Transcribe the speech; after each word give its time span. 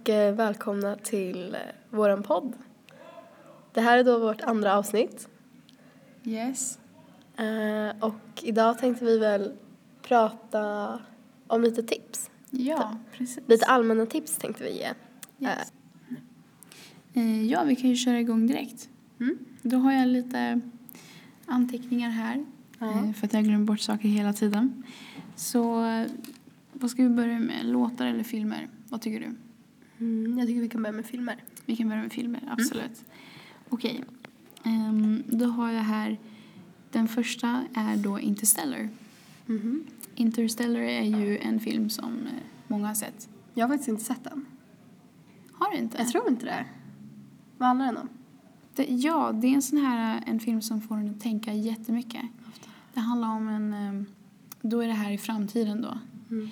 och 0.00 0.08
eh, 0.08 0.34
välkomna 0.34 0.96
till 0.96 1.54
eh, 1.54 1.60
våran 1.96 2.22
podd. 2.22 2.52
Det 3.72 3.80
här 3.80 3.98
är 3.98 4.04
då 4.04 4.18
vårt 4.18 4.40
andra 4.40 4.76
avsnitt 4.76 5.28
Yes. 6.24 6.78
eh, 7.36 8.04
och 8.04 8.14
idag 8.42 8.78
tänkte 8.78 9.04
vi 9.04 9.18
väl 9.18 9.52
prata 10.02 10.98
om 11.46 11.62
lite 11.62 11.82
tips. 11.82 12.30
Ja, 12.50 12.96
precis. 13.12 13.38
Lite 13.46 13.66
allmänna 13.66 14.06
tips 14.06 14.36
tänkte 14.36 14.64
vi 14.64 14.70
ge. 14.78 14.88
Yes. 15.48 15.72
Ja, 17.50 17.64
vi 17.64 17.76
kan 17.76 17.90
ju 17.90 17.96
köra 17.96 18.20
igång 18.20 18.46
direkt. 18.46 18.88
Mm. 19.20 19.38
Då 19.62 19.76
har 19.76 19.92
jag 19.92 20.08
lite 20.08 20.60
anteckningar 21.46 22.10
här. 22.10 22.44
Ja. 22.78 23.12
För 23.16 23.26
att 23.26 23.32
jag 23.32 23.44
glömmer 23.44 23.64
bort 23.64 23.80
saker 23.80 24.08
hela 24.08 24.32
tiden. 24.32 24.82
Så 25.36 25.84
vad 26.72 26.90
ska 26.90 27.02
vi 27.02 27.08
börja 27.08 27.38
med? 27.38 27.66
Låtar 27.66 28.06
eller 28.06 28.24
filmer? 28.24 28.68
Vad 28.88 29.00
tycker 29.00 29.20
du? 29.20 29.36
Mm, 30.00 30.38
jag 30.38 30.46
tycker 30.48 30.60
vi 30.60 30.68
kan 30.68 30.82
börja 30.82 30.92
med 30.96 31.06
filmer. 31.06 31.36
Vi 31.66 31.76
kan 31.76 31.88
börja 31.88 32.02
med 32.02 32.12
filmer, 32.12 32.40
absolut. 32.50 33.04
Okej. 33.68 34.04
Ehm, 34.64 35.22
då 35.26 35.44
har 35.46 35.70
jag 35.72 35.82
här... 35.82 36.18
Den 36.92 37.08
första 37.08 37.64
är 37.74 37.96
då 37.96 38.20
Interstellar. 38.20 38.88
Mhm. 39.46 39.84
Interstellar 40.14 40.80
är 40.80 41.02
ju 41.02 41.38
en 41.38 41.60
film 41.60 41.90
som 41.90 42.12
eh, 42.26 42.32
många 42.66 42.86
har 42.86 42.94
sett. 42.94 43.28
Jag 43.54 43.64
har 43.64 43.68
faktiskt 43.74 43.88
inte 43.88 44.04
sett 44.04 44.24
den. 44.24 44.46
Har 45.52 45.70
du 45.72 45.78
inte? 45.78 45.98
Jag 45.98 46.08
tror 46.08 46.28
inte 46.28 46.46
det. 46.46 46.64
Vad 47.58 47.68
handlar 47.68 47.86
den 47.86 47.96
om? 47.96 48.08
Det, 48.74 48.84
ja, 48.84 49.32
det 49.32 49.46
är 49.46 49.52
en 49.54 49.62
sån 49.62 49.78
här 49.78 50.22
en 50.26 50.40
film 50.40 50.62
som 50.62 50.80
får 50.80 50.96
en 50.96 51.10
att 51.10 51.20
tänka 51.20 51.52
jättemycket. 51.52 52.22
Det 52.94 53.00
handlar 53.00 53.28
om 53.28 53.48
en... 53.48 53.72
eh, 53.72 54.02
Då 54.62 54.80
är 54.80 54.86
det 54.88 54.92
här 54.94 55.10
i 55.12 55.18
framtiden 55.18 55.82
då. 55.82 55.98
Mm. 56.30 56.48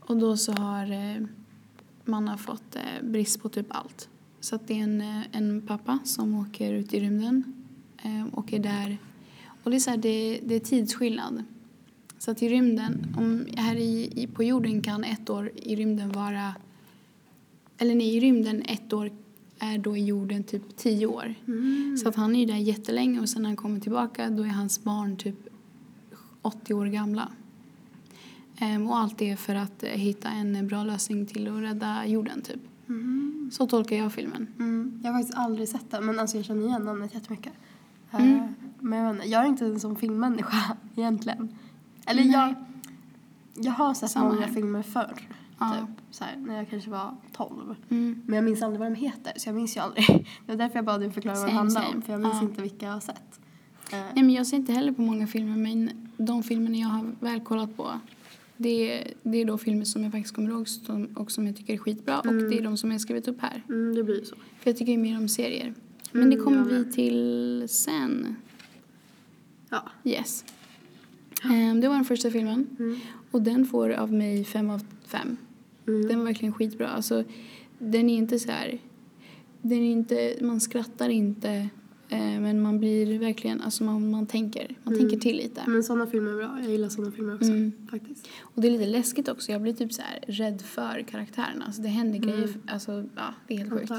Och 0.00 0.16
då 0.16 0.36
så 0.36 0.52
har 0.52 0.90
eh, 0.92 1.22
man 2.10 2.28
har 2.28 2.36
fått 2.36 2.76
eh, 2.76 3.02
brist 3.02 3.42
på 3.42 3.48
typ 3.48 3.66
allt. 3.68 4.08
Så 4.40 4.58
det 4.66 4.74
är 4.74 4.82
en, 4.82 5.00
eh, 5.00 5.22
en 5.32 5.62
pappa 5.66 5.98
som 6.04 6.34
åker 6.34 6.72
ut 6.72 6.94
i 6.94 7.00
rymden 7.00 7.66
eh, 8.02 8.26
och 8.34 8.52
är 8.52 8.58
där. 8.58 8.98
Och 9.62 9.70
det 9.70 9.76
är 9.76 9.80
så 9.80 9.90
här, 9.90 9.96
det, 9.96 10.40
det 10.42 10.54
är 10.54 10.60
tidsskillnad. 10.60 11.44
Så 12.18 12.30
att 12.30 12.42
i 12.42 12.48
rymden, 12.48 13.14
om 13.18 13.46
här 13.56 13.76
i, 13.76 14.22
i, 14.22 14.26
på 14.26 14.44
jorden 14.44 14.82
kan 14.82 15.04
ett 15.04 15.30
år 15.30 15.50
i 15.54 15.76
rymden 15.76 16.12
vara... 16.12 16.54
Eller 17.78 17.94
nej, 17.94 18.16
i 18.16 18.20
rymden 18.20 18.62
ett 18.62 18.92
år 18.92 19.10
är 19.58 19.78
då 19.78 19.96
i 19.96 20.04
jorden 20.04 20.44
typ 20.44 20.76
tio 20.76 21.06
år. 21.06 21.34
Mm. 21.46 21.96
Så 21.96 22.08
att 22.08 22.16
han 22.16 22.36
är 22.36 22.46
där 22.46 22.56
jättelänge 22.56 23.20
och 23.20 23.28
sen 23.28 23.42
när 23.42 23.48
han 23.48 23.56
kommer 23.56 23.80
tillbaka 23.80 24.30
då 24.30 24.42
är 24.42 24.48
hans 24.48 24.84
barn 24.84 25.16
typ 25.16 25.48
80 26.42 26.74
år 26.74 26.86
gamla. 26.86 27.28
Ehm, 28.62 28.86
och 28.90 28.98
allt 28.98 29.18
det 29.18 29.36
för 29.36 29.54
att 29.54 29.82
eh, 29.82 29.88
hitta 29.90 30.28
en 30.28 30.66
bra 30.68 30.84
lösning 30.84 31.26
till 31.26 31.48
att 31.48 31.62
rädda 31.62 32.06
jorden 32.06 32.42
typ. 32.42 32.60
Mm. 32.88 33.50
Så 33.52 33.66
tolkar 33.66 33.96
jag 33.96 34.12
filmen. 34.12 34.46
Mm. 34.58 35.00
Jag 35.04 35.12
har 35.12 35.18
faktiskt 35.20 35.38
aldrig 35.38 35.68
sett 35.68 35.90
den, 35.90 36.06
men 36.06 36.18
alltså 36.18 36.36
jag 36.36 36.46
känner 36.46 36.66
igen 36.66 36.82
namnet 36.82 37.14
jättemycket. 37.14 37.52
Eh, 38.12 38.20
Mm. 38.22 38.54
Men 38.82 38.98
jag, 38.98 39.10
inte, 39.16 39.28
jag 39.28 39.42
är 39.44 39.46
inte 39.48 39.64
en 39.66 39.80
sån 39.80 39.96
filmmänniska 39.96 40.76
egentligen. 40.96 41.48
Eller 42.06 42.24
Nej. 42.24 42.32
jag, 42.32 42.54
jag 43.64 43.72
har 43.72 43.94
sett 43.94 44.10
Samma 44.10 44.28
många 44.32 44.46
här. 44.46 44.52
filmer 44.54 44.82
förr. 44.82 45.14
Ja. 45.58 45.72
Typ, 45.80 45.96
så 46.10 46.24
här, 46.24 46.36
när 46.36 46.56
jag 46.56 46.70
kanske 46.70 46.90
var 46.90 47.14
12. 47.32 47.74
Mm. 47.88 48.22
Men 48.26 48.34
jag 48.36 48.44
minns 48.44 48.62
aldrig 48.62 48.80
vad 48.80 48.90
de 48.92 48.94
heter, 48.94 49.32
så 49.36 49.48
jag 49.48 49.56
minns 49.56 49.76
ju 49.76 49.80
aldrig. 49.80 50.06
Det 50.46 50.52
var 50.52 50.56
därför 50.56 50.76
jag 50.76 50.84
bad 50.84 51.00
dig 51.00 51.10
förklara 51.10 51.34
vad 51.36 51.44
det 51.46 51.48
Same, 51.50 51.58
handlar 51.58 51.80
om, 51.84 51.90
same. 51.90 52.02
för 52.02 52.12
jag 52.12 52.20
minns 52.20 52.34
Ja. 52.34 52.42
inte 52.42 52.62
vilka 52.62 52.86
jag 52.86 52.92
har 52.92 53.00
sett. 53.00 53.40
Eh, 53.92 53.98
Nej 53.98 54.24
men 54.24 54.30
jag 54.30 54.46
ser 54.46 54.56
inte 54.56 54.72
heller 54.72 54.92
på 54.92 55.02
många 55.02 55.26
filmer 55.26 55.56
men 55.56 55.90
de 56.16 56.42
filmerna 56.42 56.76
jag 56.76 56.88
har 56.88 57.12
väl 57.20 57.40
kollat 57.40 57.76
på 57.76 57.90
det 58.62 58.92
är, 58.92 59.14
det 59.22 59.38
är 59.38 59.44
då 59.44 59.58
filmer 59.58 59.84
som 59.84 60.02
jag 60.02 60.12
faktiskt 60.12 60.34
kommer 60.34 60.50
ihåg 60.50 60.68
som, 60.68 61.04
och 61.14 61.30
som 61.30 61.46
jag 61.46 61.56
tycker 61.56 61.74
är 61.74 61.78
skitbra 61.78 62.20
och 62.20 62.34
det 62.34 62.58
är 62.58 62.62
de 62.62 62.76
som 62.76 62.92
jag 62.92 63.00
skrivit 63.00 63.28
upp 63.28 63.40
här. 63.40 63.62
mm, 63.68 63.94
det 63.94 64.04
blir 64.04 64.24
så. 64.24 64.36
För 64.36 64.70
jag 64.70 64.76
tycker 64.76 64.92
ju 64.92 64.98
mer 64.98 65.16
om 65.18 65.28
serier. 65.28 65.74
Men 66.12 66.22
Mm, 66.22 66.38
det 66.38 66.44
kommer 66.44 66.64
vi 66.64 66.92
till 66.92 67.64
sen. 67.68 68.36
Ja. 69.68 69.90
Yes. 70.04 70.44
Ehm, 71.44 71.80
det 71.80 71.88
var 71.88 71.94
den 71.94 72.04
första 72.04 72.30
filmen. 72.30 72.66
Mm. 72.78 72.98
Och 73.30 73.42
den 73.42 73.66
får 73.66 73.90
av 73.90 74.12
mig 74.12 74.44
fem 74.44 74.70
av 74.70 74.80
fem. 75.06 75.36
Mm. 75.88 76.08
Den 76.08 76.18
var 76.18 76.26
verkligen 76.26 76.54
skitbra. 76.54 76.88
Alltså, 76.88 77.24
den 77.78 78.10
är 78.10 78.16
inte 78.16 78.38
så 78.38 78.50
här... 78.50 78.78
Den 79.62 79.78
är 79.78 79.92
inte, 79.92 80.36
man 80.40 80.60
skrattar 80.60 81.08
inte, 81.08 81.68
men 82.16 82.62
man 82.62 82.78
blir 82.78 83.18
verkligen... 83.18 83.60
Alltså 83.60 83.84
man, 83.84 84.10
man 84.10 84.26
tänker. 84.26 84.76
Man 84.84 84.98
tänker 84.98 85.16
till 85.16 85.36
lite. 85.36 85.62
Men 85.66 85.82
sådana 85.82 86.06
filmer 86.06 86.30
är 86.32 86.36
bra, 86.36 86.58
jag 86.62 86.70
gillar 86.70 86.88
sådana 86.88 87.12
filmer 87.12 87.34
också 87.34 87.50
Mm. 87.50 87.72
faktiskt. 87.90 88.28
Och 88.40 88.62
det 88.62 88.68
är 88.68 88.72
lite 88.72 88.86
läskigt 88.86 89.28
också. 89.28 89.52
Jag 89.52 89.62
blir 89.62 89.72
typ 89.72 89.92
så 89.92 90.02
här 90.02 90.20
rädd 90.26 90.62
för 90.62 91.04
karaktärerna. 91.10 91.64
Alltså 91.64 91.82
det 91.82 91.88
händer 91.88 92.18
grejer. 92.18 92.44
Mm. 92.44 92.60
Alltså, 92.66 93.04
ja, 93.16 93.34
det 93.48 93.54
är 93.54 93.58
helt 93.58 93.70
sjukt. 93.70 93.92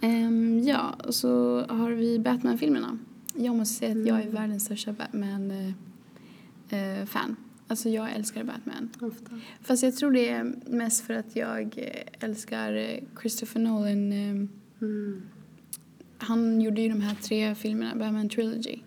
Ehm, 0.00 0.62
ja, 0.64 0.94
och 1.06 1.14
så 1.14 1.60
har 1.68 1.90
vi 1.90 2.18
Batman-filmerna. 2.18 2.98
Jag 3.34 3.56
måste 3.56 3.74
säga 3.74 4.00
att 4.00 4.06
jag 4.06 4.18
är 4.18 4.22
Mm. 4.22 4.34
världens 4.34 4.64
största 4.64 4.92
Batman-fan. 4.92 7.36
alltså 7.68 7.88
jag 7.88 8.12
älskar 8.12 8.44
Batman. 8.44 8.88
Ofta. 9.00 9.40
Fast 9.62 9.82
jag 9.82 9.96
tror 9.96 10.10
det 10.12 10.28
är 10.28 10.54
mest 10.66 11.04
för 11.06 11.14
att 11.14 11.36
jag 11.36 11.62
eh, 11.76 12.02
älskar 12.28 12.74
eh, 12.74 12.98
Christopher 13.20 13.60
Nolan. 13.60 14.12
eh, 14.12 14.46
Mm. 14.82 15.22
Han 16.20 16.60
gjorde 16.60 16.80
ju 16.82 16.88
de 16.88 17.00
här 17.00 17.14
tre 17.14 17.54
filmerna, 17.54 17.96
Batman 17.96 18.28
Trilogy. 18.28 18.78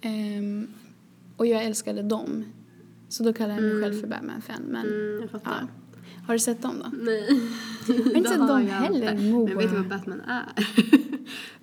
Ehm, 0.00 0.66
och 1.36 1.46
jag 1.46 1.64
älskade 1.64 2.02
dem. 2.02 2.44
Så 3.08 3.22
då 3.24 3.32
kallar 3.32 3.54
jag 3.54 3.62
mig 3.62 3.70
Mm. 3.70 3.82
själv 3.82 4.00
för 4.00 4.08
Batman-fan. 4.08 4.62
Men, 4.62 4.86
Mm, 4.86 5.28
ja. 5.44 5.50
Har 6.26 6.34
du 6.34 6.38
sett 6.38 6.62
dem 6.62 6.74
då? 6.84 6.90
Nej. 7.02 7.40
Jag 7.88 7.94
har 8.04 8.14
inte 8.16 8.28
sett 8.30 8.38
dem 8.48 8.66
heller, 8.66 9.12
inte. 9.12 9.14
Men 9.14 9.46
jag 9.48 9.56
vet 9.56 9.72
vad 9.72 9.88
Batman 9.88 10.20
är. 10.20 10.68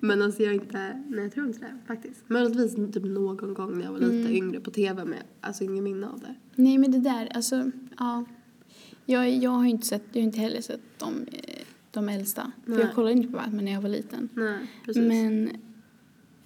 men 0.00 0.22
alltså 0.22 0.42
jag 0.42 0.54
inte, 0.54 1.02
nej 1.08 1.20
jag 1.24 1.32
tror 1.32 1.46
inte 1.46 1.58
det 1.58 1.78
faktiskt. 1.86 2.28
Möjligtvis 2.28 2.74
typ 2.94 3.04
någon 3.04 3.54
gång 3.54 3.78
när 3.78 3.84
jag 3.84 3.92
var 3.92 3.98
lite 3.98 4.14
Mm. 4.14 4.32
yngre 4.32 4.60
på 4.60 4.70
tv 4.70 5.04
med, 5.04 5.22
alltså 5.40 5.64
inget 5.64 5.82
minne 5.82 6.06
av 6.06 6.20
det. 6.20 6.34
Nej, 6.54 6.78
men 6.78 6.90
det 6.92 6.98
där, 6.98 7.28
alltså, 7.34 7.70
ja. 7.98 8.24
Jag, 9.06 9.30
jag 9.30 9.50
har 9.50 9.64
ju 9.64 9.70
inte 9.70 9.86
sett, 9.86 10.02
jag 10.12 10.20
har 10.20 10.24
inte 10.24 10.40
heller 10.40 10.60
sett 10.60 10.80
de, 10.98 11.14
eh, 11.32 11.49
de 11.90 12.08
äldsta. 12.08 12.52
För 12.66 12.80
jag 12.80 12.94
kollade 12.94 13.12
inte 13.12 13.28
på 13.28 13.36
Batman 13.36 13.64
när 13.64 13.72
jag 13.72 13.80
var 13.80 13.88
liten. 13.88 14.28
Nej, 14.34 14.58
precis. 14.84 15.02
Men, 15.08 15.50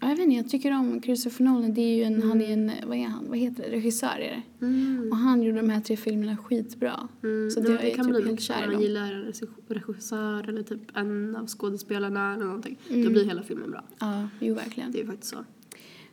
ja, 0.00 0.08
jag 0.08 0.16
vet 0.16 0.24
inte, 0.24 0.36
jag 0.36 0.48
tycker 0.48 0.70
om 0.72 1.02
Christopher 1.02 1.44
Nolan. 1.44 1.74
Det 1.74 1.80
är 1.80 1.96
ju 1.96 2.02
en, 2.02 2.22
han 2.22 2.40
är 2.40 2.52
Mm. 2.52 2.68
en, 2.82 2.88
vad 2.88 2.96
är 2.98 3.04
han, 3.04 3.24
vad 3.28 3.38
heter 3.38 3.62
det, 3.62 3.70
regissör 3.76 4.06
är 4.20 4.42
det. 4.58 4.66
Mm. 4.66 5.08
Och 5.12 5.16
han 5.16 5.42
gjorde 5.42 5.58
de 5.60 5.70
här 5.70 5.80
tre 5.80 5.96
filmerna 5.96 6.36
skitbra. 6.36 7.08
Mm. 7.22 7.50
Så 7.50 7.60
det, 7.60 7.76
det 7.76 7.90
kan 7.90 8.04
typ 8.06 8.14
bli 8.16 8.24
helt 8.26 8.40
kär 8.40 8.64
i 8.64 8.72
man 8.72 8.82
gillar 8.82 9.12
en 9.12 9.24
regi- 9.24 9.48
regissör 9.68 10.48
eller 10.48 10.62
typ 10.62 10.96
en 10.96 11.36
av 11.36 11.46
skådespelarna 11.46 12.34
eller 12.34 12.44
någonting. 12.44 12.78
Då 12.88 12.94
Mm. 12.94 13.12
blir 13.12 13.24
hela 13.24 13.42
filmen 13.42 13.70
bra. 13.70 13.84
Ja, 13.98 14.28
jo 14.40 14.54
verkligen. 14.54 14.92
Det 14.92 15.00
är 15.00 15.06
faktiskt 15.06 15.30
så. 15.32 15.44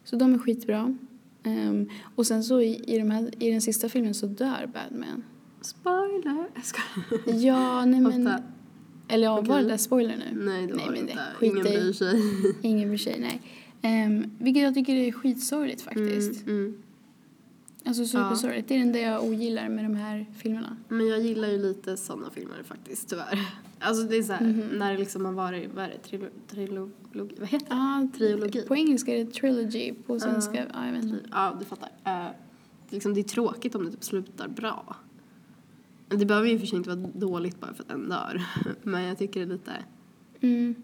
Så 0.03 0.15
de 0.15 0.33
är 0.33 0.37
skitbra. 0.37 0.95
Ehm, 1.43 1.89
och 2.15 2.27
sen 2.27 2.43
så 2.43 2.61
i, 2.61 2.83
i, 2.95 2.97
de 2.99 3.11
här, 3.11 3.43
i 3.43 3.51
den 3.51 3.61
sista 3.61 3.89
filmen 3.89 4.13
så 4.13 4.25
dör 4.25 4.69
Batman. 4.73 5.23
Spoiler! 5.61 6.45
Jag 6.55 6.65
skojar. 6.65 7.39
Ja, 7.47 7.85
nej 7.85 8.01
men... 8.01 8.29
Eller 9.11 9.23
ja, 9.23 9.35
var 9.35 9.41
Okej. 9.41 9.63
det 9.63 9.69
där 9.69 9.77
spoiler 9.77 10.17
nu? 10.17 10.45
Nej, 10.45 10.67
det 10.67 10.73
Nej, 10.73 10.85
var 10.85 10.93
det 10.93 10.99
inte. 10.99 11.17
skit 11.35 11.51
Ingen 11.51 11.63
bryr 11.63 11.93
sig. 11.93 12.21
Ingen 12.61 12.89
bryr 12.89 12.97
sig, 12.97 13.19
nej. 13.19 13.41
Um, 14.05 14.31
vilket 14.39 14.63
jag 14.63 14.73
tycker 14.73 14.93
är 14.95 15.11
skitsorgligt 15.11 15.81
faktiskt. 15.81 16.47
Mm, 16.47 16.57
mm. 16.59 16.77
Alltså 17.85 18.05
supersorgligt. 18.05 18.67
Det 18.67 18.73
är 18.73 18.77
det 18.77 18.83
enda 18.83 18.99
jag 18.99 19.23
ogillar 19.23 19.69
med 19.69 19.85
de 19.85 19.95
här 19.95 20.25
filmerna. 20.37 20.77
Men 20.87 21.07
jag 21.07 21.19
gillar 21.21 21.47
ju 21.47 21.57
lite 21.57 21.97
sådana 21.97 22.29
filmer 22.29 22.63
faktiskt, 22.63 23.09
tyvärr. 23.09 23.39
Alltså 23.83 24.03
det 24.03 24.15
är 24.17 24.23
så 24.23 24.33
här, 24.33 24.45
Mhm. 24.45 24.59
när 24.59 24.91
det 24.91 24.97
liksom 24.97 25.25
har 25.25 25.31
varit, 25.33 25.69
vad 25.75 25.85
är 25.85 25.89
det, 25.89 25.97
trilo, 25.97 26.27
trilogi, 26.47 27.35
vad 27.39 27.47
heter 27.49 27.65
det? 27.69 27.75
Ah, 27.75 28.07
Trilogi. 28.17 28.61
På 28.61 28.75
engelska 28.75 29.13
är 29.15 29.25
det 29.25 29.31
trilogy, 29.31 29.93
på 30.07 30.19
svenska, 30.19 30.65
ja 30.73 30.85
jag 30.85 30.93
vet 30.93 31.03
inte. 31.03 31.19
Ja, 31.31 31.55
du 31.59 31.65
fattar. 31.65 31.87
Uh, 31.89 31.93
det, 32.03 32.11
är 32.11 32.31
liksom, 32.89 33.13
det 33.13 33.19
är 33.19 33.23
tråkigt 33.23 33.75
om 33.75 33.85
det 33.85 33.91
typ 33.91 34.03
slutar 34.03 34.47
bra. 34.47 34.95
Det 36.19 36.25
behöver 36.25 36.47
ju 36.49 36.59
för 36.59 36.67
sig 36.67 36.77
inte 36.77 36.89
vara 36.95 37.09
dåligt 37.13 37.59
bara 37.59 37.73
för 37.73 37.83
att 37.83 37.91
en 37.91 38.09
dör. 38.09 38.41
Men 38.83 39.03
jag 39.03 39.17
tycker 39.17 39.39
det 39.39 39.45
är 39.45 39.49
lite, 39.53 39.71
Mm. 40.41 40.75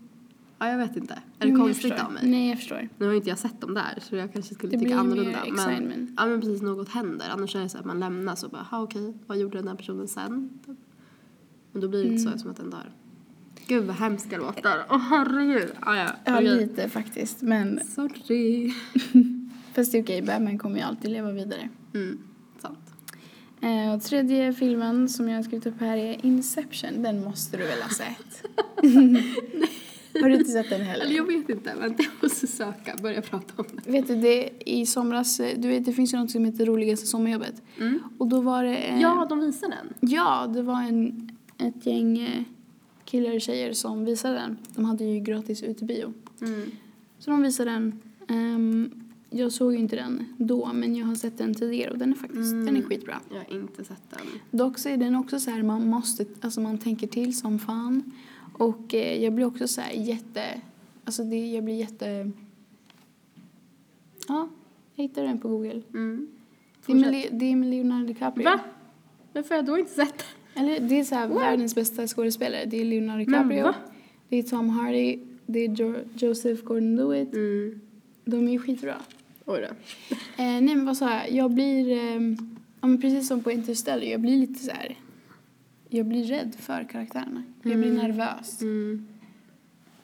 ja 0.60 0.70
jag 0.70 0.78
vet 0.78 0.98
inte. 0.98 1.14
Är 1.14 1.46
det 1.46 1.48
jag 1.50 1.58
konstigt 1.60 2.00
av 2.06 2.12
mig? 2.14 2.30
Nej, 2.30 2.50
jag 2.50 2.58
förstår. 2.58 2.90
Nu 2.98 3.06
har 3.08 3.14
inte 3.14 3.30
jag 3.30 3.38
sett 3.40 3.62
dem 3.62 3.74
där 3.74 3.98
så 4.02 4.16
jag 4.16 4.34
kanske 4.34 4.56
skulle 4.56 4.72
Det 4.72 4.80
tycka 4.80 5.04
blir 5.04 5.16
mer 5.16 5.34
annorlunda. 5.36 5.66
Men, 5.90 6.16
ja 6.18 6.26
men 6.26 6.42
precis, 6.42 6.62
något 6.62 6.90
händer. 6.90 7.26
Annars 7.30 7.56
är 7.56 7.60
det 7.60 7.70
så 7.70 7.78
att 7.78 7.86
man 7.86 8.00
lämnas 8.00 8.44
och 8.44 8.50
bara, 8.50 8.68
okej, 8.72 9.14
vad 9.28 9.38
gjorde 9.38 9.58
den 9.58 9.68
här 9.68 9.76
personen 9.76 10.08
sen? 10.08 10.50
Men 11.72 11.82
då 11.82 11.88
blir 11.88 12.04
det 12.04 12.08
inte 12.10 12.22
Mm. 12.22 12.34
så 12.34 12.40
som 12.40 12.52
att 12.52 12.58
den 12.58 12.70
dör. 12.70 12.92
Gud 13.68 13.84
vad 13.86 13.96
hemska 13.96 14.38
låtar. 14.38 14.86
Åh 14.90 14.98
herregud. 14.98 15.72
Ah, 15.80 15.96
ja, 15.96 16.10
Ja, 16.26 16.36
okej. 16.38 16.58
lite 16.58 16.90
faktiskt. 16.90 17.42
Men 17.42 17.80
Sorry. 17.86 18.72
fast 19.74 19.92
det 19.92 19.98
är 19.98 20.04
okej, 20.04 20.22
Batman 20.22 20.58
kommer 20.58 20.76
ju 20.78 20.82
alltid 20.82 21.12
leva 21.12 21.32
vidare. 21.32 21.70
Mm, 21.94 22.20
och 23.96 24.04
tredje 24.04 24.54
filmen 24.54 25.10
som 25.10 25.30
jag 25.30 25.36
har 25.36 25.44
skrivit 25.44 25.66
upp 25.68 25.80
här 25.80 25.98
är 25.98 26.26
Inception. 26.26 27.04
Den 27.04 27.24
måste 27.24 27.58
du 27.58 27.64
väl 27.64 27.82
ha 27.82 27.90
sett? 27.90 28.44
har 30.22 30.30
du 30.30 30.36
inte 30.36 30.52
sett 30.52 30.70
den 30.70 30.82
heller? 30.82 31.06
Eller 31.06 31.16
jag 31.16 31.28
vet 31.28 31.50
inte, 31.50 31.74
vänta 31.80 32.04
jag 32.04 32.12
måste 32.22 32.48
söka, 32.48 32.96
börja 33.02 33.22
prata 33.22 33.54
om 33.56 33.66
det. 33.84 33.92
Vet 33.92 34.08
du, 34.08 34.16
det 34.16 34.50
i 34.66 34.86
somras, 34.86 35.40
eh, 35.40 35.60
du 35.60 35.68
vet 35.68 35.86
det 35.86 35.94
finns 35.94 36.14
ju 36.14 36.18
något 36.18 36.32
som 36.32 36.46
heter 36.46 36.66
roligaste 36.66 37.06
sommarjobbet. 37.08 37.62
Mm. 37.80 38.00
Och 38.18 38.28
då 38.28 38.42
var 38.42 38.64
det... 38.64 38.76
eh, 38.78 39.02
Ja, 39.02 39.26
de 39.30 39.40
visar 39.40 39.70
den. 39.70 40.10
Ja, 40.12 40.48
det 40.54 40.62
var 40.62 40.82
en, 40.82 41.30
ett 41.58 41.86
gäng... 41.86 42.20
eh, 42.20 42.44
killar 43.06 43.36
och 43.36 43.42
tjejer 43.42 43.74
som 43.74 44.06
visade 44.06 44.34
den. 44.36 44.58
De 44.76 44.86
hade 44.86 45.04
ju 45.04 45.20
gratis 45.20 45.64
utebio. 45.64 46.14
Mm. 46.42 46.72
Så 47.20 47.32
de 47.32 47.42
visade 47.42 47.72
den. 47.72 48.00
Ehm, 48.30 48.92
jag 49.30 49.52
såg 49.52 49.74
ju 49.74 49.80
inte 49.80 49.96
den 49.96 50.26
då, 50.38 50.72
men 50.74 50.96
jag 50.96 51.06
har 51.06 51.16
sett 51.16 51.38
den 51.38 51.54
tidigare 51.54 51.92
och 51.92 51.98
den 51.98 52.12
är 52.12 52.16
faktiskt 52.16 52.52
Mm. 52.54 52.66
den 52.66 52.78
är 52.78 52.82
skitbra. 52.82 53.20
Jag 53.30 53.38
har 53.38 53.62
inte 53.62 53.84
sett 53.84 54.02
den. 54.10 54.28
Dock 54.60 54.78
så 54.78 54.90
är 54.90 54.98
den 54.98 55.16
också 55.16 55.40
så 55.40 55.52
här, 55.52 55.64
man 55.64 55.88
måste, 55.90 56.26
alltså 56.42 56.62
man 56.62 56.78
tänker 56.78 57.08
till 57.08 57.38
som 57.38 57.60
fan. 57.60 58.12
Och 58.54 58.94
eh, 58.94 59.24
jag 59.24 59.34
blir 59.34 59.46
också 59.46 59.68
så 59.68 59.82
här 59.82 59.92
jätte, 59.92 60.62
alltså 61.04 61.24
det, 61.24 61.48
jag 61.48 61.64
blir 61.64 61.76
jätte... 61.76 62.32
Ja, 64.28 64.50
jag 64.96 65.04
hittade 65.04 65.28
den 65.28 65.40
på 65.40 65.48
Google. 65.48 65.82
Mm. 65.94 66.28
Det 66.86 66.92
är, 66.92 66.96
med, 66.96 67.06
Fortsätt. 67.06 67.32
Le- 67.32 67.38
det 67.38 67.46
är 67.52 67.56
med 67.56 67.70
Leonardo 67.70 68.06
DiCaprio. 68.08 68.46
Va? 68.46 68.60
Varför 69.34 69.50
har 69.50 69.56
jag 69.56 69.66
då 69.66 69.78
inte 69.78 69.92
sett 69.92 70.24
den? 70.54 70.64
Eller 70.64 70.80
det 70.90 71.00
är 71.00 71.04
så 71.04 71.16
här, 71.16 71.28
världens 71.28 71.76
bästa 71.76 72.08
skådespelare. 72.08 72.66
Det 72.66 72.82
är 72.82 72.86
Leonardo 72.86 73.26
DiCaprio, 73.26 73.64
va? 73.64 73.76
det 74.30 74.38
är 74.38 74.44
Tom 74.44 74.70
Hardy, 74.70 75.20
det 75.46 75.60
är 75.60 75.70
jo- 75.78 75.96
Joseph 76.16 76.64
Gordon-Levitt. 76.64 77.34
Mm. 77.34 77.82
De 78.26 78.48
är 78.48 78.52
ju 78.52 78.60
skitbra. 78.60 78.96
Oj 79.50 79.60
då. 79.62 79.66
Eh, 80.16 80.18
nej 80.38 80.62
men 80.76 80.86
vad 80.86 80.98
sa 80.98 81.10
jag? 81.14 81.32
Jag 81.32 81.52
blir, 81.52 81.92
eh, 81.92 82.22
ja 82.82 82.88
men 82.88 83.02
precis 83.02 83.28
som 83.28 83.44
på 83.44 83.52
Interstellar, 83.52 84.06
jag 84.06 84.22
blir 84.22 84.38
lite 84.38 84.64
så 84.64 84.72
här. 84.72 84.96
Jag 85.90 86.06
blir 86.06 86.24
rädd 86.24 86.56
för 86.60 86.84
karaktärerna. 86.92 87.44
Jag 87.64 87.78
blir 87.80 87.92
Mm. 87.92 88.04
nervös. 88.08 88.62
Mm. 88.62 89.08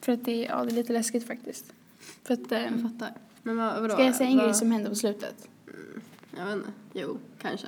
För 0.00 0.12
att 0.12 0.24
det, 0.24 0.36
ja, 0.42 0.64
det 0.64 0.70
är 0.70 0.74
lite 0.74 0.92
läskigt 0.92 1.26
faktiskt. 1.26 1.72
För 2.24 2.34
att, 2.34 2.52
eh, 2.52 2.62
Jag 2.62 2.82
fattar. 2.82 3.12
Men 3.42 3.56
vad, 3.56 3.80
vadå? 3.82 3.94
ska 3.94 4.04
jag 4.04 4.14
säga 4.14 4.30
en 4.30 4.36
Vad- 4.36 4.44
grej 4.46 4.54
som 4.54 4.70
hände 4.72 4.88
på 4.88 4.94
slutet? 4.94 5.48
Jag 6.36 6.44
vet 6.46 6.54
inte. 6.54 6.68
Jo, 6.92 7.18
kanske. 7.42 7.66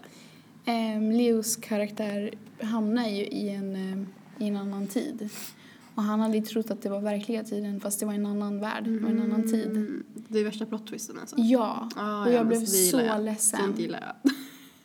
Eh, 0.65 1.03
Leos 1.17 1.57
karaktär 1.57 2.31
hamnar 2.63 3.09
ju 3.09 3.25
i 3.27 3.49
en, 3.49 3.75
eh, 3.77 4.45
i 4.45 4.49
en 4.49 4.57
annan 4.57 4.87
tid. 4.87 5.29
Och 5.97 6.03
han 6.03 6.21
hade 6.21 6.37
ju 6.37 6.43
trott 6.43 6.71
att 6.71 6.83
det 6.83 6.89
var 6.89 7.01
verkliga 7.01 7.45
tiden 7.45 7.81
fast 7.81 8.01
det 8.01 8.07
var 8.07 8.13
en 8.13 8.27
annan 8.27 8.61
värld 8.61 8.83
och 9.05 9.11
en 9.11 9.23
annan 9.23 9.43
tid. 9.43 9.67
Mm. 9.71 10.05
Det 10.29 10.39
är 10.39 10.45
värsta 10.45 10.67
plot 10.67 10.87
twisten 10.87 11.19
alltså. 11.19 11.37
Ja, 11.39 11.89
Ah, 11.97 12.21
och 12.23 12.29
ja, 12.29 12.33
jag 12.33 12.47
men 12.47 12.49
blev 12.49 12.67
så 12.67 13.01
jag. 13.01 13.25
ledsen. 13.25 13.61
Sånt 13.61 13.79
gillar 13.79 14.15
jag. 14.23 14.33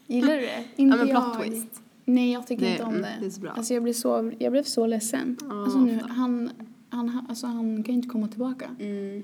Gillar 0.08 0.34
du 0.36 0.42
det? 0.42 0.56
Ja 0.58 0.64
Inte 0.76 0.98
men 0.98 1.08
plot 1.08 1.24
jag. 1.40 1.44
twist. 1.46 1.82
Nej, 2.06 2.32
jag 2.32 2.48
tycker 2.48 2.66
Det- 2.66 2.72
inte 2.72 2.84
om 2.84 2.90
mm, 2.90 3.02
det. 3.02 3.16
det 3.20 3.26
är 3.26 3.30
så 3.30 3.42
bra. 3.42 3.52
Alltså 3.52 3.74
jag 3.74 3.84
blev 3.84 3.94
så, 3.94 4.32
jag 4.40 4.52
blev 4.52 4.64
så 4.64 4.88
ledsen. 4.88 5.38
Ja, 5.42 5.64
alltså 5.64 5.80
nu, 5.80 6.00
han, 6.10 6.50
han, 6.90 7.26
alltså 7.30 7.48
han 7.48 7.84
kan 7.84 7.96
ju 7.96 7.98
inte 7.98 8.10
komma 8.10 8.28
tillbaka. 8.28 8.70
Mm. 8.80 9.24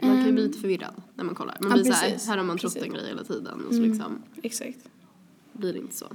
Man 0.00 0.16
kan 0.16 0.26
ju 0.26 0.32
bli 0.32 0.42
lite 0.46 0.58
förvirrad 0.58 0.94
när 1.14 1.24
man 1.24 1.34
kollar. 1.34 1.56
Man 1.60 1.70
ja, 1.70 1.74
blir 1.82 1.92
såhär, 1.92 2.26
här 2.28 2.36
har 2.36 2.44
man 2.44 2.58
trott 2.58 2.76
en 2.76 2.92
grej 2.92 3.06
hela 3.06 3.24
tiden 3.24 3.60
och 3.66 3.74
så 3.74 3.78
Mm. 3.78 3.90
liksom 3.90 4.22
Exakt. 4.42 4.78
blir 5.52 5.72
det 5.72 5.78
inte 5.78 5.96
så. 5.96 6.06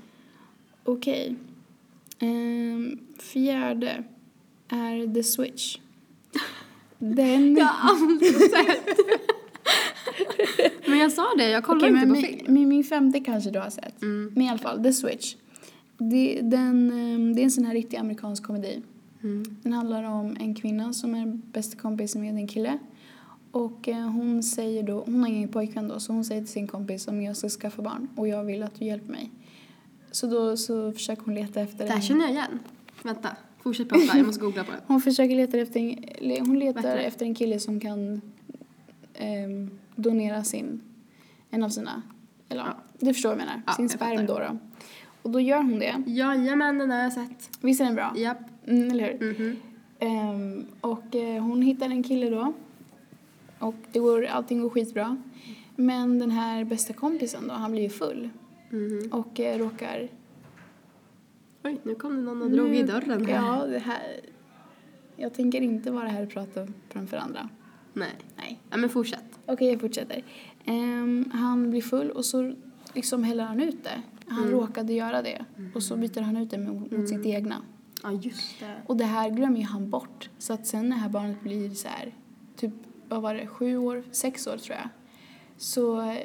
Okej. 0.84 1.36
Ehm, 2.20 3.00
fjärde 3.20 4.04
är 4.70 5.14
The 5.14 5.24
Switch. 5.24 5.78
Den... 6.98 7.56
Jag 7.58 7.66
har 7.66 7.92
aldrig 7.92 8.36
sett. 8.36 8.98
men 10.88 10.98
jag 11.00 11.12
sa 11.12 11.26
det, 11.38 11.50
jag 11.50 11.64
kollar 11.64 11.90
Okej, 11.90 12.04
inte 12.04 12.08
på 12.08 12.16
film. 12.16 12.54
min, 12.54 12.70
min 12.70 12.84
femte 12.84 13.20
kanske 13.20 13.50
du 13.50 13.60
har 13.60 13.70
sett. 13.70 14.02
Mm. 14.02 14.32
Men 14.36 14.44
i 14.44 14.50
alla 14.50 14.60
fall, 14.60 14.84
The 14.84 14.94
Switch. 14.94 15.36
Det, 15.98 16.40
den, 16.42 16.92
ehm, 16.92 17.36
det 17.36 17.42
är 17.42 17.44
en 17.44 17.52
sån 17.52 17.66
här 17.66 17.74
riktig 17.74 17.98
amerikansk 17.98 18.44
komedi. 18.44 18.82
Mm. 19.24 19.58
Den 19.64 19.74
handlar 19.74 20.04
om 20.04 20.38
en 20.40 20.56
kvinna 20.56 20.94
som 20.94 21.16
är 21.16 21.26
bästa 21.26 21.78
kompis 21.78 22.16
med 22.16 22.36
en 22.36 22.48
kille. 22.48 22.80
Och 23.52 23.88
eh, 23.88 24.10
hon 24.10 24.44
säger 24.44 24.84
då, 24.84 25.04
hon 25.06 25.20
har 25.20 25.28
ingen 25.28 25.50
pojkvän 25.50 25.88
då, 25.88 26.00
så 26.00 26.14
hon 26.14 26.26
säger 26.26 26.42
till 26.42 26.52
sin 26.52 26.68
kompis 26.68 27.08
om 27.08 27.22
jag 27.22 27.38
ska 27.38 27.50
skaffa 27.50 27.82
barn 27.82 28.08
och 28.16 28.28
jag 28.28 28.44
vill 28.44 28.64
att 28.64 28.80
du 28.80 28.86
hjälper 28.86 29.12
mig. 29.12 29.32
Så 30.12 30.28
då 30.28 30.58
så 30.58 30.92
försöker 30.92 31.24
hon 31.24 31.36
leta 31.36 31.62
efter 31.62 31.78
Det 31.78 31.90
här 31.90 31.96
en... 31.96 32.02
känner 32.02 32.22
jag 32.22 32.32
igen. 32.32 32.60
Vänta, 33.04 33.36
fortsätt 33.64 33.90
prata, 33.90 34.18
jag 34.18 34.26
måste 34.26 34.42
googla 34.42 34.64
på 34.64 34.72
det. 34.72 34.78
Hon 34.88 35.02
försöker 35.02 35.36
leta 35.36 35.58
efter 35.58 35.80
en, 35.80 36.46
hon 36.46 36.60
letar 36.60 36.82
Bättre. 36.82 37.02
efter 37.04 37.26
en 37.26 37.36
kille 37.36 37.60
som 37.60 37.80
kan 37.80 38.22
ehm, 39.14 39.70
donera 39.96 40.44
sin, 40.44 40.82
en 41.50 41.64
av 41.64 41.70
sina, 41.70 42.02
eller 42.50 42.62
ja. 42.62 42.78
Du 43.00 43.14
förstår 43.14 43.30
vad 43.30 43.40
jag 43.40 43.46
menar, 43.46 43.62
Ja, 43.68 43.74
sin 43.74 43.86
jag 43.86 43.92
sperm 43.92 44.26
då, 44.26 44.40
då. 44.40 44.58
Och 45.22 45.30
då 45.30 45.40
gör 45.40 45.58
hon 45.58 45.80
det. 45.80 46.04
Jajamän, 46.08 46.78
den 46.78 46.92
har 46.92 46.98
jag 46.98 47.14
sett. 47.14 47.50
Visst 47.62 47.82
är 47.82 47.86
den 47.86 47.96
bra? 47.96 48.14
Japp. 48.18 48.38
Mm, 48.68 48.92
eller 48.92 49.18
hur? 49.20 49.34
Mhm. 49.34 49.56
Ehm, 50.00 50.66
och 50.82 51.16
eh, 51.16 51.44
hon 51.44 51.62
hittar 51.62 51.86
en 51.86 52.04
kille 52.04 52.30
då. 52.30 52.54
Och 53.60 53.76
det 53.92 54.00
går, 54.00 54.26
allting 54.26 54.62
går 54.62 54.70
skitbra. 54.70 55.18
Men 55.76 56.20
den 56.20 56.32
här 56.32 56.64
bästa 56.64 56.94
kompisen 56.94 57.48
då, 57.48 57.54
han 57.54 57.72
blir 57.72 57.82
ju 57.82 57.90
full. 57.90 58.30
Mhm. 58.70 59.10
Och 59.12 59.40
eh, 59.40 59.58
råkar... 59.58 60.08
Oj, 61.64 61.80
nu 61.84 61.96
kom 61.96 62.16
det 62.16 62.22
någon 62.22 62.42
och 62.42 62.52
drog 62.52 62.76
i 62.76 62.84
dörren 62.84 63.26
här. 63.26 63.36
Ja, 63.36 63.66
det 63.66 63.80
här... 63.80 64.20
Jag 65.16 65.34
tänker 65.34 65.62
inte 65.62 65.92
vara 65.92 66.08
här 66.08 66.24
och 66.24 66.30
prata 66.30 66.68
framför 66.90 67.18
andra. 67.18 67.50
Nej. 67.94 68.12
Nej. 68.38 68.60
Ja, 68.70 68.78
men 68.78 68.90
fortsätt. 68.90 69.40
Okej, 69.46 69.72
jag 69.72 69.82
fortsätter. 69.82 70.24
Ehm, 70.66 71.32
han 71.34 71.70
blir 71.72 71.82
full 71.82 72.12
och 72.12 72.26
så 72.26 72.54
liksom 72.94 73.24
häller 73.24 73.44
han 73.44 73.60
ut 73.62 73.84
det. 73.84 74.02
Han 74.28 74.40
Mm. 74.44 74.52
råkade 74.52 74.94
göra 74.94 75.22
det. 75.22 75.46
Och 75.76 75.84
så 75.84 75.98
byter 75.98 76.22
han 76.22 76.38
ut 76.38 76.50
det 76.50 76.58
mot, 76.58 76.92
mot 76.92 77.10
sitt 77.10 77.26
egna. 77.26 77.56
Ja, 78.04 78.12
just 78.12 78.60
det. 78.60 78.76
Och 78.86 78.98
det 78.98 79.06
här 79.06 79.30
glömmer 79.30 79.58
ju 79.58 79.66
han 79.66 79.90
bort. 79.90 80.30
Så 80.38 80.54
att 80.54 80.68
sen 80.68 80.90
när 80.90 80.96
det 80.96 81.02
här 81.02 81.10
barnet 81.10 81.42
blir 81.42 81.70
så 81.70 81.88
här, 81.88 82.16
typ, 82.56 82.74
vad 83.10 83.22
var 83.22 83.34
det, 83.36 83.48
sju 83.48 83.78
år, 83.78 84.04
sex 84.12 84.48
år 84.48 84.58
tror 84.58 84.78
jag. 84.78 84.90
Så 85.58 86.16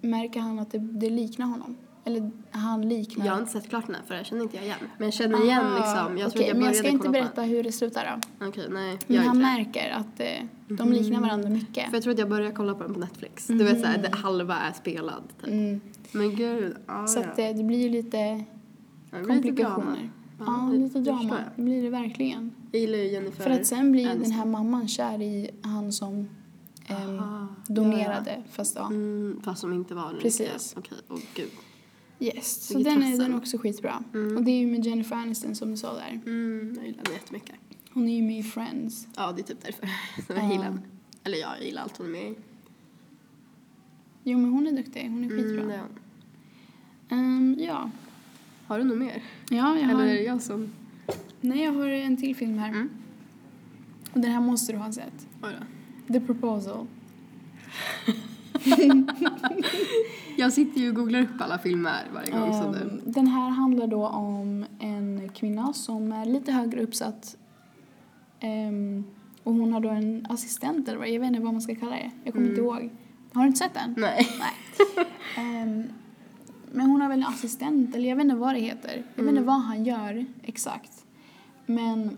märker 0.00 0.40
han 0.40 0.58
att 0.58 0.70
det, 0.70 0.78
det 0.78 1.10
liknar 1.10 1.46
honom. 1.46 1.76
Eller 2.06 2.30
han 2.50 2.88
liknar. 2.88 3.26
Jag 3.26 3.32
har 3.32 3.40
inte 3.40 3.52
sett 3.52 3.68
klart 3.68 3.86
den 3.86 3.94
här 3.94 4.02
för 4.02 4.14
jag 4.14 4.26
känner 4.26 4.42
inte 4.42 4.56
jag 4.56 4.64
igen. 4.64 4.78
Men 4.98 5.06
jag 5.06 5.14
känner 5.14 5.44
igen 5.44 5.66
Aha, 5.66 5.76
liksom. 5.76 6.18
Jag 6.18 6.32
tror 6.32 6.44
jag 6.44 6.56
men 6.56 6.66
jag 6.66 6.76
ska 6.76 6.88
inte 6.88 7.08
berätta 7.08 7.42
hur 7.42 7.62
det 7.62 7.72
slutar 7.72 8.04
då. 8.04 8.20
den. 8.38 8.48
Okej, 8.48 8.66
nej. 8.70 8.98
Men 9.06 9.18
han 9.18 9.36
det. 9.36 9.42
märker 9.42 9.90
att 9.90 10.20
eh, 10.20 10.26
de 10.68 10.92
liknar 10.92 11.20
varandra 11.20 11.48
mycket. 11.48 11.84
För 11.88 11.94
jag 11.94 12.02
tror 12.02 12.12
att 12.12 12.18
jag 12.18 12.28
började 12.28 12.54
kolla 12.54 12.74
på 12.74 12.82
den 12.82 12.94
på 12.94 13.00
Netflix. 13.00 13.46
Du 13.46 13.64
vet 13.64 13.80
såhär, 13.80 13.98
det 13.98 14.16
halva 14.16 14.56
är 14.58 14.72
spelad 14.72 15.22
typ. 15.40 15.48
Mm. 15.48 15.80
Men 16.12 16.36
gud, 16.36 16.76
ah, 16.86 17.06
Så 17.06 17.20
ja. 17.20 17.24
att 17.24 17.38
eh, 17.38 17.48
det 17.56 17.64
blir 17.64 17.78
ju 17.82 17.88
lite 17.88 18.18
Ja, 18.18 19.18
det 19.18 19.22
blir 19.24 19.34
komplikationer. 19.34 20.10
Ja, 20.38 20.44
Ja, 20.46 20.68
det- 20.72 20.78
lite 20.78 20.98
det 20.98 21.04
drama. 21.04 21.38
Det 21.56 21.62
blir 21.62 21.82
det 21.82 21.90
verkligen. 21.90 22.52
Jag 22.72 22.80
gillar 22.80 22.98
ju 22.98 23.04
Jennifer 23.12 23.44
För 23.44 23.50
att 23.50 23.66
sen 23.66 23.92
blir 23.92 24.02
den 24.04 24.12
Aniston. 24.12 24.32
här 24.32 24.46
mamman 24.46 24.88
kär 24.88 25.22
i 25.22 25.50
han 25.62 25.92
som 25.92 26.28
ehm, 26.86 27.18
Aha, 27.18 27.46
donerade. 27.66 28.42
Fast 28.50 28.76
ja. 28.76 28.86
Mm, 28.86 29.40
fast 29.44 29.60
som 29.60 29.72
inte 29.72 29.94
var 29.94 30.12
den 30.12 30.20
Precis. 30.20 30.74
Okej, 30.78 30.98
åh 31.08 31.18
gud. 31.34 31.50
Yes, 32.20 32.66
så 32.66 32.78
den 32.78 33.02
är, 33.02 33.18
den 33.18 33.32
är 33.32 33.36
också 33.36 33.58
skitbra. 33.58 34.04
Mm. 34.14 34.36
Och 34.36 34.42
det 34.42 34.50
är 34.50 34.58
ju 34.58 34.66
med 34.66 34.86
Jennifer 34.86 35.16
Aniston 35.16 35.54
som 35.54 35.70
du 35.70 35.76
sa 35.76 35.94
där. 35.94 36.20
Mm, 36.26 36.74
jag 36.76 36.86
gillar 36.86 37.04
den 37.04 37.12
jättemycket. 37.14 37.54
Hon 37.92 38.08
är 38.08 38.16
ju 38.16 38.22
med 38.22 38.38
i 38.38 38.42
Friends. 38.42 39.08
Ja, 39.16 39.32
det 39.32 39.40
är 39.42 39.44
typ 39.44 39.64
därför 39.64 39.86
som 40.26 40.36
Ja. 40.36 40.42
jag 40.42 40.52
gillar 40.52 40.64
den. 40.64 40.80
Eller 41.24 41.38
ja, 41.38 41.54
jag 41.56 41.66
gillar 41.66 41.82
allt 41.82 41.96
hon 41.96 42.06
är 42.06 42.10
med 42.10 42.22
i. 42.30 42.34
Jo 44.24 44.38
men 44.38 44.50
hon 44.50 44.66
är 44.66 44.72
duktig, 44.72 45.08
hon 45.10 45.24
är 45.24 45.28
skitbra. 45.28 45.62
Mm, 45.62 45.70
ja. 45.70 45.84
Ehm, 47.16 47.56
ja. 47.58 47.90
Har 48.66 48.78
du 48.78 48.84
något 48.84 48.98
mer? 48.98 49.22
Ja, 49.50 49.56
jag 49.56 49.64
har, 49.88 49.94
Eller 49.94 50.04
är 50.06 50.14
det 50.14 50.22
jag 50.22 50.42
som... 50.42 50.72
nej, 51.40 51.64
jag 51.64 51.72
har 51.72 51.88
en 51.88 52.16
till 52.16 52.36
film 52.36 52.58
här. 52.58 52.68
Mm. 52.68 52.90
Och 54.12 54.20
den 54.20 54.30
här 54.30 54.40
måste 54.40 54.72
du 54.72 54.78
ha 54.78 54.92
sett. 54.92 55.26
Oj 55.42 55.50
då. 56.06 56.12
The 56.12 56.20
Proposal. 56.20 56.86
Jag 60.36 60.52
sitter 60.52 60.80
ju 60.80 60.88
och 60.88 60.94
googlar 60.94 61.22
upp 61.22 61.40
alla 61.40 61.58
filmer 61.58 62.04
varje 62.14 62.30
gång 62.30 62.72
du... 62.72 62.78
Ehm, 62.78 63.00
den 63.04 63.26
här 63.26 63.48
handlar 63.48 63.86
då 63.86 64.06
om 64.06 64.64
en 64.78 65.28
kvinna 65.34 65.72
som 65.72 66.12
är 66.12 66.24
lite 66.24 66.52
högre 66.52 66.82
uppsatt. 66.82 67.36
Ehm, 68.40 69.04
och 69.42 69.54
hon 69.54 69.72
har 69.72 69.80
då 69.80 69.88
en 69.88 70.26
assistent 70.30 70.88
eller 70.88 70.98
vad, 70.98 71.08
jag 71.08 71.20
vet 71.20 71.28
inte 71.28 71.40
vad 71.40 71.52
man 71.52 71.62
ska 71.62 71.74
kalla 71.74 71.96
det. 71.96 72.10
Jag 72.24 72.34
kommer 72.34 72.48
inte 72.48 72.60
ihåg. 72.60 72.90
Har 73.32 73.42
du 73.42 73.46
inte 73.46 73.58
sett 73.58 73.74
den? 73.74 73.94
Nej. 73.96 74.28
Nej. 74.38 75.06
Ehm, 75.38 75.82
men 76.72 76.90
hon 76.90 77.00
har 77.00 77.08
väl 77.08 77.22
en 77.22 77.28
assistent, 77.28 77.94
eller 77.94 78.08
jag 78.08 78.16
vet 78.16 78.24
inte 78.24 78.36
vad 78.36 78.54
det 78.54 78.60
heter. 78.60 79.04
Jag 79.14 79.22
vet 79.22 79.30
inte 79.30 79.42
vad 79.42 79.60
han 79.60 79.84
gör 79.84 80.26
exakt. 80.42 81.04
Men 81.66 82.16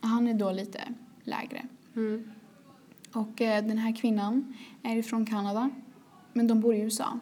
han 0.00 0.28
är 0.28 0.34
då 0.34 0.52
lite 0.52 0.80
lägre. 1.24 1.66
Mm. 1.96 2.30
Och 3.12 3.40
eh, 3.40 3.64
den 3.64 3.78
här 3.78 3.96
kvinnan 3.96 4.54
är 4.82 4.96
ifrån 4.96 5.26
Kanada, 5.26 5.70
men 6.32 6.46
de 6.46 6.60
bor 6.60 6.74
i 6.74 6.80
USA. 6.80 7.18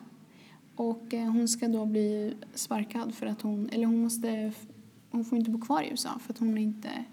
Och 0.78 1.14
eh, 1.14 1.30
hon 1.30 1.49
ska 1.49 1.68
då 1.68 1.87
bli 1.87 2.35
sparkad 2.54 3.14
för 3.14 3.26
att 3.26 3.42
hon, 3.42 3.68
eller 3.73 3.87
hon 3.87 4.02
måste, 4.02 4.52
hon 5.11 5.25
får 5.25 5.38
inte 5.38 5.50
bo 5.50 5.61
kvar 5.61 5.82
i 5.82 5.90
USA 5.90 6.18
för 6.20 6.32
att 6.32 6.38
hon 6.38 6.58
är 6.58 6.62
inte, 6.62 7.04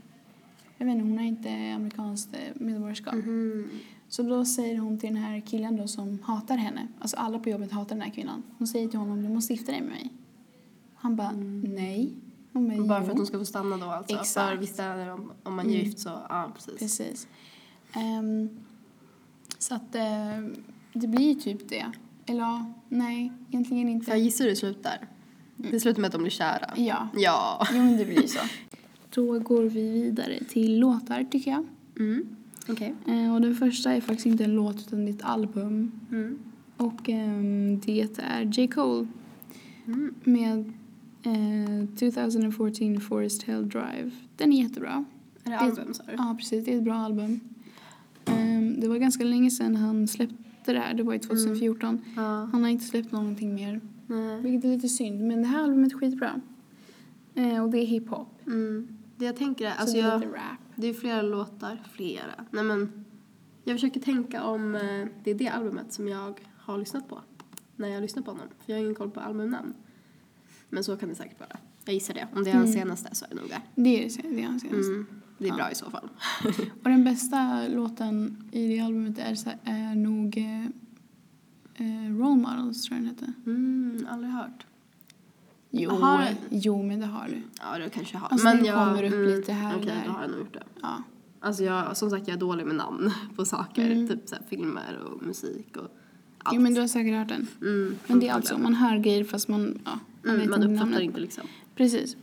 jag 0.78 0.86
vet 0.86 0.96
inte, 0.96 1.08
hon 1.08 1.18
har 1.18 1.26
inte 1.26 1.50
amerikanskt 1.76 2.34
eh, 2.34 2.40
medborgarskap. 2.56 3.14
Mhm. 3.14 3.70
Så 4.08 4.24
då 4.24 4.46
säger 4.46 4.78
hon 4.78 5.00
till 5.00 5.10
den 5.14 5.24
här 5.24 5.40
killen 5.40 5.76
då 5.78 5.88
som 5.88 6.20
hatar 6.24 6.58
henne, 6.58 6.88
alltså 7.00 7.18
alla 7.18 7.40
på 7.40 7.50
jobbet 7.50 7.72
hatar 7.72 7.96
den 7.96 8.02
här 8.02 8.12
kvinnan. 8.12 8.44
Hon 8.58 8.68
säger 8.68 8.88
till 8.88 9.00
honom, 9.00 9.24
du 9.24 9.30
måste 9.30 9.54
gifta 9.54 9.72
dig 9.72 9.82
med 9.82 9.90
mig. 9.90 10.10
Han 10.96 11.16
bara, 11.16 11.32
nej. 11.64 12.14
Hon 12.54 12.68
bara, 12.68 12.88
Bara 12.88 13.04
för 13.04 13.12
att 13.12 13.18
hon 13.18 13.28
ska 13.28 13.38
få 13.38 13.46
stanna 13.46 13.78
då 13.78 13.86
alltså? 13.86 14.16
Exakt. 14.16 14.50
För 14.50 14.58
vissa 14.58 14.88
länder 14.88 15.14
om, 15.14 15.32
om 15.44 15.56
man 15.56 15.66
är 15.66 15.70
Mm. 15.70 15.86
gift 15.86 16.00
så, 16.00 16.10
ja 16.10 16.52
precis. 16.56 16.80
Precis. 16.80 17.28
Ehm, 17.94 18.50
så 19.60 19.76
att 19.76 19.96
eh, 19.96 20.40
det 20.94 21.08
blir 21.08 21.36
typ 21.36 21.70
det. 21.70 21.86
Eller 22.26 22.40
ja, 22.40 22.74
nej, 22.90 23.32
egentligen 23.52 24.02
För 24.02 24.12
jag 24.12 24.18
inte. 24.18 24.26
gissar 24.26 24.44
hur 24.44 24.50
det 24.52 24.56
slutar. 24.56 25.08
Det 25.58 25.80
slutar 25.80 26.02
med 26.02 26.08
att 26.08 26.12
de 26.12 26.22
blir 26.22 26.32
kära. 26.32 26.74
Ja, 26.76 27.08
Ja. 27.18 27.68
jo 27.74 27.78
men 27.84 27.98
det 27.98 28.06
blir 28.06 28.28
så. 28.28 28.40
då 29.16 29.40
går 29.40 29.64
vi 29.64 29.90
vidare 29.90 30.40
till 30.50 30.80
låtar 30.80 31.24
tycker 31.32 31.52
jag. 31.52 31.66
Mm. 32.00 32.26
Okej. 32.70 32.94
Eh, 33.08 33.34
och 33.36 33.42
den 33.42 33.56
första 33.56 33.92
är 33.94 34.02
faktiskt 34.02 34.26
inte 34.26 34.44
en 34.44 34.56
låt 34.56 34.76
utan 34.78 35.06
det 35.06 35.12
är 35.12 35.16
ett 35.16 35.24
album. 35.24 35.92
Mm. 36.12 36.40
Och 36.78 37.10
ehm, 37.10 37.80
det 37.80 38.02
är 38.18 38.42
J. 38.60 38.68
Cole 38.68 39.08
Mm. 39.88 40.14
med 40.24 40.74
eh, 41.24 41.88
2014 42.00 43.02
Forest 43.02 43.44
Hill 43.44 43.70
Drive. 43.70 44.12
Den 44.38 44.54
är 44.54 44.64
jättebra. 44.64 45.06
Är 45.44 45.50
det 45.52 45.56
Det- 45.56 45.60
album 45.60 45.94
sa 45.94 46.04
du? 46.04 46.12
Ja, 46.18 46.36
precis. 46.40 46.66
Det 46.66 46.74
är 46.74 46.78
ett 46.78 46.84
bra 46.84 46.96
album. 46.96 47.40
Ehm, 48.26 48.80
det 48.80 48.88
var 48.88 48.98
ganska 48.98 49.24
länge 49.24 49.52
sedan 49.52 49.76
han 49.76 50.08
släppte 50.08 50.36
det 50.74 50.80
här. 50.80 50.94
Det 50.94 51.04
var 51.04 51.14
i 51.14 51.20
2014. 51.20 52.02
Ja. 52.16 52.22
Han 52.52 52.64
har 52.64 52.70
inte 52.70 52.86
släppt 52.86 53.12
någonting 53.12 53.56
mer. 53.56 53.82
Nej. 54.08 54.42
Vilket 54.42 54.66
är 54.66 54.70
lite 54.76 54.90
synd. 54.90 55.22
Men 55.28 55.42
det 55.42 55.48
här 55.48 55.64
albumet 55.64 55.94
är 55.94 55.98
skitbra. 55.98 56.42
Eh, 57.36 57.64
och 57.64 57.70
det 57.70 57.78
är 57.78 57.86
hiphop. 57.86 58.28
Mm. 58.48 58.88
Det 59.18 59.26
jag 59.26 59.36
tänker 59.36 59.66
är, 59.66 59.72
så 59.72 59.80
alltså 59.82 59.96
det 59.96 60.02
är 60.02 60.08
jag, 60.10 60.20
lite 60.20 60.32
rap. 60.34 60.60
det 60.76 60.88
är 60.88 60.94
flera 60.94 61.22
låtar, 61.22 61.84
flera. 61.92 62.46
Nej 62.52 62.64
men, 62.64 63.06
jag 63.64 63.76
försöker 63.76 64.00
tänka 64.00 64.44
om 64.44 64.76
eh, 64.76 64.82
det 65.24 65.32
är 65.32 65.36
det 65.36 65.48
albumet 65.50 65.94
som 65.94 66.08
jag 66.08 66.40
har 66.58 66.78
lyssnat 66.78 67.10
på. 67.10 67.20
När 67.76 67.88
jag 67.88 68.02
lyssnar 68.02 68.24
på 68.24 68.32
honom. 68.32 68.48
För 68.66 68.72
jag 68.74 68.78
har 68.78 68.84
ingen 68.84 68.96
koll 68.96 69.12
på 69.12 69.20
albumnamn. 69.20 69.74
Men 70.70 70.84
så 70.84 70.98
kan 70.98 71.10
det 71.10 71.16
säkert 71.16 71.40
vara. 71.40 71.58
Jag 71.86 71.94
gissar 71.94 72.14
det. 72.14 72.28
Om 72.36 72.44
det 72.44 72.50
är 72.50 72.56
hans 72.56 72.76
Mm. 72.76 72.82
senaste 72.88 73.16
så 73.16 73.26
är 73.26 73.30
det 73.30 73.36
nog 73.36 73.50
det. 73.50 73.62
Det 73.76 74.06
är 74.06 74.10
det, 74.24 74.30
det 74.36 74.42
är 74.44 74.48
hans 74.48 74.62
senaste. 74.62 74.92
Mm. 74.92 75.08
Det 75.38 75.46
är 75.46 75.50
Ja. 75.50 75.56
bra 75.56 75.72
i 75.72 75.76
så 75.76 75.90
fall. 75.90 76.10
Och 76.84 76.90
den 76.90 77.04
bästa 77.04 77.68
låten 77.68 78.44
i 78.52 78.68
det 78.68 78.80
albumet 78.80 79.18
är, 79.20 79.36
så, 79.36 79.50
är 79.64 79.96
nog 79.96 80.38
eh, 80.38 80.66
eh, 81.76 82.18
Role 82.18 82.36
Models, 82.36 82.84
tror 82.86 82.98
jag 82.98 83.06
den 83.06 83.10
heter. 83.16 83.34
Mm, 83.46 84.08
aldrig 84.12 84.32
hört. 84.32 84.66
Jo, 85.72 85.90
du? 85.92 86.58
jo 86.58 86.84
men 86.84 87.00
det 87.00 87.06
har 87.06 87.28
du. 87.28 87.42
Ja, 87.62 87.78
det 87.78 87.90
kanske 87.90 88.16
jag 88.16 88.22
har. 88.22 88.28
Alltså, 88.28 88.48
den 88.48 88.66
kommer 88.74 89.04
upp 89.04 89.28
lite 89.38 89.54
här 89.54 89.76
och 89.76 89.82
Okej, 89.82 89.94
där. 89.96 90.04
då 90.06 90.12
har 90.12 90.22
jag 90.22 90.32
nog 90.32 90.40
gjort 90.40 90.54
det. 90.54 90.64
Ja. 90.82 91.04
Alltså 91.40 91.64
jag, 91.64 91.98
som 91.98 92.10
sagt, 92.10 92.28
jag 92.28 92.36
är 92.36 92.40
dålig 92.40 92.66
med 92.66 92.76
namn 92.76 93.12
på 93.36 93.46
saker. 93.46 93.92
Mm. 93.92 94.08
Typ 94.08 94.20
så 94.30 94.36
här, 94.36 94.44
filmer 94.50 94.98
och 94.98 95.24
musik 95.24 95.78
och 95.78 95.98
allt. 96.44 96.56
Jo 96.56 96.62
men 96.62 96.74
du 96.74 96.80
har 96.82 96.88
säkert 96.88 97.14
hört 97.20 97.28
den. 97.28 97.48
Mm, 97.62 97.96
Men 98.08 98.20
det 98.20 98.28
är 98.28 98.34
alltså, 98.34 98.58
man 98.58 98.74
hör 98.74 98.98
grejer 98.98 99.24
fast 99.24 99.48
man, 99.48 99.80
ja, 99.86 100.00
man 100.24 100.30
Mm, 100.36 100.40
vet 100.42 100.50
man 100.50 100.60
inte 100.62 100.74
uppfattar 100.74 100.86
namnet. 100.90 101.02
inte 101.02 101.20
liksom. 101.20 101.44
Precis. 101.76 102.18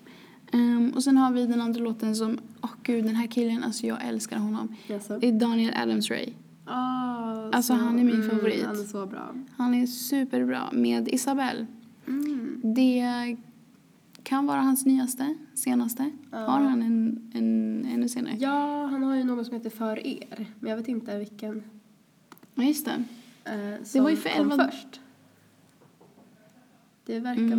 Ehm, 0.53 0.93
och 0.95 1.05
sen 1.05 1.17
har 1.17 1.33
vi 1.33 1.47
den 1.47 1.61
andra 1.61 1.81
låten 1.81 2.17
som, 2.17 2.39
åh 2.61 2.71
gud 2.83 3.05
den 3.05 3.15
här 3.17 3.27
killen, 3.27 3.63
alltså 3.65 3.87
jag 3.87 4.05
älskar 4.07 4.37
honom. 4.39 4.77
Jaså? 4.87 5.19
Det 5.19 5.29
är 5.29 5.33
Daniel 5.33 5.75
Adams-Ray. 5.75 6.33
Ah, 6.65 7.51
Alltså, 7.53 7.73
han 7.73 7.99
är 7.99 8.05
min 8.05 8.15
mm, 8.15 8.31
favorit. 8.31 8.65
Han 8.67 8.81
är 8.81 8.85
så 8.85 9.07
bra. 9.07 9.35
Han 9.57 9.75
är 9.75 9.87
superbra 9.87 10.63
med 10.73 11.09
Isabelle. 11.09 11.67
Mm. 12.07 12.61
Det 12.65 13.37
kan 14.23 14.47
vara 14.47 14.61
hans 14.61 14.87
nyaste, 14.87 15.35
senaste. 15.55 16.11
Ja. 16.31 16.39
Har 16.39 16.61
han 16.61 16.83
en, 16.83 17.31
en 17.35 17.87
ännu 17.93 18.09
senare? 18.09 18.37
Ja, 18.39 18.87
han 18.87 19.03
har 19.03 19.15
ju 19.17 19.25
något 19.25 19.47
som 19.47 19.55
heter 19.57 19.71
För 19.71 20.07
er. 20.07 20.47
Men 20.61 20.71
jag 20.71 20.77
vet 20.77 20.89
inte 20.89 21.19
vilken 21.19 21.63
Ja, 22.55 22.63
just 22.63 22.85
det. 22.87 23.05
eh, 23.51 23.85
som 23.85 24.03
var 24.03 24.11
ju 24.11 24.17
för 24.17 24.29
elva- 24.31 24.71
först. 24.71 25.01
Det 27.07 27.21
verkar 27.21 27.43
Mm. 27.43 27.59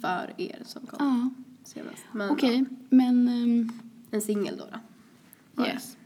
vara 0.00 0.26
För 0.26 0.40
er 0.42 0.58
som 0.64 0.86
kom 0.86 0.96
Ja, 1.06 1.41
senast. 1.74 2.02
Men, 2.12 2.30
okej. 2.30 2.64
Men, 2.88 3.28
ehm, 3.28 3.72
ja, 4.10 4.16
en 4.16 4.22
singel 4.22 4.56
då. 4.56 4.64
då. 5.54 5.66
Yes. 5.66 5.96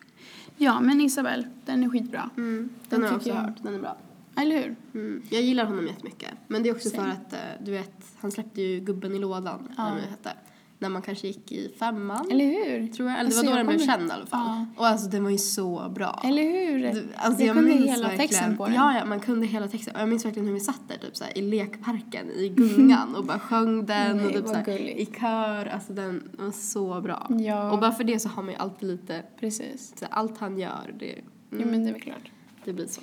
Ja, 0.56 0.80
men 0.80 1.00
Isabelle, 1.00 1.48
den 1.64 1.82
är 1.84 1.88
skitbra. 1.88 2.30
Mm, 2.36 2.58
Den 2.58 2.68
den 2.88 3.02
har 3.02 3.08
jag 3.08 3.16
också 3.16 3.28
jag- 3.28 3.36
hört. 3.36 3.62
Den 3.62 3.74
är 3.74 3.78
bra. 3.78 3.96
Eller 4.36 4.56
hur? 4.56 4.76
Mm. 5.00 5.22
Jag 5.30 5.42
gillar 5.42 5.64
honom 5.64 5.86
jättemycket. 5.86 6.30
Men 6.48 6.62
det 6.62 6.68
är 6.68 6.74
också 6.74 6.90
Same. 6.90 7.02
för 7.02 7.10
att, 7.12 7.32
eh, 7.32 7.64
du 7.64 7.70
vet, 7.70 8.04
han 8.20 8.30
släppte 8.30 8.62
ju 8.62 8.80
Gubben 8.80 9.14
i 9.14 9.18
lådan, 9.18 9.68
Ja. 9.76 9.88
eller 9.90 10.06
hette. 10.06 10.32
När 10.78 10.88
man 10.88 11.02
kanske 11.02 11.26
gick 11.26 11.52
i 11.52 11.74
femman, 11.78 12.26
Eller 12.30 12.44
hur? 12.46 12.86
tror 12.88 13.08
jag. 13.08 13.18
Eller 13.18 13.26
Alltså, 13.26 13.40
det 13.42 13.46
var 13.46 13.54
då 13.54 13.58
jag 13.60 13.66
den 13.66 13.76
blev 13.76 13.86
känd 13.86 14.08
i 14.08 14.12
alla 14.12 14.26
fall. 14.26 14.40
Ja. 14.46 14.66
Och 14.76 14.86
alltså 14.86 15.08
den 15.08 15.24
var 15.24 15.30
ju 15.30 15.38
så 15.38 15.88
bra. 15.94 16.20
Eller 16.24 16.42
hur? 16.42 16.78
Du, 16.92 17.08
alltså, 17.16 17.42
jag, 17.44 17.54
kunde 17.56 17.70
minns 17.70 17.90
hela 17.90 18.08
verkligen- 18.08 18.28
texten 18.28 18.56
på 18.56 18.64
den. 18.66 18.74
Ja, 18.74 18.98
ja, 18.98 19.04
man 19.04 19.20
kunde 19.20 19.46
hela 19.46 19.68
texten. 19.68 19.94
Och 19.94 20.00
jag 20.00 20.08
minns 20.08 20.24
verkligen 20.24 20.46
hur 20.46 20.54
vi 20.54 20.60
satt 20.60 20.80
där 20.88 20.96
typ, 20.98 21.16
så 21.16 21.24
här, 21.24 21.38
i 21.38 21.42
lekparken 21.42 22.30
i 22.30 22.48
gungan 22.48 23.14
och 23.16 23.24
bara 23.24 23.38
sjöng 23.38 23.86
den 23.86 24.16
Nej, 24.16 24.26
och 24.26 24.32
typ, 24.32 24.40
vad 24.42 24.50
så 24.50 24.56
här, 24.56 24.64
gulligt. 24.78 25.00
i 25.00 25.20
kör. 25.20 25.66
Alltså 25.66 25.92
den 25.92 26.28
var 26.38 26.50
så 26.50 27.00
bra. 27.00 27.26
Ja. 27.38 27.72
Och 27.72 27.78
bara 27.80 27.92
för 27.92 28.04
det 28.04 28.18
så 28.18 28.28
har 28.28 28.42
man 28.42 28.52
ju 28.52 28.58
alltid 28.58 28.88
lite, 28.88 29.22
Precis. 29.40 29.92
så 29.98 30.04
här, 30.04 30.12
allt 30.14 30.38
han 30.38 30.58
gör, 30.58 30.94
det, 30.98 31.12
mm, 31.12 31.24
Jo, 31.52 31.70
men 31.70 31.82
det 31.84 31.88
är 31.88 31.92
väl 31.92 32.02
klart. 32.02 32.30
det 32.64 32.72
blir 32.72 32.86
så. 32.86 33.00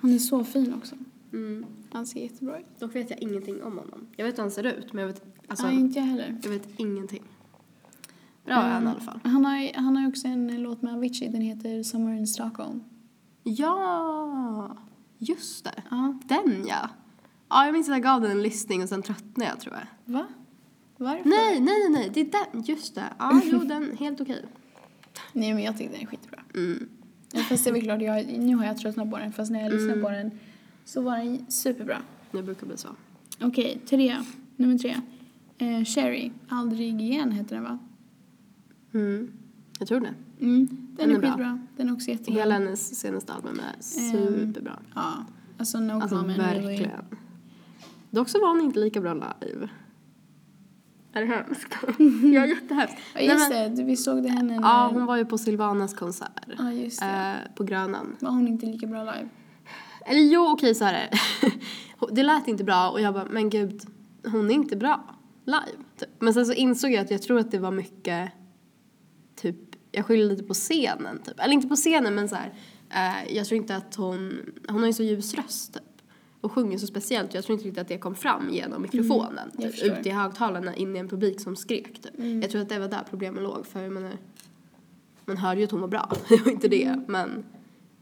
Han 0.00 0.14
är 0.14 0.18
så 0.18 0.44
fin 0.44 0.74
också. 0.74 0.94
Mm. 1.32 1.66
Han 1.92 2.06
ser 2.06 2.20
jättebra 2.20 2.58
ut. 2.58 2.66
Dock 2.78 2.94
vet 2.96 3.10
jag 3.10 3.18
ingenting 3.22 3.62
om 3.62 3.78
honom. 3.78 4.06
Jag 4.16 4.24
vet 4.24 4.38
hur 4.38 4.42
han 4.42 4.50
ser 4.50 4.64
ut, 4.66 4.92
men 4.92 5.00
jag 5.02 5.08
vet, 5.08 5.22
alltså, 5.48 5.66
Nej, 5.66 5.76
inte 5.76 5.98
jag 5.98 6.06
heller. 6.06 6.38
jag 6.42 6.50
vet 6.50 6.68
ingenting. 6.76 7.22
Bra 8.44 8.54
är 8.54 8.70
han 8.70 8.84
i 8.84 8.86
alla 8.86 9.00
fall. 9.00 9.20
Han 9.24 9.44
har, 9.44 9.74
han 9.74 9.96
har 9.96 10.08
också 10.08 10.28
en 10.28 10.62
låt 10.62 10.82
med 10.82 10.94
Avicii, 10.94 11.28
den 11.28 11.40
heter 11.40 11.82
Somewhere 11.82 12.18
in 12.18 12.26
Stockholm. 12.26 12.84
Ja, 13.42 14.76
just 15.18 15.64
det. 15.64 15.82
Ja. 15.90 16.18
Den 16.24 16.64
ja. 16.68 16.88
Ja, 17.48 17.64
jag 17.64 17.72
minns 17.72 17.88
att 17.88 17.94
jag 17.94 18.02
gav 18.02 18.20
den 18.20 18.30
en 18.30 18.42
lyssning 18.42 18.82
och 18.82 18.88
sen 18.88 19.02
tröttnade 19.02 19.50
jag 19.50 19.60
tror 19.60 19.74
jag. 19.74 20.12
Va? 20.14 20.26
Varför? 20.96 21.28
Nej, 21.28 21.60
nej, 21.60 21.88
nej, 21.90 22.10
det 22.14 22.20
är 22.20 22.30
den. 22.52 22.62
Just 22.62 22.94
det. 22.94 23.04
Ja, 23.18 23.40
jo, 23.44 23.58
den 23.64 23.96
helt 23.96 24.20
okej. 24.20 24.44
Nej, 25.32 25.54
men 25.54 25.62
jag 25.62 25.78
tycker 25.78 25.92
den 25.92 26.00
är 26.02 26.06
skitbra. 26.06 26.40
Mm. 26.54 26.88
Ja, 27.32 27.40
fast 27.42 27.64
det 27.64 27.70
är 27.70 27.74
väl 27.74 27.82
klart, 27.82 28.02
jag, 28.02 28.38
nu 28.38 28.56
har 28.56 28.64
jag 28.64 28.78
tröttnat 28.78 29.10
på 29.10 29.18
den, 29.18 29.32
fast 29.32 29.50
när 29.52 29.62
jag 29.62 29.72
lyssnade 29.72 29.92
Mm. 29.92 30.04
på 30.04 30.10
den 30.10 30.30
så 30.90 31.00
var 31.02 31.16
den 31.16 31.46
superbra. 31.50 31.96
Det 32.32 32.42
brukar 32.42 32.66
bli 32.66 32.76
så. 32.76 32.88
Okej, 33.40 33.80
tre. 33.88 34.16
Nummer 34.56 34.78
tre. 34.78 35.00
Eh, 35.58 35.84
Sherry. 35.84 36.30
Aldrig 36.48 37.00
igen 37.00 37.32
heter 37.32 37.54
den 37.54 37.64
va? 37.64 37.78
Mm. 38.94 39.32
Jag 39.78 39.88
tror 39.88 40.00
det. 40.00 40.14
Mm. 40.40 40.66
Den, 40.70 40.96
Den 40.96 41.10
är, 41.10 41.14
är 41.14 41.18
bra. 41.20 41.28
skitbra. 41.30 41.58
Den 41.76 41.88
är 41.88 41.92
också 41.92 42.08
jättebra. 42.10 42.40
Hela 42.40 42.54
hennes 42.54 42.98
senaste 43.00 43.32
album 43.32 43.60
är 43.60 43.82
superbra. 43.82 44.78
Ja. 44.94 45.12
Alltså 45.58 45.80
No 45.80 45.92
Alltså 45.92 46.16
comment. 46.16 46.38
verkligen. 46.38 47.04
Dock 48.10 48.28
så 48.28 48.40
var 48.40 48.48
hon 48.48 48.60
inte 48.60 48.78
lika 48.80 49.00
bra 49.00 49.14
live. 49.14 49.68
Är 51.12 51.20
det 51.20 51.26
hemskt? 51.26 51.76
ja, 52.34 52.46
jättehemskt. 52.46 52.96
Ja, 53.14 53.20
just 53.20 53.50
det. 53.50 53.68
Du- 53.68 53.84
Vi 53.84 53.96
såg 53.96 54.22
det 54.22 54.28
henne 54.28 54.60
när... 54.60 54.68
Ja, 54.68 54.90
hon 54.92 55.06
var 55.06 55.16
ju 55.16 55.24
på 55.24 55.38
Silvanas 55.38 55.94
konsert. 55.94 56.46
Ja, 56.58 56.72
just 56.72 57.00
det. 57.00 57.06
Eh, 57.46 57.54
på 57.54 57.64
Grönan. 57.64 58.16
Var 58.20 58.30
hon 58.30 58.48
inte 58.48 58.66
lika 58.66 58.86
bra 58.86 59.00
live? 59.04 59.28
Eller 60.06 60.20
jo, 60.20 60.46
okej 60.52 60.74
så 60.74 60.84
här 60.84 60.94
är 60.94 61.10
det. 61.10 61.52
Det 62.12 62.22
lät 62.22 62.48
inte 62.48 62.64
bra 62.64 62.90
och 62.90 63.00
jag 63.00 63.14
bara, 63.14 63.24
men 63.24 63.50
gud, 63.50 63.82
hon 64.24 64.50
är 64.50 64.54
inte 64.54 64.76
bra 64.76 65.16
live. 65.44 65.84
Typ. 65.98 66.08
Men 66.18 66.34
sen 66.34 66.46
så 66.46 66.52
insåg 66.52 66.92
jag 66.92 67.00
att 67.00 67.10
jag 67.10 67.22
tror 67.22 67.38
att 67.38 67.50
det 67.50 67.58
var 67.58 67.70
mycket, 67.70 68.30
typ, 69.36 69.56
jag 69.92 70.06
skyller 70.06 70.26
lite 70.26 70.42
på 70.42 70.54
scenen 70.54 71.22
typ. 71.22 71.40
Eller 71.40 71.54
inte 71.54 71.68
på 71.68 71.76
scenen 71.76 72.14
men 72.14 72.28
så 72.28 72.36
här, 72.36 72.54
eh, 72.90 73.36
jag 73.36 73.46
tror 73.46 73.56
inte 73.56 73.76
att 73.76 73.94
hon, 73.94 74.40
hon 74.68 74.78
har 74.78 74.86
ju 74.86 74.92
så 74.92 75.02
ljus 75.02 75.34
röst 75.34 75.74
typ. 75.74 75.82
Och 76.40 76.52
sjunger 76.52 76.78
så 76.78 76.86
speciellt. 76.86 77.34
Jag 77.34 77.44
tror 77.44 77.54
inte 77.54 77.68
riktigt 77.68 77.80
att 77.80 77.88
det 77.88 77.98
kom 77.98 78.14
fram 78.14 78.50
genom 78.50 78.82
mikrofonen. 78.82 79.38
Mm, 79.38 79.62
typ, 79.62 79.70
förstår. 79.70 79.98
ut 79.98 80.06
i 80.06 80.10
högtalarna 80.10 80.74
in 80.74 80.96
i 80.96 80.98
en 80.98 81.08
publik 81.08 81.40
som 81.40 81.56
skrek 81.56 82.02
typ. 82.02 82.18
Mm. 82.18 82.42
Jag 82.42 82.50
tror 82.50 82.62
att 82.62 82.68
det 82.68 82.78
var 82.78 82.88
där 82.88 83.04
problemen 83.10 83.42
låg. 83.42 83.66
För 83.66 83.82
jag 83.82 83.92
menar, 83.92 84.12
man 85.24 85.36
hörde 85.36 85.60
ju 85.60 85.64
att 85.64 85.70
hon 85.70 85.80
var 85.80 85.88
bra. 85.88 86.12
Det 86.28 86.36
var 86.44 86.52
inte 86.52 86.68
det. 86.68 86.84
Mm. 86.84 87.04
Men 87.08 87.44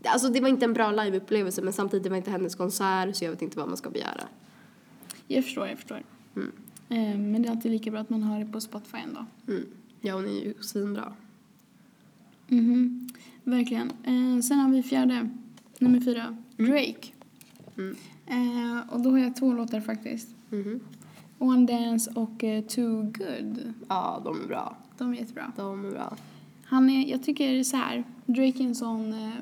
Alltså 0.05 0.29
det 0.29 0.41
var 0.41 0.49
inte 0.49 0.65
en 0.65 0.73
bra 0.73 0.91
liveupplevelse 0.91 1.63
men 1.63 1.73
samtidigt 1.73 2.05
det 2.05 2.11
var 2.11 2.17
inte 2.17 2.31
hennes 2.31 2.55
konsert 2.55 3.17
så 3.17 3.25
jag 3.25 3.31
vet 3.31 3.43
inte 3.43 3.59
vad 3.59 3.69
man 3.69 3.77
ska 3.77 3.91
begära. 3.91 4.25
Jag 5.27 5.45
förstår, 5.45 5.69
jag 5.69 5.79
förstår. 5.79 6.03
Mm. 6.37 6.53
Eh, 6.89 7.19
men 7.19 7.43
det 7.43 7.49
är 7.49 7.51
alltid 7.51 7.73
lika 7.73 7.91
bra 7.91 8.01
att 8.01 8.11
man 8.11 8.23
har 8.23 8.41
det 8.41 8.47
på 8.47 8.61
Spotify 8.61 8.99
ändå. 8.99 9.27
Mm. 9.49 9.67
Ja 10.01 10.15
hon 10.15 10.25
är 10.25 10.45
ju 10.45 10.55
svinbra. 10.61 11.13
Mhm. 12.47 13.09
Verkligen. 13.45 13.91
Eh, 13.91 14.43
sen 14.43 14.59
har 14.59 14.71
vi 14.71 14.83
fjärde, 14.83 15.29
nummer 15.79 16.01
fyra, 16.01 16.37
Drake. 16.57 17.09
Mm. 17.77 17.97
Eh, 18.27 18.95
och 18.95 19.01
då 19.01 19.11
har 19.11 19.19
jag 19.19 19.37
två 19.37 19.53
låtar 19.53 19.81
faktiskt. 19.81 20.29
Mhm. 20.51 20.81
One 21.39 21.67
Dance 21.67 22.11
och 22.15 22.45
eh, 22.45 22.65
Too 22.65 23.03
Good. 23.03 23.75
Ja 23.89 24.23
de 24.25 24.43
är 24.43 24.47
bra. 24.47 24.77
De 24.99 25.13
är 25.13 25.17
jättebra. 25.17 25.53
De 25.57 25.85
är 25.85 25.91
bra. 25.91 26.17
Han 26.65 26.91
är, 26.91 27.11
jag 27.11 27.23
tycker 27.23 27.63
så 27.63 27.77
här, 27.77 28.05
Drake 28.27 28.63
är 28.63 28.67
en 28.67 28.75
sån 28.75 29.13
eh, 29.13 29.33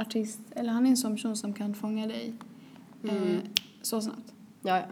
artist, 0.00 0.40
eller 0.50 0.72
han 0.72 0.86
är 0.86 0.90
en 0.90 0.96
sån 0.96 1.14
person 1.14 1.36
som 1.36 1.52
kan 1.52 1.74
fånga 1.74 2.06
dig 2.06 2.32
eh, 3.04 3.16
Mm. 3.22 3.40
så 3.82 4.00
snabbt. 4.00 4.32
Ja, 4.62 4.76
ja. 4.78 4.84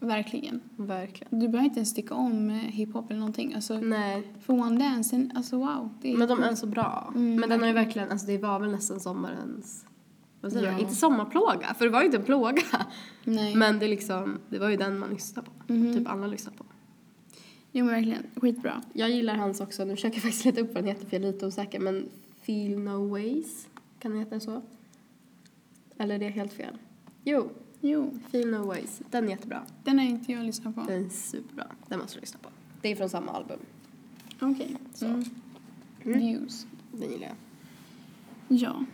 Verkligen. 0.00 0.60
Verkligen. 0.76 1.40
Du 1.40 1.48
behöver 1.48 1.64
inte 1.64 1.78
ens 1.78 1.94
tycka 1.94 2.14
om 2.14 2.50
eh, 2.50 2.56
hiphop 2.56 3.10
eller 3.10 3.20
någonting. 3.20 3.54
Alltså, 3.54 3.78
Nej. 3.80 4.22
för 4.40 4.52
One 4.52 4.78
Dance, 4.84 5.28
alltså 5.34 5.56
wow. 5.56 5.90
Det 6.02 6.12
är 6.12 6.16
Men 6.16 6.28
de 6.28 6.42
är 6.42 6.54
så 6.54 6.66
bra. 6.66 7.12
Mm, 7.14 7.36
men 7.40 7.48
den 7.48 7.60
har 7.60 7.66
ju 7.66 7.72
verkligen. 7.72 8.10
alltså 8.10 8.26
det 8.26 8.38
var 8.38 8.58
väl 8.58 8.70
nästan 8.70 9.00
sommarens, 9.00 9.84
vad 10.40 10.52
säger 10.52 10.72
Ja. 10.72 10.78
Inte 10.78 10.94
sommarplåga 10.94 11.74
för 11.78 11.84
det 11.84 11.90
var 11.90 12.00
ju 12.00 12.06
inte 12.06 12.18
en 12.18 12.24
plåga. 12.24 12.62
Nej. 13.24 13.54
Men 13.54 13.78
det 13.78 13.88
liksom, 13.88 14.38
det 14.48 14.58
var 14.58 14.68
ju 14.68 14.76
den 14.76 14.98
man 14.98 15.10
lyssnade 15.10 15.48
på. 15.66 15.72
Mhm. 15.72 15.94
Typ 15.96 16.08
alla 16.08 16.26
lyssnade 16.26 16.58
på. 16.58 16.64
Jo 17.72 17.84
men 17.84 17.94
verkligen, 17.94 18.22
skitbra. 18.36 18.82
Jag 18.92 19.10
gillar 19.10 19.34
hans 19.34 19.60
också, 19.60 19.84
nu 19.84 19.96
försöker 19.96 20.16
jag 20.16 20.22
faktiskt 20.22 20.44
leta 20.44 20.60
upp 20.60 20.74
vad 20.74 20.84
den 20.84 20.88
heter 20.88 21.06
för 21.06 21.16
jag 21.16 21.24
är 21.28 21.32
lite 21.32 21.46
osäker, 21.46 21.80
men 21.80 22.08
Feel 22.42 22.78
No 22.78 23.08
Ways, 23.08 23.68
kan 23.98 24.10
den 24.10 24.20
heta 24.20 24.40
så? 24.40 24.62
Eller 25.98 26.14
är 26.14 26.18
det 26.18 26.28
helt 26.28 26.52
fel? 26.52 26.78
Jo, 27.24 27.50
Jo, 27.84 28.10
Feel 28.30 28.50
No 28.50 28.66
Ways, 28.66 29.02
den 29.10 29.24
är 29.24 29.28
jättebra. 29.28 29.62
den 29.84 29.98
har 29.98 30.06
inte 30.06 30.32
jag 30.32 30.44
lyssnat 30.44 30.74
på. 30.74 30.80
Den 30.80 31.04
är 31.04 31.08
superbra, 31.08 31.66
den 31.88 31.98
måste 31.98 32.16
du 32.16 32.20
lyssna 32.20 32.40
på. 32.42 32.48
Det 32.80 32.88
är 32.88 32.96
från 32.96 33.08
samma 33.08 33.32
album. 33.32 33.58
Okej. 34.40 34.76
Så. 34.94 35.06
Mm. 35.06 35.24
Views. 36.02 36.66
Den 36.92 37.10
gillar 37.10 37.26
jag. 37.26 37.36
Ja. 38.58 38.84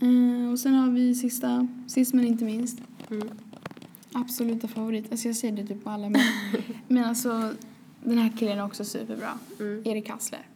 Eh, 0.00 0.50
och 0.52 0.58
sen 0.58 0.74
har 0.74 0.90
vi 0.90 1.14
sista, 1.14 1.68
sist 1.86 2.14
men 2.14 2.26
inte 2.26 2.44
minst. 2.44 2.82
Mm. 3.10 3.28
Absoluta 4.12 4.68
favorit. 4.68 5.10
Alltså 5.10 5.28
jag 5.28 5.36
säger 5.36 5.56
det 5.56 5.66
typ 5.66 5.84
på 5.84 5.90
alla 5.90 6.08
men, 6.08 6.22
men 6.88 7.04
alltså 7.04 7.54
den 8.02 8.18
här 8.18 8.32
killen 8.38 8.58
är 8.58 8.64
också 8.64 8.84
superbra. 8.84 9.38
Mm. 9.60 9.82
Erik 9.86 10.08
Hassler. 10.08 10.46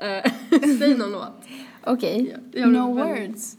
Eh, 0.00 0.32
Säg 0.78 0.94
någon 0.98 1.12
låt. 1.12 1.44
Okej. 1.84 2.36
Jag 2.52 2.72
no 2.72 2.94
words. 2.94 3.58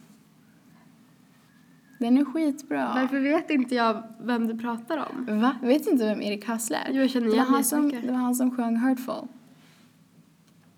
Den 2.00 2.18
är 2.18 2.26
skitbra. 2.26 2.92
Varför 2.96 3.20
vet 3.20 3.50
inte 3.50 3.76
jag 3.76 4.04
vem 4.20 4.48
du 4.48 4.58
pratar 4.58 4.98
om? 4.98 5.40
Va? 5.42 5.56
Vet 5.62 5.88
inte 5.88 6.06
vem 6.06 6.22
Erik 6.22 6.46
Hassler 6.46 6.78
är? 6.78 6.92
Jo, 6.92 7.02
jag 7.02 7.10
känner 7.10 7.26
det, 7.26 7.32
var 7.32 7.38
igen 7.38 7.54
han 7.54 7.64
som, 7.64 7.90
det 7.90 8.12
var 8.12 8.18
han 8.18 8.36
som 8.36 8.56
sjöng 8.56 8.78
Hurtful. 8.78 9.28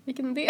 Vilken 0.04 0.30
är 0.30 0.34
det? 0.34 0.48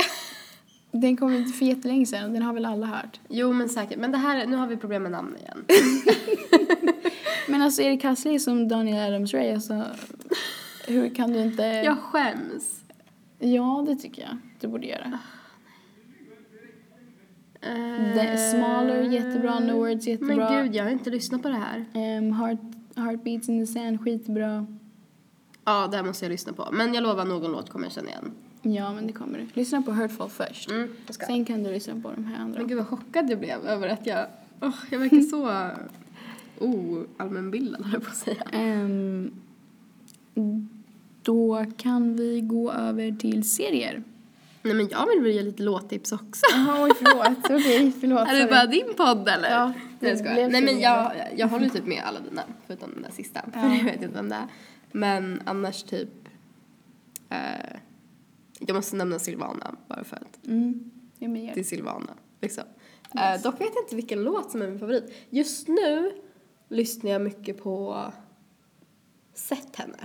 Den 0.90 1.16
kom 1.16 1.32
inte 1.32 1.52
för 1.52 1.66
jättelänge 1.66 2.06
sedan 2.06 2.24
och 2.24 2.30
den 2.32 2.42
har 2.42 2.52
väl 2.52 2.64
alla 2.64 2.86
hört. 2.86 3.20
Jo, 3.28 3.52
men 3.52 3.68
säkert. 3.68 3.98
Men 3.98 4.12
det 4.12 4.18
här, 4.18 4.46
nu 4.46 4.56
har 4.56 4.66
vi 4.66 4.76
problem 4.76 5.02
med 5.02 5.12
namn 5.12 5.36
igen. 5.36 5.64
Men 7.48 7.62
alltså 7.62 7.82
Erik 7.82 8.04
Hassler 8.04 8.32
är 8.32 8.38
som 8.38 8.68
Daniel 8.68 9.12
Adams-Ray. 9.12 9.54
Alltså, 9.54 9.84
hur 10.86 11.14
kan 11.14 11.32
du 11.32 11.40
inte... 11.40 11.62
Jag 11.62 11.98
skäms. 11.98 12.84
Ja, 13.38 13.84
det 13.88 13.96
tycker 13.96 14.22
jag 14.22 14.47
du 14.60 14.68
borde 14.68 14.86
göra. 14.86 15.18
Eh, 17.60 18.14
The 18.14 18.36
Smaller, 18.36 19.02
jättebra. 19.02 19.60
No 19.60 19.72
Words, 19.72 20.06
jättebra. 20.06 20.36
Men 20.36 20.64
gud, 20.64 20.74
jag 20.74 20.84
har 20.84 20.90
inte 20.90 21.10
lyssnat 21.10 21.42
på 21.42 21.48
det 21.48 21.54
här. 21.54 21.84
Um, 22.18 22.32
heart, 22.32 22.58
heartbeats 22.96 23.48
in 23.48 23.66
the 23.66 23.72
Sand, 23.72 24.00
skitbra. 24.00 24.66
Ja, 25.64 25.88
det 25.90 25.96
här 25.96 26.04
måste 26.04 26.24
jag 26.24 26.30
lyssna 26.30 26.52
på. 26.52 26.68
Men 26.72 26.94
jag 26.94 27.02
lovar, 27.02 27.24
någon 27.24 27.52
låt 27.52 27.70
kommer 27.70 27.86
jag 27.86 27.92
känna 27.92 28.08
igen. 28.08 28.32
Ja, 28.62 28.92
men 28.92 29.06
det 29.06 29.12
kommer 29.12 29.38
du. 29.38 29.46
Lyssna 29.54 29.82
på 29.82 29.92
Hurtful 29.92 30.28
först. 30.28 30.70
Mm. 30.70 30.88
Sen 31.08 31.44
kan 31.44 31.62
du 31.62 31.70
lyssna 31.70 32.00
på 32.00 32.10
de 32.10 32.24
här 32.24 32.40
andra. 32.40 32.58
Men 32.58 32.68
gud 32.68 32.76
vad 32.78 32.86
chockad 32.86 33.30
jag 33.30 33.38
blev 33.38 33.66
över 33.66 33.88
att 33.88 34.06
jag... 34.06 34.26
Oh, 34.60 34.74
jag 34.90 34.98
verkar 34.98 35.20
så 35.20 35.70
oallmänbildad, 36.64 37.84
höll 37.84 37.92
jag 37.92 38.02
på 38.02 38.10
att 38.10 38.16
säga. 38.16 38.42
Ehm, 38.52 39.30
då 41.22 41.66
kan 41.76 42.16
vi 42.16 42.40
gå 42.40 42.72
över 42.72 43.12
till 43.12 43.50
serier. 43.50 44.02
Nej, 44.68 44.76
men 44.76 44.88
jag 44.88 45.06
vill 45.08 45.20
väl 45.22 45.32
ge 45.32 45.42
lite 45.42 45.62
låttips 45.62 46.12
också. 46.12 46.46
Jaha, 46.52 46.84
oj 46.84 46.90
förlåt. 46.98 47.38
Okej, 47.44 47.92
förlåt. 48.00 48.28
Är 48.28 48.34
det 48.34 48.46
bara 48.50 48.66
din 48.66 48.94
podd 48.96 49.28
eller? 49.28 49.50
Ja, 49.50 49.72
Nej, 50.00 50.10
jag 50.10 50.18
skojar. 50.18 50.48
Nej 50.48 50.62
men 50.62 50.80
jag, 50.80 51.12
jag 51.36 51.48
håller 51.48 51.68
typ 51.68 51.86
med 51.86 52.02
alla 52.06 52.20
dina, 52.20 52.42
förutom 52.66 52.90
den 52.94 53.02
där 53.02 53.10
sista. 53.10 53.40
För 53.52 53.60
Ja. 53.60 53.74
jag 53.78 53.84
vet 53.84 54.02
inte 54.02 54.14
vem 54.14 54.28
det 54.28 54.34
är. 54.34 54.46
Men 54.92 55.42
annars 55.46 55.82
typ... 55.82 56.08
Eh, 57.30 57.38
jag 58.60 58.74
måste 58.74 58.96
nämna 58.96 59.18
Silvana, 59.18 59.74
bara 59.88 60.04
för 60.04 60.16
att 60.16 60.46
Mm, 60.46 60.90
ja, 61.18 61.28
men 61.28 61.44
gör 61.44 61.54
det 61.54 61.60
är. 61.60 61.64
Silvana. 61.64 62.14
Liksom. 62.40 62.64
Eh, 63.14 63.42
dock 63.42 63.54
vet 63.60 63.70
jag 63.74 63.84
inte 63.84 63.96
vilken 63.96 64.22
låt 64.24 64.50
som 64.50 64.62
är 64.62 64.66
min 64.66 64.78
favorit. 64.78 65.12
Just 65.30 65.68
nu 65.68 66.12
lyssnar 66.68 67.10
jag 67.10 67.22
mycket 67.22 67.62
på 67.62 68.04
Sett 69.34 69.76
henne, 69.76 69.98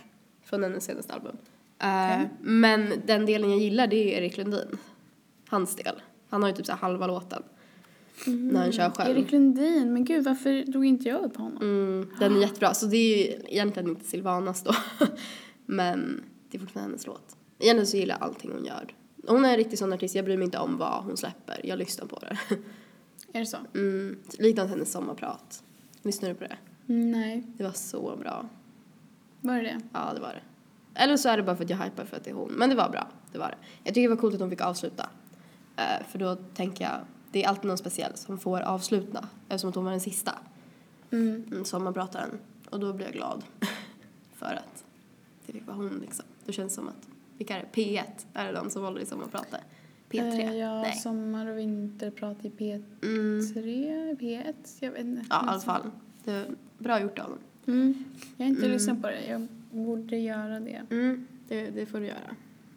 från 0.43 0.63
hennes 0.63 0.83
senaste 0.85 1.13
album. 1.13 1.37
Eh, 1.83 2.21
Men 2.41 2.93
den 3.05 3.25
delen 3.25 3.49
jag 3.49 3.59
gillar 3.59 3.87
det 3.87 3.95
är 4.15 4.21
Erik 4.21 4.37
Lundin. 4.37 4.77
Hans 5.49 5.75
del. 5.75 6.01
Han 6.29 6.41
har 6.41 6.49
ju 6.49 6.55
typ 6.55 6.65
så 6.65 6.73
halva 6.73 7.07
låten. 7.07 7.43
När 8.25 8.61
han 8.61 8.71
kör 8.71 8.89
själv. 8.89 9.17
Erik 9.17 9.31
Lundin, 9.31 9.93
men 9.93 10.05
gud 10.05 10.23
varför 10.25 10.71
drog 10.71 10.85
inte 10.85 11.09
jag 11.09 11.23
upp 11.23 11.37
honom? 11.37 11.57
Mm, 11.61 12.09
den 12.19 12.35
är 12.35 12.41
jättebra. 12.41 12.73
Så 12.73 12.85
det 12.85 12.97
är 12.97 13.17
ju 13.17 13.41
egentligen 13.47 13.89
inte 13.89 14.05
Silvanas 14.05 14.63
då. 14.63 14.73
Men 15.65 16.23
det 16.49 16.57
är 16.57 16.59
fortfarande 16.59 16.89
hennes 16.91 17.07
låt. 17.07 17.35
Egentligen 17.59 17.87
så 17.87 17.97
gillar 17.97 18.15
jag 18.19 18.23
allting 18.23 18.51
hon 18.51 18.65
gör. 18.65 18.95
Hon 19.27 19.45
är 19.45 19.49
en 19.51 19.57
riktig 19.57 19.79
sån 19.79 19.93
artist, 19.93 20.15
jag 20.15 20.25
bryr 20.25 20.37
mig 20.37 20.45
inte 20.45 20.57
om 20.57 20.77
vad 20.77 21.03
hon 21.03 21.17
släpper. 21.17 21.61
Jag 21.63 21.79
lyssnar 21.79 22.05
på 22.05 22.19
det. 22.19 22.37
Är 23.33 23.39
det 23.39 23.45
så? 23.45 23.57
Mm, 23.75 24.19
likadant 24.39 24.69
hennes 24.71 24.91
sommarprat. 24.91 25.63
Lyssnar 26.01 26.29
du 26.29 26.35
på 26.35 26.43
det? 26.43 26.57
Mm, 26.93 27.11
nej, 27.11 27.43
Det 27.57 27.63
var 27.63 27.71
så 27.71 28.15
bra. 28.15 28.45
var 29.41 29.55
det 29.55 29.61
det? 29.61 29.79
Ja, 29.93 30.11
det 30.15 30.21
var 30.21 30.29
det. 30.33 30.41
Eller 30.95 31.17
så 31.17 31.29
är 31.29 31.37
det 31.37 31.43
bara 31.43 31.55
för 31.55 31.63
att 31.63 31.69
jag 31.69 31.77
hypar 31.77 32.05
för 32.05 32.17
att 32.17 32.23
det 32.23 32.29
är 32.29 32.33
hon. 32.35 32.51
Men 32.51 32.69
det 32.69 32.75
var 32.75 32.89
bra. 32.89 33.07
Det 33.31 33.37
var 33.37 33.47
det. 33.49 33.57
Jag 33.83 33.93
tycker 33.93 34.09
det 34.09 34.15
var 34.15 34.21
coolt 34.21 34.33
att 34.35 34.41
hon 34.41 34.49
fick 34.49 34.61
avsluta. 34.61 35.09
Eh, 35.75 36.05
för 36.09 36.19
då 36.19 36.35
tänker 36.35 36.83
jag, 36.83 36.93
det 37.31 37.43
är 37.43 37.47
alltid 37.49 37.65
någon 37.65 37.77
speciell 37.77 38.11
som 38.15 38.37
får 38.39 38.59
avsluta. 38.59 39.27
Eftersom 39.49 39.69
att 39.69 39.75
hon 39.75 39.83
var 39.83 39.91
den 39.91 39.99
sista. 40.01 40.31
Mm. 41.11 41.43
Mm, 41.51 41.65
sommarprataren. 41.65 42.29
Och 42.69 42.79
då 42.79 42.93
blir 42.93 43.05
jag 43.05 43.13
glad. 43.15 43.43
för 44.35 44.45
att 44.55 44.83
det 45.45 45.53
fick 45.53 45.67
vara 45.67 45.77
hon 45.77 45.99
liksom. 46.01 46.25
Då 46.45 46.51
känns 46.51 46.71
det 46.71 46.75
som 46.75 46.87
att, 46.87 47.07
vilka 47.37 47.57
är 47.57 47.65
det? 47.71 47.81
P1 47.81 48.03
är 48.33 48.45
det 48.45 48.51
de 48.51 48.69
som 48.69 48.83
håller 48.83 49.01
i 49.01 49.05
sommarpratet. 49.05 49.61
P3? 50.09 50.39
Eh, 50.39 50.55
ja, 50.55 50.81
Nej. 50.81 50.95
sommar 50.95 51.47
och 51.47 51.57
vinterprat 51.57 52.45
i 52.45 52.49
P3, 52.49 52.83
Mm, 53.03 53.39
P1, 54.17 54.53
jag 54.79 54.91
vet 54.91 54.99
inte. 54.99 55.25
ja, 55.29 55.45
i 55.45 55.49
alla 55.49 55.59
fall. 55.59 55.91
Det 56.23 56.45
bra 56.77 57.01
gjort 57.01 57.19
av 57.19 57.29
dem. 57.29 57.39
Mm. 57.67 58.03
Jag 58.37 58.45
har 58.45 58.49
inte 58.49 58.61
Mm. 58.61 58.71
lyssnat 58.73 59.01
på 59.01 59.07
det, 59.07 59.25
jag 59.27 59.47
borde 59.73 60.17
göra 60.17 60.59
det. 60.59 60.81
Mm, 60.89 61.27
det, 61.47 61.69
det 61.69 61.85
får 61.85 61.99
du 61.99 62.05
göra. 62.05 62.35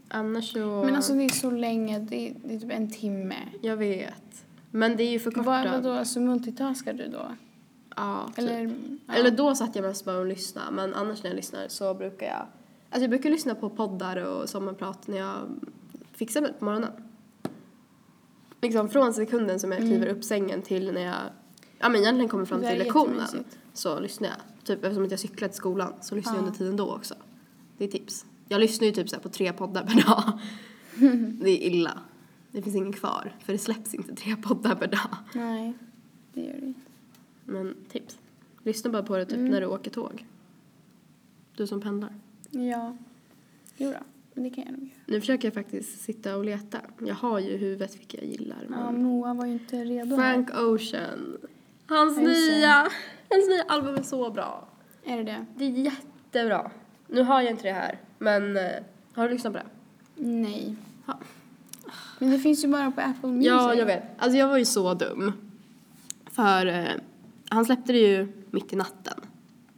Annars 0.09 0.53
så... 0.53 0.83
Men 0.85 0.95
alltså 0.95 1.13
det 1.13 1.25
är 1.25 1.29
så 1.29 1.51
länge, 1.51 1.99
det 1.99 2.29
är, 2.29 2.35
det 2.45 2.55
är 2.55 2.59
typ 2.59 2.73
en 2.73 2.91
timme. 2.91 3.37
Jag 3.63 3.77
vet. 3.77 4.45
Men 4.71 4.97
det 4.97 5.03
är 5.03 5.11
ju 5.11 5.19
förkortat. 5.19 5.47
Vad, 5.47 5.71
vadå, 5.71 5.91
alltså 5.93 6.21
multitaskar 6.21 6.93
du 6.93 7.09
då? 7.09 7.27
Ja, 7.97 8.27
typ. 8.27 8.39
Eller, 8.39 8.75
ja. 9.07 9.15
Eller 9.15 9.31
då 9.31 9.55
satt 9.55 9.77
jag 9.77 9.83
mest 9.83 10.05
bara 10.05 10.19
och 10.19 10.27
lyssnade. 10.27 10.71
Men 10.71 10.95
annars 10.95 11.23
när 11.23 11.31
jag 11.31 11.37
lyssnar 11.37 11.69
så 11.69 11.95
brukar 11.95 12.27
jag... 12.27 12.47
Alltså 12.91 13.01
jag 13.01 13.11
brukar 13.11 13.31
lyssna 13.31 13.55
på 13.55 13.71
poddar 13.71 14.17
och 14.17 14.49
sommarprat 14.49 15.09
när 15.09 15.19
jag 15.19 15.37
fixar 16.13 16.41
mig 16.41 16.53
på 16.59 16.65
morgonen. 16.65 16.91
Liksom 18.63 18.89
från 18.89 19.15
sekunden 19.15 19.61
som 19.61 19.73
jag 19.73 19.81
kliver 19.81 20.07
upp 20.07 20.25
sängen 20.25 20.63
till 20.63 20.93
när 20.93 21.01
jag... 21.05 21.21
Ja 21.79 21.89
men 21.89 22.01
egentligen 22.01 22.29
kommer 22.29 22.45
fram 22.45 22.61
till 22.61 22.79
lektionen. 22.79 23.27
Så 23.73 24.01
lyssnar 24.01 24.29
jag. 24.29 24.37
Typ 24.65 24.85
eftersom 24.85 25.05
att 25.05 25.11
jag 25.11 25.21
cyklar 25.21 25.49
till 25.49 25.57
skolan 25.57 25.93
så 26.01 26.15
lyssnar 26.15 26.33
jag 26.35 26.43
Ja. 26.43 26.47
under 26.47 26.59
tiden 26.59 26.77
då 26.77 26.95
också. 26.95 27.15
Det 27.79 27.85
är 27.85 27.89
tips. 27.89 28.27
Jag 28.49 28.61
lyssnar 28.61 28.87
ju 28.87 28.93
typ 28.93 29.09
så 29.09 29.19
på 29.21 29.29
tre 29.29 29.53
poddar 29.53 29.83
per 29.85 30.03
dag. 30.07 30.39
det 31.43 31.51
är 31.51 31.71
illa. 31.73 31.99
Det 32.51 32.63
finns 32.63 32.77
ingen 32.77 32.93
kvar. 32.93 33.33
För 33.45 33.53
det 33.53 33.59
släpps 33.59 33.95
inte 33.95 34.15
tre 34.15 34.37
poddar 34.37 34.75
per 34.75 34.87
dag. 34.87 35.17
Nej, 35.35 35.73
det 36.33 36.41
gör 36.41 36.61
det 36.61 36.67
inte. 36.67 36.81
Men 37.45 37.75
tips. 37.93 38.19
Lyssna 38.63 38.91
bara 38.91 39.03
på 39.03 39.17
det 39.17 39.25
typ 39.25 39.39
Mm. 39.39 39.51
när 39.51 39.61
du 39.61 39.67
åker 39.67 39.91
tåg. 39.91 40.27
Du 41.57 41.67
som 41.67 41.81
pendlar. 41.81 42.15
Ja, 42.51 42.97
jo 43.77 43.91
då, 43.91 43.99
men 44.35 44.45
det 44.45 44.51
kan 44.51 44.65
jag 44.65 44.73
nog 44.73 44.83
göra. 44.83 44.91
Nu 45.07 45.21
försöker 45.21 45.49
jag 45.49 45.55
faktiskt 45.55 46.01
sitta 46.01 46.37
och 46.37 46.45
leta. 46.45 46.79
Jag 46.99 47.15
har 47.15 47.39
ju 47.39 47.57
huvudet 47.57 47.99
vilka 47.99 48.17
jag 48.19 48.27
gillar. 48.27 48.67
Ja. 48.71 48.93
Moa 48.93 49.35
var 49.35 49.47
ju 49.47 49.53
inte 49.53 49.85
redo. 49.85 50.17
Frank 50.17 50.49
Ocean. 50.59 51.37
Hans 51.89 52.19
nya, 52.19 52.75
hans 53.31 53.49
nya 53.49 53.63
album 53.69 53.95
är 53.95 54.03
så 54.03 54.31
bra. 54.31 54.69
Är 55.05 55.17
det 55.17 55.23
det? 55.23 55.47
Det 55.57 55.65
är 55.65 55.71
jättebra. 55.71 56.71
Nu 57.07 57.23
har 57.23 57.41
jag 57.41 57.51
inte 57.51 57.63
det 57.63 57.73
här, 57.73 58.01
men 58.19 58.57
eh, 58.57 58.63
har 59.15 59.29
du 59.29 59.35
lyssnat 59.35 59.53
på 59.53 59.59
det? 59.59 59.67
Nej. 60.29 60.77
Ja. 61.07 61.19
Men 62.19 62.31
det 62.31 62.39
finns 62.39 62.65
ju 62.65 62.69
bara 62.69 62.91
på 62.91 63.01
Apple 63.01 63.29
Music. 63.31 63.47
Ja, 63.47 63.75
jag 63.75 63.87
vet. 63.87 64.03
Alltså 64.19 64.39
jag 64.39 64.49
var 64.49 64.59
ju 64.59 64.65
så 64.65 64.95
dum. 64.95 65.33
För 66.31 66.67
eh, 66.67 66.87
han 67.49 67.65
släppte 67.65 67.93
det 67.93 67.99
ju 67.99 68.29
mitt 68.51 68.73
i 68.73 68.77
natten. 68.77 69.21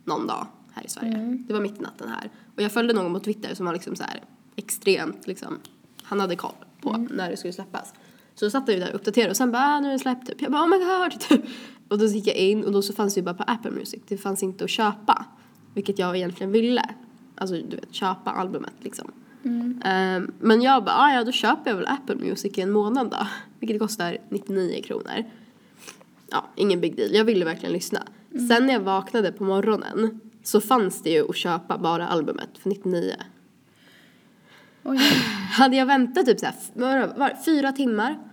Någon 0.04 0.26
dag 0.26 0.46
här 0.74 0.84
i 0.86 0.88
Sverige. 0.88 1.14
Mm. 1.14 1.44
Det 1.46 1.52
var 1.52 1.60
mitt 1.60 1.78
i 1.78 1.82
natten 1.82 2.08
här. 2.08 2.30
Och 2.56 2.62
jag 2.62 2.72
följde 2.72 2.94
någon 2.94 3.14
på 3.14 3.20
Twitter 3.20 3.54
som 3.54 3.66
var 3.66 3.72
liksom 3.72 3.96
så 3.96 4.02
här 4.02 4.22
extremt 4.56 5.26
liksom. 5.26 5.58
Han 6.02 6.20
hade 6.20 6.36
koll 6.36 6.54
på 6.80 6.90
Mm. 6.90 7.08
när 7.12 7.30
det 7.30 7.36
skulle 7.36 7.52
släppas. 7.52 7.94
Så 8.34 8.44
då 8.44 8.50
satt 8.50 8.68
jag 8.68 8.74
ju 8.74 8.80
där 8.84 8.88
och 8.88 8.94
uppdaterade 8.94 9.30
och 9.30 9.36
sen 9.36 9.52
bara 9.52 9.62
ah, 9.64 9.80
nu 9.80 9.88
är 9.88 9.92
det 9.92 9.98
släppt 9.98 10.26
typ. 10.26 10.42
Jag 10.42 10.52
bara 10.52 10.62
oh 10.62 10.68
my 10.68 10.78
god 10.78 11.20
typ. 11.20 11.44
Och 11.88 11.98
då 11.98 12.06
gick 12.06 12.26
jag 12.26 12.36
in 12.36 12.64
och 12.64 12.72
då 12.72 12.82
så 12.82 12.92
fanns 12.92 13.14
det 13.14 13.20
ju 13.20 13.24
bara 13.24 13.34
på 13.34 13.42
Apple 13.42 13.70
Music. 13.70 14.00
Det 14.08 14.16
fanns 14.16 14.42
inte 14.42 14.64
att 14.64 14.70
köpa. 14.70 15.26
Vilket 15.74 15.98
jag 15.98 16.16
egentligen 16.16 16.52
ville. 16.52 16.82
Alltså 17.34 17.54
du 17.54 17.76
vet 17.76 17.94
köpa 17.94 18.30
albumet 18.30 18.72
liksom. 18.80 19.12
Mm. 19.44 19.82
Ehm, 19.84 20.32
men 20.40 20.62
jag 20.62 20.84
bara, 20.84 20.96
ah, 20.96 21.12
ja 21.12 21.24
då 21.24 21.32
köper 21.32 21.70
jag 21.70 21.76
väl 21.76 21.86
Apple 21.86 22.14
Music 22.16 22.58
i 22.58 22.60
en 22.60 22.70
månad 22.70 23.10
då. 23.10 23.26
Vilket 23.60 23.78
kostar 23.80 24.18
99 24.28 24.82
kronor. 24.82 25.24
Ja, 26.30 26.44
ingen 26.56 26.80
big 26.80 26.96
deal. 26.96 27.14
Jag 27.14 27.24
ville 27.24 27.44
verkligen 27.44 27.72
lyssna. 27.72 28.02
Sen 28.48 28.66
när 28.66 28.72
jag 28.72 28.80
vaknade 28.80 29.32
på 29.32 29.44
morgonen 29.44 30.20
så 30.42 30.60
fanns 30.60 31.02
det 31.02 31.10
ju 31.10 31.30
att 31.30 31.36
köpa 31.36 31.78
bara 31.78 32.08
albumet 32.08 32.58
för 32.58 32.68
99. 32.68 33.14
Oj. 34.84 34.98
Hade 35.52 35.76
jag 35.76 35.86
väntat 35.86 36.26
typ 36.26 36.40
såhär, 36.40 36.54
var 37.18 37.28
det, 37.28 37.36
fyra 37.44 37.72
timmar 37.72 38.27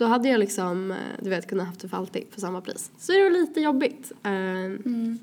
då 0.00 0.06
hade 0.06 0.28
jag 0.28 0.38
liksom, 0.40 0.90
eh, 0.90 0.96
du 1.22 1.30
vet, 1.30 1.48
kunnat 1.48 1.66
haft 1.66 1.80
det 1.80 1.88
för 1.88 1.96
alltid 1.96 2.24
för 2.30 2.40
samma 2.40 2.60
pris. 2.60 2.90
Så 2.98 3.12
det 3.12 3.22
var 3.22 3.30
lite 3.30 3.60
jobbigt. 3.60 4.12
Ehm, 4.22 4.76
Mm. 4.84 5.18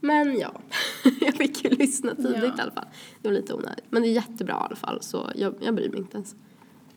men 0.00 0.38
ja, 0.38 0.60
jag 1.20 1.34
fick 1.34 1.64
ju 1.64 1.70
lyssna 1.70 2.14
tidigt 2.14 2.36
Ja. 2.36 2.46
i 2.58 2.60
alla 2.60 2.70
fall. 2.72 2.86
Det 3.22 3.28
var 3.28 3.34
lite 3.34 3.54
onödigt. 3.54 3.84
Men 3.90 4.02
det 4.02 4.08
är 4.08 4.12
jättebra 4.12 4.54
i 4.54 4.64
alla 4.66 4.76
fall 4.76 4.98
så 5.02 5.30
jag, 5.34 5.54
jag 5.60 5.74
bryr 5.74 5.88
mig 5.88 5.98
inte 5.98 6.16
ens. 6.16 6.34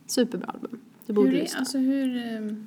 Superbra 0.06 0.46
album. 0.46 0.80
Du 1.06 1.12
borde 1.12 1.28
Hur 1.28 1.36
är, 1.36 1.40
lyssna. 1.40 1.58
alltså 1.58 1.78
hur, 1.78 2.16
ehm, 2.16 2.66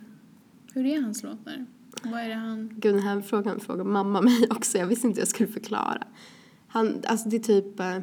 hur 0.73 0.85
är 0.85 1.01
hans 1.01 1.23
låtar? 1.23 1.65
Vad 2.03 2.21
är 2.21 2.27
det 2.29 2.35
han... 2.35 2.69
Gud, 2.77 2.93
den 2.95 3.03
här 3.03 3.21
frågan 3.21 3.59
frågar 3.59 3.83
mamma 3.83 4.21
mig 4.29 4.47
också. 4.49 4.77
Jag 4.77 4.87
visste 4.87 5.07
inte 5.07 5.19
jag 5.21 5.27
skulle 5.27 5.49
förklara. 5.49 6.03
Han, 6.67 7.01
alltså 7.07 7.29
det 7.29 7.35
är 7.37 7.39
typ... 7.39 7.79
Eh, 7.79 7.97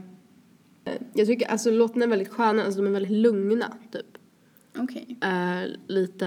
Jag 1.14 1.26
tycker 1.26 1.46
alltså 1.50 1.70
låtarna 1.70 2.04
är 2.04 2.08
väldigt 2.08 2.28
sköna, 2.28 2.64
alltså 2.64 2.80
de 2.82 2.86
är 2.88 2.90
väldigt 2.92 3.12
lugna 3.12 3.72
typ. 3.92 4.15
Okej. 4.78 5.16
Eh, 5.20 5.62
lite, 5.86 6.26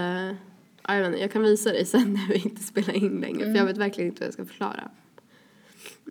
ja, 0.88 0.96
jag 0.96 1.02
vet 1.02 1.08
inte, 1.08 1.22
jag 1.22 1.32
kan 1.32 1.44
visa 1.44 1.70
dig 1.70 1.86
sen 1.86 2.14
när 2.14 2.28
vi 2.28 2.36
inte 2.36 2.64
spelar 2.64 2.94
in 2.94 3.22
längre 3.22 3.46
för 3.46 3.56
jag 3.56 3.66
vet 3.66 3.78
verkligen 3.78 4.10
inte 4.10 4.22
vad 4.22 4.28
jag 4.28 4.34
ska 4.34 4.46
förklara. 4.46 4.92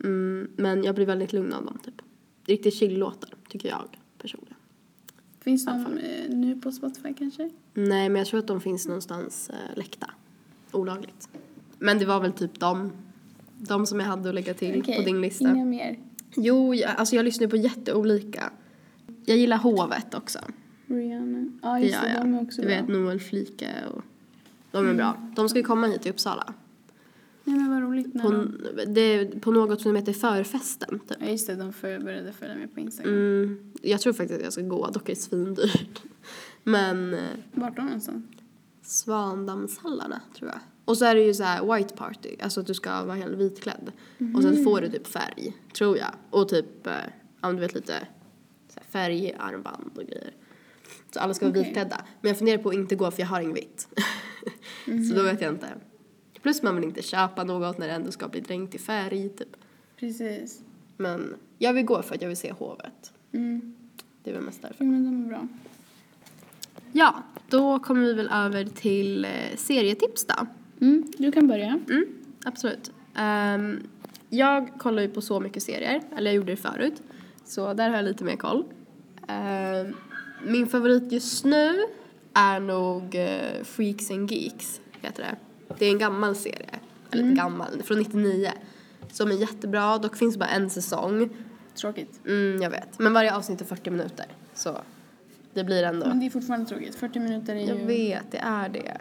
Mm, 0.05 0.51
men 0.57 0.85
jag 0.85 0.95
blir 0.95 1.07
väldigt 1.07 1.33
lugn 1.33 1.53
av 1.53 1.65
dem 1.65 1.79
typ. 1.85 1.95
Riktigt 2.47 2.75
chill-låtar 2.75 3.35
tycker 3.49 3.69
jag 3.69 3.99
personligen. 4.19 4.57
Finns 5.41 5.67
de 5.67 5.99
eh, 5.99 6.31
nu 6.31 6.61
på 6.61 6.73
Spotify 6.73 7.15
kanske? 7.15 7.51
Nej 7.75 8.09
men 8.09 8.17
jag 8.17 8.27
tror 8.27 8.41
att 8.41 8.47
de 8.47 8.61
finns 8.61 8.87
någonstans 8.87 9.51
eh, 9.51 9.77
läckta. 9.77 10.11
Olagligt. 10.73 11.29
Men 11.79 11.99
det 11.99 12.07
var 12.07 12.21
väl 12.21 12.33
typ 12.33 12.61
de, 12.61 12.93
de 13.59 13.87
som 13.87 14.01
jag 14.01 14.07
hade 14.07 14.29
att 14.29 14.35
lägga 14.35 14.55
till 14.55 14.81
Okej, 14.81 14.97
på 14.97 15.03
din 15.03 15.21
lista. 15.21 15.51
Inga 15.51 15.65
mer. 15.65 15.99
Jo, 16.37 16.75
jag, 16.75 16.91
alltså 16.91 17.17
jag 17.17 17.25
lyssnar 17.25 17.49
på 17.49 17.57
jätteolika. 17.57 18.53
Jag 19.25 19.37
gillar 19.37 19.57
Hovet 19.57 20.15
också. 20.15 20.39
Ja, 21.69 21.75
Det 21.75 21.81
just 21.81 21.95
gör 21.95 22.03
det. 22.03 22.13
jag. 22.15 22.23
De 22.23 22.35
är 22.35 22.43
också 22.43 22.61
du 22.63 22.67
bra. 22.67 22.77
Mm. 22.77 22.87
vet 22.87 22.97
Noel 22.97 23.21
Flike 23.21 23.71
och 23.95 24.03
de 24.71 24.89
är 24.89 24.95
bra. 24.95 25.17
De 25.37 25.49
ska 25.49 25.59
ju 25.59 25.65
komma 25.65 25.87
hit 25.87 26.03
till 26.03 26.11
Uppsala. 26.13 26.55
Nej 27.45 27.57
men 27.57 27.71
vad 27.71 27.83
roligt. 27.83 28.15
När 28.15 28.23
På, 28.23 28.31
de... 28.31 28.59
det, 28.95 29.41
på 29.41 29.51
något 29.51 29.81
som 29.81 29.97
heter 29.97 30.13
Förfesten 30.13 30.99
typ. 30.99 31.19
Ja 31.21 31.27
just 31.27 31.47
det, 31.47 31.55
de 31.55 31.73
för, 31.73 31.99
började 32.01 32.33
följa 32.33 32.55
med 32.57 32.75
på 32.75 32.81
Instagram. 32.81 33.15
Mm, 33.15 33.73
jag 33.83 34.01
tror 34.01 34.13
faktiskt 34.13 34.39
att 34.39 34.45
jag 34.45 34.53
ska 34.53 34.63
gå, 34.63 34.87
dock 34.91 35.09
är 35.09 35.15
det 35.15 35.21
svindyrt. 35.21 36.03
Men 36.63 37.15
eh, 37.15 37.21
Vart 37.53 37.77
då 37.77 37.83
någonstans? 37.83 38.25
Svandammshallarna 38.83 40.21
tror 40.39 40.51
jag. 40.51 40.61
Och 40.85 40.99
så 40.99 41.05
är 41.05 41.15
det 41.15 41.21
ju 41.23 41.35
så 41.35 41.43
här 41.43 41.75
white 41.77 41.95
party, 41.95 42.29
alltså 42.43 42.61
att 42.61 42.67
du 42.67 42.75
ska 42.75 43.05
vara 43.05 43.17
helt 43.17 43.37
vitklädd. 43.39 43.93
Och 44.37 44.43
sen 44.43 44.65
får 44.65 44.81
du 44.81 44.89
typ 44.91 45.07
färg, 45.07 45.57
tror 45.77 45.99
jag. 45.99 46.11
Och 46.31 46.49
typ, 46.49 46.87
eh, 46.87 46.93
ja 47.41 47.47
men 47.49 47.57
du 47.57 47.63
vet 47.63 47.75
lite 47.75 48.07
så 48.69 48.81
här 48.81 48.87
färgarmband 48.91 49.91
och 49.97 50.03
grejer. 50.03 50.31
Så 51.11 51.21
alla 51.21 51.35
ska 51.35 51.47
vara 51.47 51.51
Okej. 51.51 51.63
vitklädda. 51.65 52.05
Men 52.21 52.29
jag 52.29 52.39
funderar 52.39 52.59
på 52.59 52.69
att 52.69 52.75
inte 52.75 52.95
gå 52.95 53.11
för 53.11 53.21
jag 53.21 53.27
har 53.27 53.41
inget 53.41 53.57
vitt. 53.57 53.89
så 55.09 55.15
då 55.15 55.23
vet 55.23 55.41
jag 55.41 55.53
inte. 55.53 55.69
Plus 56.43 56.63
man 56.63 56.75
vill 56.77 56.85
inte 56.85 57.03
köpa 57.03 57.45
något 57.45 57.79
när 57.79 57.87
det 57.87 57.93
ändå 57.93 58.13
ska 58.13 58.29
bli 58.29 58.41
dränkt 58.41 58.75
i 58.75 58.79
färg 58.79 59.29
typ. 59.29 59.57
Precis. 59.97 60.61
Men 60.97 61.35
jag 61.59 61.73
vill 61.73 61.85
gå 61.85 62.03
för 62.03 62.15
att 62.15 62.23
jag 62.23 62.29
vill 62.29 62.37
se 62.37 62.53
hovet. 62.53 63.13
Mm. 63.33 63.75
Det 64.23 64.31
är 64.31 64.35
väl 64.35 64.43
mest 64.43 64.63
därför. 64.63 64.85
Men 64.85 65.05
de 65.05 65.25
är 65.25 65.29
bra. 65.29 65.49
Ja, 66.93 67.23
då 67.49 67.79
kommer 67.79 68.03
vi 68.03 68.13
väl 68.13 68.29
över 68.33 68.65
till 68.65 69.25
eh, 69.25 69.31
serietips 69.57 70.25
då. 70.27 70.47
Mm, 70.81 71.13
du 71.19 71.33
kan 71.33 71.49
börja. 71.49 71.81
Mm, 71.91 72.07
absolut. 72.45 72.93
Ehm, 73.15 73.81
jag 74.29 74.71
kollar 74.79 75.03
ju 75.03 75.09
på 75.09 75.21
så 75.21 75.41
mycket 75.41 75.63
serier, 75.63 76.03
eller 76.17 76.31
jag 76.31 76.35
gjorde 76.37 76.53
det 76.53 76.57
förut. 76.57 77.03
Så 77.45 77.75
där 77.75 77.89
har 77.89 77.97
jag 77.97 78.05
lite 78.05 78.25
mer 78.25 78.37
koll. 78.37 78.65
Ehm, 79.29 79.95
min 80.45 80.67
favorit 80.67 81.13
just 81.13 81.45
nu 81.45 81.85
är 82.35 82.61
nog 82.61 83.15
eh, 83.15 83.65
Freaks 83.65 84.11
and 84.11 84.31
Geeks, 84.33 84.81
heter 85.01 85.23
det. 85.23 85.37
Det 85.79 85.87
är 85.87 85.91
en 85.91 85.99
gammal 85.99 86.37
serie, 86.37 86.71
eller 87.11 87.23
inte 87.23 87.37
gammal, 87.37 87.83
från 87.83 87.99
99. 87.99 88.53
Som 89.13 89.31
är 89.31 89.35
jättebra, 89.35 89.99
dock 89.99 90.17
finns 90.17 90.37
bara 90.37 90.49
en 90.49 90.71
säsong. 90.71 91.29
Tråkigt. 91.75 92.21
Mm, 92.27 92.63
jag 92.63 92.71
vet. 92.71 92.99
Men 92.99 93.13
varje 93.13 93.35
avsnitt 93.37 93.61
är 93.61 93.65
40 93.65 93.91
minuter, 93.91 94.27
så 94.55 94.79
det 95.55 95.65
blir 95.65 95.83
ändå... 95.83 96.07
Men 96.07 96.21
det 96.21 96.27
är 96.27 96.31
fortfarande 96.31 96.67
tråkigt. 96.67 96.95
40 96.95 97.19
minuter 97.19 97.55
är 97.57 97.61
ju... 97.61 97.67
Jag 97.67 97.87
vet, 97.87 98.31
det 98.31 98.39
är 98.39 98.69
det. 98.69 98.97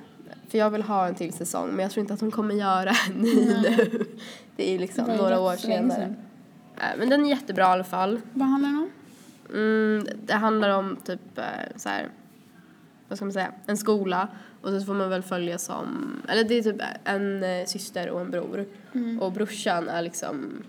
För 0.49 0.57
jag 0.57 0.69
vill 0.69 0.81
ha 0.81 1.07
en 1.07 1.15
till 1.15 1.33
säsong, 1.33 1.69
men 1.69 1.79
jag 1.79 1.91
tror 1.91 2.01
inte 2.01 2.13
att 2.13 2.19
de 2.19 2.31
kommer 2.31 2.55
göra 2.55 2.89
en 3.09 3.13
ny 3.21 3.35
nu. 3.45 4.05
Det 4.55 4.69
är 4.69 4.71
ju 4.71 4.77
liksom 4.77 5.11
ju 5.11 5.17
några 5.17 5.31
rätt 5.31 5.39
år 5.39 5.55
senare. 5.55 5.99
sedan. 5.99 6.15
Äh, 6.77 6.99
Men 6.99 7.09
den 7.09 7.25
är 7.25 7.29
jättebra 7.29 7.63
i 7.63 7.67
alla 7.67 7.83
fall. 7.83 8.19
Vad 8.33 8.47
handlar 8.47 8.69
den 8.69 8.79
om? 8.79 8.89
Mm, 9.53 10.07
det 10.25 10.33
handlar 10.33 10.69
om 10.69 10.97
typ 11.03 11.37
eh, 11.37 11.43
så 11.75 11.89
här, 11.89 12.09
vad 13.07 13.17
ska 13.17 13.25
man 13.25 13.33
säga, 13.33 13.51
en 13.65 13.77
skola 13.77 14.27
och 14.61 14.69
så 14.69 14.81
får 14.81 14.93
man 14.93 15.09
väl 15.09 15.23
följa 15.23 15.57
som, 15.57 16.21
eller 16.27 16.43
det 16.43 16.57
är 16.57 16.61
typ 16.61 16.81
en 17.03 17.43
eh, 17.43 17.65
syster 17.65 18.09
och 18.09 18.21
en 18.21 18.31
bror. 18.31 18.65
Mm. 18.93 19.19
Och 19.19 19.31
brorsan 19.31 19.89
är 19.89 20.01
liksom 20.01 20.63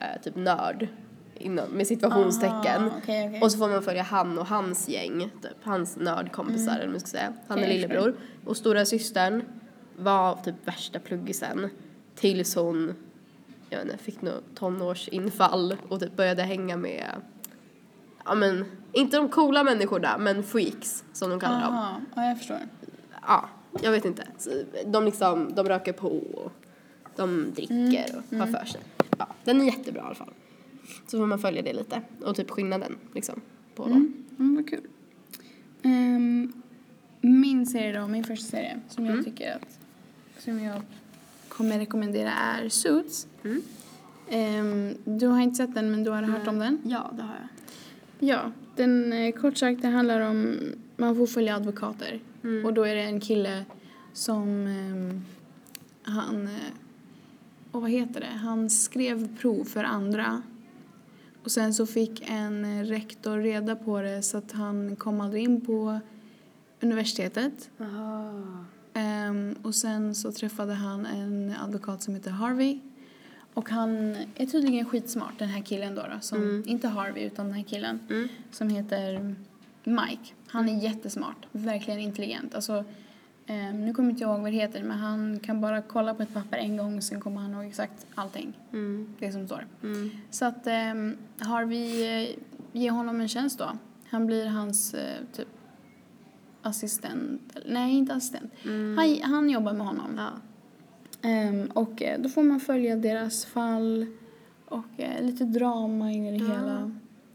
eh, 0.00 0.22
typ 0.22 0.36
nörd, 0.36 0.88
inom, 1.34 1.68
med 1.70 1.86
situationstecken. 1.86 2.82
Aha, 2.82 2.90
okej, 3.02 3.28
okej. 3.28 3.42
Och 3.42 3.52
så 3.52 3.58
får 3.58 3.68
man 3.68 3.82
följa 3.82 4.02
han 4.02 4.38
och 4.38 4.46
hans 4.46 4.88
gäng, 4.88 5.30
typ 5.42 5.56
hans 5.62 5.96
nördkompisar 5.96 6.72
eller 6.72 6.84
vad 6.84 6.90
man 6.90 7.00
ska 7.00 7.08
säga. 7.08 7.32
Han 7.48 7.58
är 7.58 7.62
Okej, 7.62 7.74
lillebror. 7.74 8.14
Och 8.44 8.56
stora 8.56 8.84
systern 8.84 9.42
var 9.96 10.36
typ 10.36 10.54
värsta 10.64 10.98
pluggisen 10.98 11.70
tills 12.14 12.54
hon, 12.54 12.94
jag 13.70 13.78
vet 13.78 13.86
inte, 13.86 14.04
fick 14.04 14.22
något 14.22 14.44
tonårsinfall 14.54 15.76
och 15.88 16.00
typ 16.00 16.16
började 16.16 16.42
hänga 16.42 16.76
med, 16.76 17.06
ja 18.24 18.34
men, 18.34 18.64
inte 18.92 19.16
de 19.16 19.28
coola 19.28 19.64
människorna 19.64 20.18
men 20.18 20.42
freaks 20.42 21.04
som 21.12 21.30
de 21.30 21.40
kallar 21.40 21.60
dem. 21.60 21.74
Aha, 21.74 22.00
ja 22.14 22.24
jag 22.24 22.38
förstår. 22.38 22.58
Ja, 23.26 23.48
jag 23.82 23.90
vet 23.90 24.04
inte. 24.04 24.26
Så 24.38 24.50
De 24.86 25.04
liksom, 25.04 25.54
de 25.54 25.68
röker 25.68 25.92
på 25.92 26.08
och 26.08 26.52
de 27.16 27.52
dricker 27.54 28.22
och 28.30 28.38
har 28.38 28.46
för 28.46 28.64
sig. 28.64 28.80
Ja, 29.18 29.26
den 29.44 29.60
är 29.60 29.64
jättebra 29.64 30.02
i 30.02 30.04
alla 30.04 30.14
fall. 30.14 30.32
Så 31.06 31.18
får 31.18 31.26
man 31.26 31.38
följa 31.38 31.62
det 31.62 31.72
lite 31.72 32.02
och 32.24 32.36
typ 32.36 32.50
skillnaden 32.50 32.96
liksom 33.12 33.40
på 33.74 33.82
dem. 33.82 33.92
Mm, 33.92 34.24
mm, 34.38 34.54
vad 34.56 34.68
kul. 34.70 34.86
Ehm, 35.82 36.52
min 37.20 37.66
serie 37.66 38.00
då, 38.00 38.06
min 38.06 38.24
första 38.24 38.46
serie 38.46 38.80
som 38.88 39.06
jag 39.06 39.24
tycker 39.24 39.54
att, 39.54 39.78
som 40.38 40.60
jag 40.60 40.82
kommer 41.48 41.78
rekommendera 41.78 42.30
är 42.32 42.68
Suits. 42.68 43.26
Mm. 43.44 43.62
Ehm, 44.28 44.94
du 45.04 45.26
har 45.26 45.40
inte 45.40 45.56
sett 45.56 45.74
den 45.74 45.90
men 45.90 46.04
du 46.04 46.10
har 46.10 46.22
hört 46.22 46.46
om 46.48 46.58
den? 46.58 46.78
Ja, 46.84 47.10
det 47.12 47.22
har 47.22 47.34
jag. 47.34 47.48
Ja, 48.18 48.52
den 48.76 49.12
eh, 49.12 49.32
kort 49.32 49.56
sagt 49.56 49.82
det 49.82 49.88
handlar 49.88 50.20
om, 50.20 50.58
man 50.96 51.16
får 51.16 51.26
följa 51.26 51.56
advokater. 51.56 52.20
Mm. 52.44 52.64
Och 52.64 52.74
då 52.74 52.82
är 52.82 52.94
det 52.94 53.02
en 53.02 53.20
kille 53.20 53.64
som, 54.12 54.66
ehm, 54.66 55.24
han, 56.02 56.46
eh, 56.46 56.72
och 57.70 57.80
vad 57.82 57.90
heter 57.90 58.20
det, 58.20 58.26
han 58.26 58.70
skrev 58.70 59.38
prov 59.38 59.64
för 59.64 59.84
andra. 59.84 60.42
Och 61.44 61.50
sen 61.50 61.74
så 61.74 61.86
fick 61.86 62.30
en 62.30 62.64
eh, 62.64 62.84
rektor 62.84 63.38
reda 63.38 63.76
på 63.76 64.00
det 64.00 64.22
så 64.22 64.38
att 64.38 64.52
han 64.52 64.96
kom 64.96 65.20
aldrig 65.20 65.42
in 65.42 65.60
på 65.60 66.00
universitetet. 66.80 67.70
Ehm, 68.94 69.54
och 69.62 69.74
sen 69.74 70.14
så 70.14 70.32
träffade 70.32 70.74
han 70.74 71.06
en 71.06 71.54
advokat 71.62 72.02
som 72.02 72.14
heter 72.14 72.30
Harvey. 72.30 72.80
Och 73.54 73.70
han 73.70 74.16
är 74.34 74.46
tydligen 74.46 74.84
skitsmart, 74.84 75.38
den 75.38 75.48
här 75.48 75.62
killen 75.62 75.94
då. 75.94 76.02
då 76.02 76.20
som, 76.20 76.62
Inte 76.66 76.88
Harvey, 76.88 77.24
utan 77.24 77.46
den 77.46 77.54
här 77.54 77.62
killen. 77.62 78.00
Mm. 78.10 78.28
Som 78.50 78.68
heter 78.68 79.34
Mike. 79.84 80.34
Han 80.46 80.68
är 80.68 80.82
jättesmart, 80.82 81.46
verkligen 81.52 82.00
intelligent. 82.00 82.54
Alltså, 82.54 82.84
ehm, 83.46 83.84
nu 83.84 83.94
kommer 83.94 84.08
jag 84.08 84.12
inte 84.12 84.24
ihåg 84.24 84.40
vad 84.40 84.52
det 84.52 84.56
heter, 84.56 84.82
men 84.82 84.98
han 84.98 85.40
kan 85.40 85.60
bara 85.60 85.82
kolla 85.82 86.14
på 86.14 86.22
ett 86.22 86.34
papper 86.34 86.56
en 86.56 86.76
gång 86.76 87.02
sen 87.02 87.20
kommer 87.20 87.40
han 87.40 87.54
ihåg 87.54 87.64
exakt 87.64 88.06
allting. 88.14 88.58
Mm. 88.72 89.14
Det 89.18 89.32
som 89.32 89.46
står. 89.46 89.66
Mm. 89.82 90.10
Så 90.30 90.44
att 90.44 90.66
Harvey 91.38 92.02
eh, 92.04 92.36
ger 92.72 92.90
honom 92.90 93.20
en 93.20 93.28
tjänst 93.28 93.58
då. 93.58 93.70
Han 94.08 94.26
blir 94.26 94.46
hans 94.46 94.94
eh, 94.94 95.24
typ 95.32 95.48
assistent. 96.62 97.56
Nej, 97.66 97.92
inte 97.94 98.14
assistent. 98.14 98.52
Han, 98.96 99.18
han 99.22 99.50
jobbar 99.50 99.72
med 99.72 99.86
honom. 99.86 100.14
Ja. 100.16 100.30
Ehm, 101.24 101.66
och 101.66 102.02
eh, 102.02 102.20
då 102.20 102.28
får 102.28 102.42
man 102.42 102.60
följa 102.60 102.96
deras 102.96 103.44
fall 103.44 104.06
och 104.66 104.84
eh, 105.00 105.22
lite 105.22 105.44
drama 105.44 106.12
in 106.12 106.26
i 106.26 106.38
det 106.38 106.44
hela. 106.44 106.90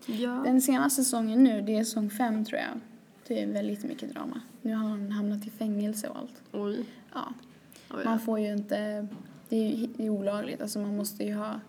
Ja. 0.05 0.41
Den 0.45 0.61
senaste 0.61 1.03
säsongen 1.03 1.43
nu, 1.43 1.61
det 1.61 1.75
är 1.77 1.83
säsong 1.83 2.09
fem 2.09 2.45
tror 2.45 2.59
jag. 2.59 2.79
Det 3.27 3.43
är 3.43 3.47
väldigt 3.47 3.83
mycket 3.83 4.13
drama. 4.13 4.41
Nu 4.61 4.73
har 4.75 4.89
han 4.89 5.11
hamnat 5.11 5.45
i 5.47 5.49
fängelse 5.49 6.07
och 6.09 6.17
allt. 6.17 6.41
Oj. 6.51 6.85
Ja. 7.13 7.33
Oj, 7.91 8.03
Man 8.05 8.13
ja. 8.13 8.19
får 8.19 8.39
ju 8.39 8.47
inte, 8.53 9.07
det 9.49 9.55
är 9.57 9.75
ju 9.75 9.87
det 9.97 10.05
är 10.05 10.09
olagligt, 10.09 10.61
alltså 10.61 10.79
man 10.79 10.95
måste 10.97 11.23
ju 11.23 11.33
ha 11.33 11.59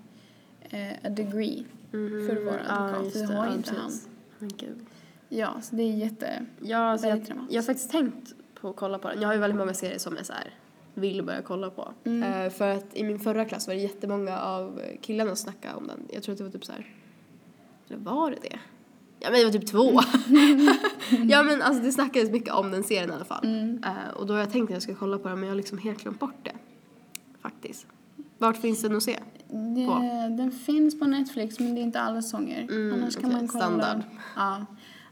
eh, 0.70 0.92
a 1.04 1.08
degree 1.10 1.64
Mhm. 1.92 2.26
för 2.28 2.36
att 2.36 2.44
vara 2.44 2.60
Ja, 2.68 2.74
advokat. 2.74 3.04
just 3.14 3.28
det 3.28 3.34
har 3.34 3.44
ju 3.46 3.50
Ja, 3.50 3.56
inte 3.56 3.70
han. 3.74 3.84
precis. 3.86 4.08
Men 4.38 4.48
gud. 4.56 4.76
Ja, 5.28 5.54
så 5.62 5.76
det 5.76 5.82
är 5.82 5.92
jätte... 5.96 6.42
Ja, 6.60 6.78
alltså 6.78 7.06
jag, 7.06 7.22
jag 7.50 7.56
har 7.58 7.62
faktiskt 7.66 7.90
tänkt 7.90 8.34
på 8.54 8.68
att 8.68 8.76
kolla 8.76 8.98
på 8.98 9.08
den. 9.08 9.20
Jag 9.20 9.28
har 9.28 9.34
ju 9.34 9.40
väldigt 9.40 9.58
många 9.58 9.74
serier 9.74 9.98
som 9.98 10.16
jag 10.16 10.26
så 10.26 10.32
här 10.32 10.50
vill 10.94 11.22
börja 11.22 11.42
kolla 11.42 11.70
på. 11.70 11.92
Mm. 12.04 12.22
Eh, 12.22 12.50
för 12.50 12.68
att 12.68 12.96
i 12.96 13.04
min 13.04 13.18
förra 13.18 13.44
klass 13.44 13.66
var 13.66 13.74
det 13.74 13.80
jättemånga 13.80 14.40
av 14.40 14.80
killarna 15.00 15.30
som 15.30 15.36
snackade 15.36 15.74
om 15.74 15.86
den. 15.86 16.08
Jag 16.12 16.22
tror 16.22 16.32
att 16.32 16.38
det 16.38 16.44
var 16.44 16.50
typ 16.50 16.64
så 16.64 16.72
här, 16.72 16.86
eller 17.88 17.98
var 17.98 18.30
det 18.30 18.38
det? 18.42 18.58
Ja 19.20 19.30
men 19.30 19.38
det 19.38 19.44
var 19.44 19.52
typ 19.52 19.66
två. 19.66 20.00
ja 21.30 21.42
men 21.42 21.62
alltså 21.62 21.82
det 21.82 21.92
snackades 21.92 22.30
mycket 22.30 22.54
om 22.54 22.70
den 22.70 22.84
serien 22.84 23.10
i 23.10 23.12
alla 23.12 23.24
fall. 23.24 23.44
Mm. 23.44 23.84
Eh, 23.84 24.14
och 24.16 24.26
då 24.26 24.34
har 24.34 24.40
jag 24.40 24.52
tänkt 24.52 24.64
att 24.70 24.74
jag 24.74 24.82
ska 24.82 24.94
kolla 24.94 25.18
på 25.18 25.28
den 25.28 25.38
men 25.40 25.48
jag 25.48 25.54
har 25.54 25.56
liksom 25.56 25.78
helt 25.78 26.02
glömt 26.02 26.20
bort 26.20 26.44
det. 26.44 26.54
Faktiskt. 27.42 27.86
Vart 28.38 28.56
finns 28.56 28.82
den 28.82 28.96
att 28.96 29.02
se? 29.02 29.18
Det, 29.48 29.86
På? 29.86 29.98
den 30.38 30.52
finns 30.52 30.98
på 31.00 31.06
Netflix 31.06 31.58
men 31.58 31.74
det 31.74 31.80
är 31.80 31.82
inte 31.82 32.00
alla 32.00 32.22
sånger. 32.22 32.62
Mm, 32.62 32.94
annars 32.94 33.16
kan 33.16 33.24
okej, 33.24 33.36
man 33.38 33.48
kolla. 33.48 33.64
standard. 33.64 34.02
Ja. 34.36 34.66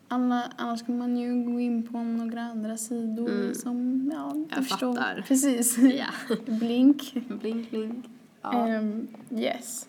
Alla, 0.09 0.43
annars 0.57 0.83
kan 0.83 0.99
man 0.99 1.17
ju 1.17 1.45
gå 1.45 1.61
in 1.61 1.87
på 1.87 1.99
några 1.99 2.43
andra 2.43 2.77
sidor 2.77 3.53
som, 3.55 4.11
ja, 4.15 4.31
du 4.33 4.39
Mm. 4.39 4.49
Jag 4.55 4.67
förstår. 4.67 4.95
fattar. 4.95 5.25
Precis. 5.29 5.79
Ja. 5.79 6.07
Blink. 6.47 7.15
blink 7.41 7.71
blink. 7.71 8.07
Ja. 8.43 8.69
Ehm, 8.69 9.09
yes. 9.31 9.89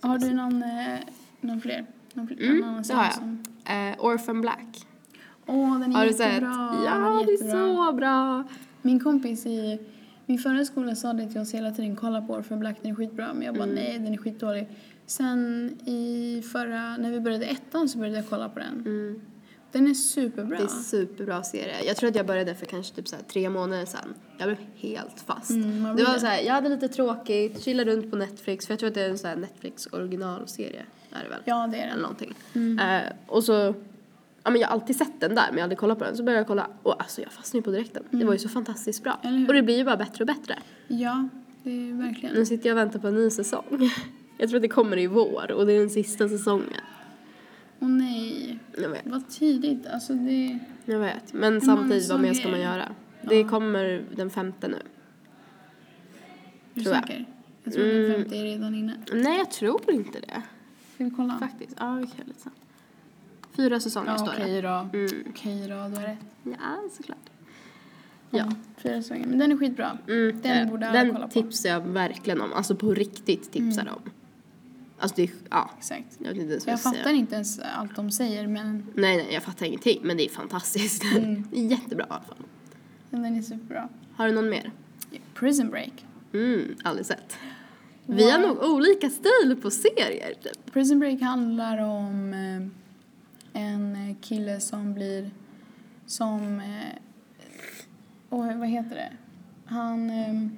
Har 0.00 0.18
du 0.18 0.34
någon, 0.34 0.62
eh, 0.62 0.98
någon 1.40 1.60
fler? 1.60 1.86
En 2.14 2.28
fl- 2.28 2.44
Mm, 2.50 2.64
annan 2.64 2.82
det 2.82 2.94
har 2.94 3.04
jag. 3.04 3.14
som... 3.14 3.38
Eh, 3.64 4.04
Orphan 4.04 4.40
Black. 4.40 4.86
Åh, 5.46 5.78
den 5.80 5.92
är 5.92 5.96
Har 5.96 6.04
du 6.04 6.10
jättebra. 6.10 6.30
sett? 6.32 6.40
Den 6.40 6.84
Ja, 6.84 7.22
det 7.26 7.32
är 7.32 7.50
så 7.86 7.92
bra. 7.92 8.44
Min 8.82 9.00
kompis 9.00 9.46
i 9.46 9.78
min 10.26 10.38
förra 10.38 10.64
skola 10.64 10.94
sa 10.94 11.12
det 11.12 11.30
till 11.30 11.40
oss 11.40 11.54
hela 11.54 11.70
tiden, 11.70 11.96
kolla 11.96 12.22
på 12.22 12.32
Orphan 12.34 12.58
Black, 12.60 12.76
den 12.82 12.90
är 12.90 12.94
skitbra. 12.96 13.32
Men 13.34 13.42
jag 13.42 13.54
bara, 13.54 13.64
Mm. 13.64 13.74
nej, 13.74 13.98
den 13.98 14.12
är 14.12 14.16
skitdålig. 14.18 14.68
Sen 15.06 15.70
i 15.86 16.42
förra, 16.52 16.96
när 16.96 17.10
vi 17.10 17.20
började 17.20 17.46
ettan 17.46 17.88
så 17.88 17.98
började 17.98 18.16
jag 18.16 18.28
kolla 18.28 18.48
på 18.48 18.58
den. 18.58 18.80
Mm. 18.80 19.20
Den 19.72 19.90
är 19.90 19.94
superbra. 19.94 20.58
Det 20.58 20.64
är 20.64 20.68
superbra 20.68 21.42
serie. 21.42 21.84
Jag 21.86 21.96
tror 21.96 22.10
att 22.10 22.16
jag 22.16 22.26
började 22.26 22.54
för 22.54 22.66
kanske 22.66 22.94
typ 22.94 23.08
så 23.08 23.16
tre 23.32 23.50
månader 23.50 23.84
sedan. 23.84 24.14
Jag 24.38 24.48
blev 24.48 24.58
helt 24.76 25.20
fast. 25.26 25.50
Mm, 25.50 25.96
det 25.96 26.04
var 26.04 26.14
det. 26.14 26.20
så 26.20 26.26
här, 26.26 26.42
jag 26.42 26.54
hade 26.54 26.68
lite 26.68 26.88
tråkigt, 26.88 27.64
chillade 27.64 27.90
runt 27.90 28.10
på 28.10 28.16
Netflix 28.16 28.66
för 28.66 28.72
jag 28.72 28.78
tror 28.78 28.88
att 28.88 28.94
det 28.94 29.02
är 29.02 29.10
en 29.10 29.18
här 29.24 29.36
Netflix 29.36 29.86
originalserie. 29.86 30.82
Är 31.12 31.22
det 31.22 31.28
väl? 31.28 31.40
Ja, 31.44 31.66
det 31.72 31.76
är 31.76 31.82
Eller 31.82 31.92
den. 31.92 32.02
någonting. 32.02 32.34
Mm. 32.52 32.78
Eh, 32.78 33.12
och 33.26 33.44
så, 33.44 33.74
ja 34.42 34.50
men 34.50 34.60
jag 34.60 34.68
har 34.68 34.72
alltid 34.72 34.96
sett 34.96 35.20
den 35.20 35.34
där 35.34 35.46
men 35.48 35.54
jag 35.54 35.60
har 35.60 35.62
aldrig 35.62 35.78
kollat 35.78 35.98
på 35.98 36.04
den. 36.04 36.16
Så 36.16 36.22
började 36.22 36.40
jag 36.40 36.46
kolla 36.46 36.68
och 36.82 37.00
alltså 37.02 37.20
jag 37.20 37.32
fastnade 37.32 37.58
ju 37.58 37.62
på 37.62 37.70
direkten. 37.70 38.04
Det 38.10 38.24
var 38.24 38.32
ju 38.32 38.38
så 38.38 38.48
fantastiskt 38.48 39.02
bra. 39.02 39.18
Mm. 39.22 39.34
Eller? 39.34 39.48
Och 39.48 39.54
det 39.54 39.62
blir 39.62 39.76
ju 39.76 39.84
bara 39.84 39.96
bättre 39.96 40.22
och 40.22 40.26
bättre. 40.26 40.58
Ja, 40.88 41.28
det 41.62 41.70
är 41.70 41.92
verkligen. 41.92 42.34
Nu 42.34 42.46
sitter 42.46 42.68
jag 42.68 42.74
och 42.74 42.78
väntar 42.78 42.98
på 42.98 43.08
en 43.08 43.14
ny 43.14 43.30
säsong. 43.30 43.90
Jag 44.38 44.48
tror 44.48 44.56
att 44.56 44.62
det 44.62 44.68
kommer 44.68 44.98
i 44.98 45.06
vår 45.06 45.52
och 45.52 45.66
det 45.66 45.72
är 45.72 45.78
den 45.80 45.90
sista 45.90 46.28
säsongen. 46.28 46.80
Åh 47.80 47.88
nej, 47.88 48.58
Jag 48.78 48.88
vet. 48.88 49.06
vad 49.06 49.28
tidigt. 49.28 49.86
Alltså 49.86 50.14
det... 50.14 50.58
Jag 50.84 50.98
vet. 50.98 51.32
Men 51.32 51.60
samtidigt, 51.60 52.10
vad 52.10 52.20
mer 52.20 52.34
ska 52.34 52.48
man 52.48 52.60
göra? 52.60 52.88
Det 53.22 53.44
kommer 53.44 54.04
den 54.16 54.30
femte 54.30 54.68
nu. 54.68 54.74
Är 54.74 54.80
du 56.74 56.82
Tror 56.82 56.94
jag. 56.94 57.04
säker? 57.06 57.26
Jag 57.64 57.74
tror 57.74 57.84
Mm. 57.84 58.02
den 58.02 58.14
femte 58.22 58.36
är 58.36 58.42
redan 58.44 58.74
inne. 58.74 58.94
Nej, 59.12 59.38
jag 59.38 59.50
tror 59.50 59.90
inte 59.92 60.20
det. 60.20 60.42
Ska 60.94 61.04
vi 61.04 61.10
kolla? 61.10 61.38
Faktiskt. 61.38 61.76
Ja, 61.78 61.92
vi 61.94 62.06
kan 62.06 62.26
lite 62.26 62.40
sen. 62.40 62.52
Fyra 63.56 63.80
säsonger 63.80 64.10
Ja, 64.10 64.18
står 64.18 64.28
okej 64.32 64.52
det. 64.54 64.60
då. 64.60 64.68
Mm. 64.98 65.24
Okej 65.30 65.60
då, 65.60 65.66
du 65.66 65.74
har 65.74 66.02
rätt. 66.06 66.18
Ja, 66.44 66.82
såklart. 66.96 67.18
Ja, 68.30 68.38
Ja. 68.38 68.52
fyra 68.76 69.02
säsonger. 69.02 69.26
Men 69.26 69.38
den 69.38 69.52
är 69.52 69.56
skitbra. 69.56 69.98
Mm, 70.08 70.40
Den 70.42 70.68
borde 70.68 70.88
alla 70.88 70.98
den 71.04 71.12
kolla 71.12 71.26
på. 71.26 71.32
tipsar 71.32 71.68
jag 71.70 71.80
verkligen 71.80 72.40
om. 72.40 72.52
Alltså 72.52 72.74
på 72.76 72.94
riktigt 72.94 73.52
tipsar 73.52 73.82
Mm. 73.82 73.94
om. 73.94 74.10
Alltså 75.02 75.16
det 75.16 75.22
är, 75.22 75.30
ja, 75.50 75.70
Exakt. 75.78 76.04
jag 76.18 76.36
inte 76.36 76.52
ens 76.52 76.66
Jag 76.66 76.80
fattar 76.82 77.02
säga. 77.02 77.14
inte 77.16 77.34
ens 77.34 77.58
allt 77.58 77.96
de 77.96 78.10
säger, 78.10 78.46
men 78.46 78.86
Nej, 78.94 79.16
nej, 79.16 79.26
jag 79.34 79.42
fattar 79.42 79.66
ingenting. 79.66 80.00
Men 80.02 80.16
det 80.16 80.24
är 80.24 80.28
fantastiskt. 80.28 81.02
Mm. 81.16 81.44
det 81.50 81.58
är 81.60 81.64
jättebra 81.64 82.04
i 82.04 82.12
alla 82.12 82.22
fall. 82.22 82.36
den 83.10 83.36
är 83.36 83.42
superbra. 83.42 83.88
Har 84.16 84.26
du 84.28 84.34
någon 84.34 84.48
mer? 84.50 84.72
Prison 85.34 85.70
Break. 85.70 86.06
Mm, 86.34 86.76
aldrig 86.84 87.06
sett. 87.06 87.36
Vi 88.06 88.30
har 88.30 88.38
nog 88.38 88.62
olika 88.62 89.10
stil 89.10 89.56
på 89.62 89.70
serier 89.70 90.34
typ. 90.42 90.72
Prison 90.72 90.98
Break 90.98 91.20
handlar 91.20 91.78
om 91.78 92.32
eh, 93.52 93.62
en 93.62 94.16
kille 94.20 94.60
som 94.60 94.94
blir 94.94 95.30
som 96.06 96.62
åh, 98.30 98.56
vad 98.58 98.68
heter 98.68 98.94
det? 98.96 99.12
Han 99.64 100.10
eh, 100.10 100.48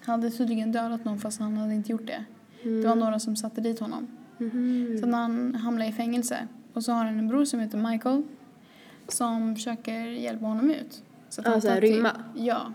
hade 0.00 0.30
tydligen 0.30 0.72
dödat 0.72 1.04
någon 1.04 1.20
fast 1.20 1.40
han 1.40 1.56
hade 1.56 1.74
inte 1.74 1.92
gjort 1.92 2.06
det. 2.06 2.24
Det 2.62 2.86
var 2.88 2.94
några 2.96 3.18
som 3.18 3.36
satte 3.36 3.60
dit 3.60 3.78
honom. 3.80 4.06
Mhm. 4.38 4.98
Så 5.00 5.10
han 5.10 5.54
hamnar 5.54 5.86
i 5.88 5.92
fängelse 5.92 6.48
och 6.72 6.84
så 6.84 6.92
har 6.92 7.04
han 7.04 7.18
en 7.18 7.28
bror 7.28 7.44
som 7.44 7.60
heter 7.60 7.78
Michael 7.78 8.22
som 9.08 9.54
försöker 9.56 10.00
hjälpa 10.00 10.46
honom 10.46 10.70
ut. 10.70 11.02
Så 11.28 11.42
Ja, 11.44 11.60
så 11.60 11.68
här, 11.68 11.74
tatu- 11.80 11.80
rymma? 11.94 12.10
Ja. 12.36 12.72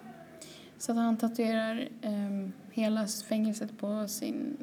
Så 0.78 0.92
att 0.92 0.98
han 0.98 1.18
tatuerar 1.18 1.88
ehm, 2.02 2.52
hela 2.72 3.08
fängelset 3.08 3.78
på 3.78 4.08
sin 4.08 4.58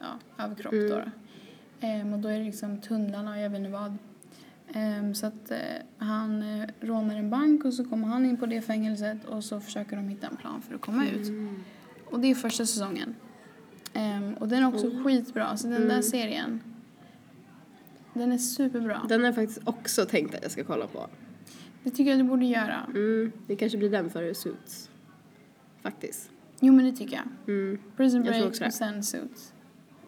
ja, 0.00 0.44
överkropp 0.44 0.72
Mm. 0.72 0.88
då. 0.90 0.96
då. 0.96 1.04
Ehm, 1.86 2.12
och 2.12 2.18
då 2.18 2.28
är 2.28 2.38
det 2.38 2.44
liksom 2.44 2.78
tunnlarna 2.80 3.30
och 3.30 3.38
jag 3.38 3.50
vet 3.50 3.58
inte 3.58 3.70
vad. 3.70 3.96
Ehm, 4.74 5.14
så 5.14 5.26
att 5.26 5.50
eh, 5.50 5.58
han 5.98 6.42
eh, 6.42 6.68
rånar 6.80 7.16
en 7.16 7.30
bank 7.30 7.64
och 7.64 7.74
så 7.74 7.84
kommer 7.84 8.08
han 8.08 8.24
in 8.26 8.36
på 8.36 8.46
det 8.46 8.60
fängelset 8.60 9.24
och 9.24 9.44
så 9.44 9.60
försöker 9.60 9.96
de 9.96 10.08
hitta 10.08 10.26
en 10.26 10.36
plan 10.36 10.62
för 10.62 10.74
att 10.74 10.80
komma 10.80 11.06
ut. 11.08 11.28
Mm. 11.28 11.62
Och 12.10 12.20
det 12.20 12.30
är 12.30 12.34
första 12.34 12.66
säsongen. 12.66 13.14
Ehm, 13.94 14.34
och 14.34 14.48
den 14.48 14.62
är 14.62 14.68
också 14.68 14.90
skitbra. 15.04 15.44
Alltså 15.46 15.68
den 15.68 15.80
där 15.80 15.90
Mm. 15.90 16.02
serien. 16.02 16.60
Den 18.14 18.32
är 18.32 18.38
superbra. 18.38 19.00
Den 19.08 19.20
har 19.20 19.26
jag 19.26 19.34
faktiskt 19.34 19.60
också 19.64 20.04
tänkt 20.04 20.34
att 20.34 20.42
jag 20.42 20.50
ska 20.52 20.64
kolla 20.64 20.86
på. 20.86 21.06
Det 21.82 21.90
tycker 21.90 22.10
jag 22.10 22.18
du 22.20 22.24
borde 22.24 22.44
göra. 22.44 22.86
Mm, 22.94 23.32
det 23.46 23.56
kanske 23.56 23.78
blir 23.78 23.90
den 23.90 24.10
före 24.10 24.34
Suits. 24.34 24.90
Faktiskt. 25.82 26.30
Jo 26.60 26.72
men 26.72 26.84
det 26.84 26.92
tycker 26.92 27.16
jag. 27.16 27.54
Mm, 27.54 27.78
Prison 27.96 28.24
Jag 28.24 28.40
Break 28.40 28.58
det. 28.58 28.66
och 28.66 28.72
sen 28.74 29.02
Suits. 29.02 29.52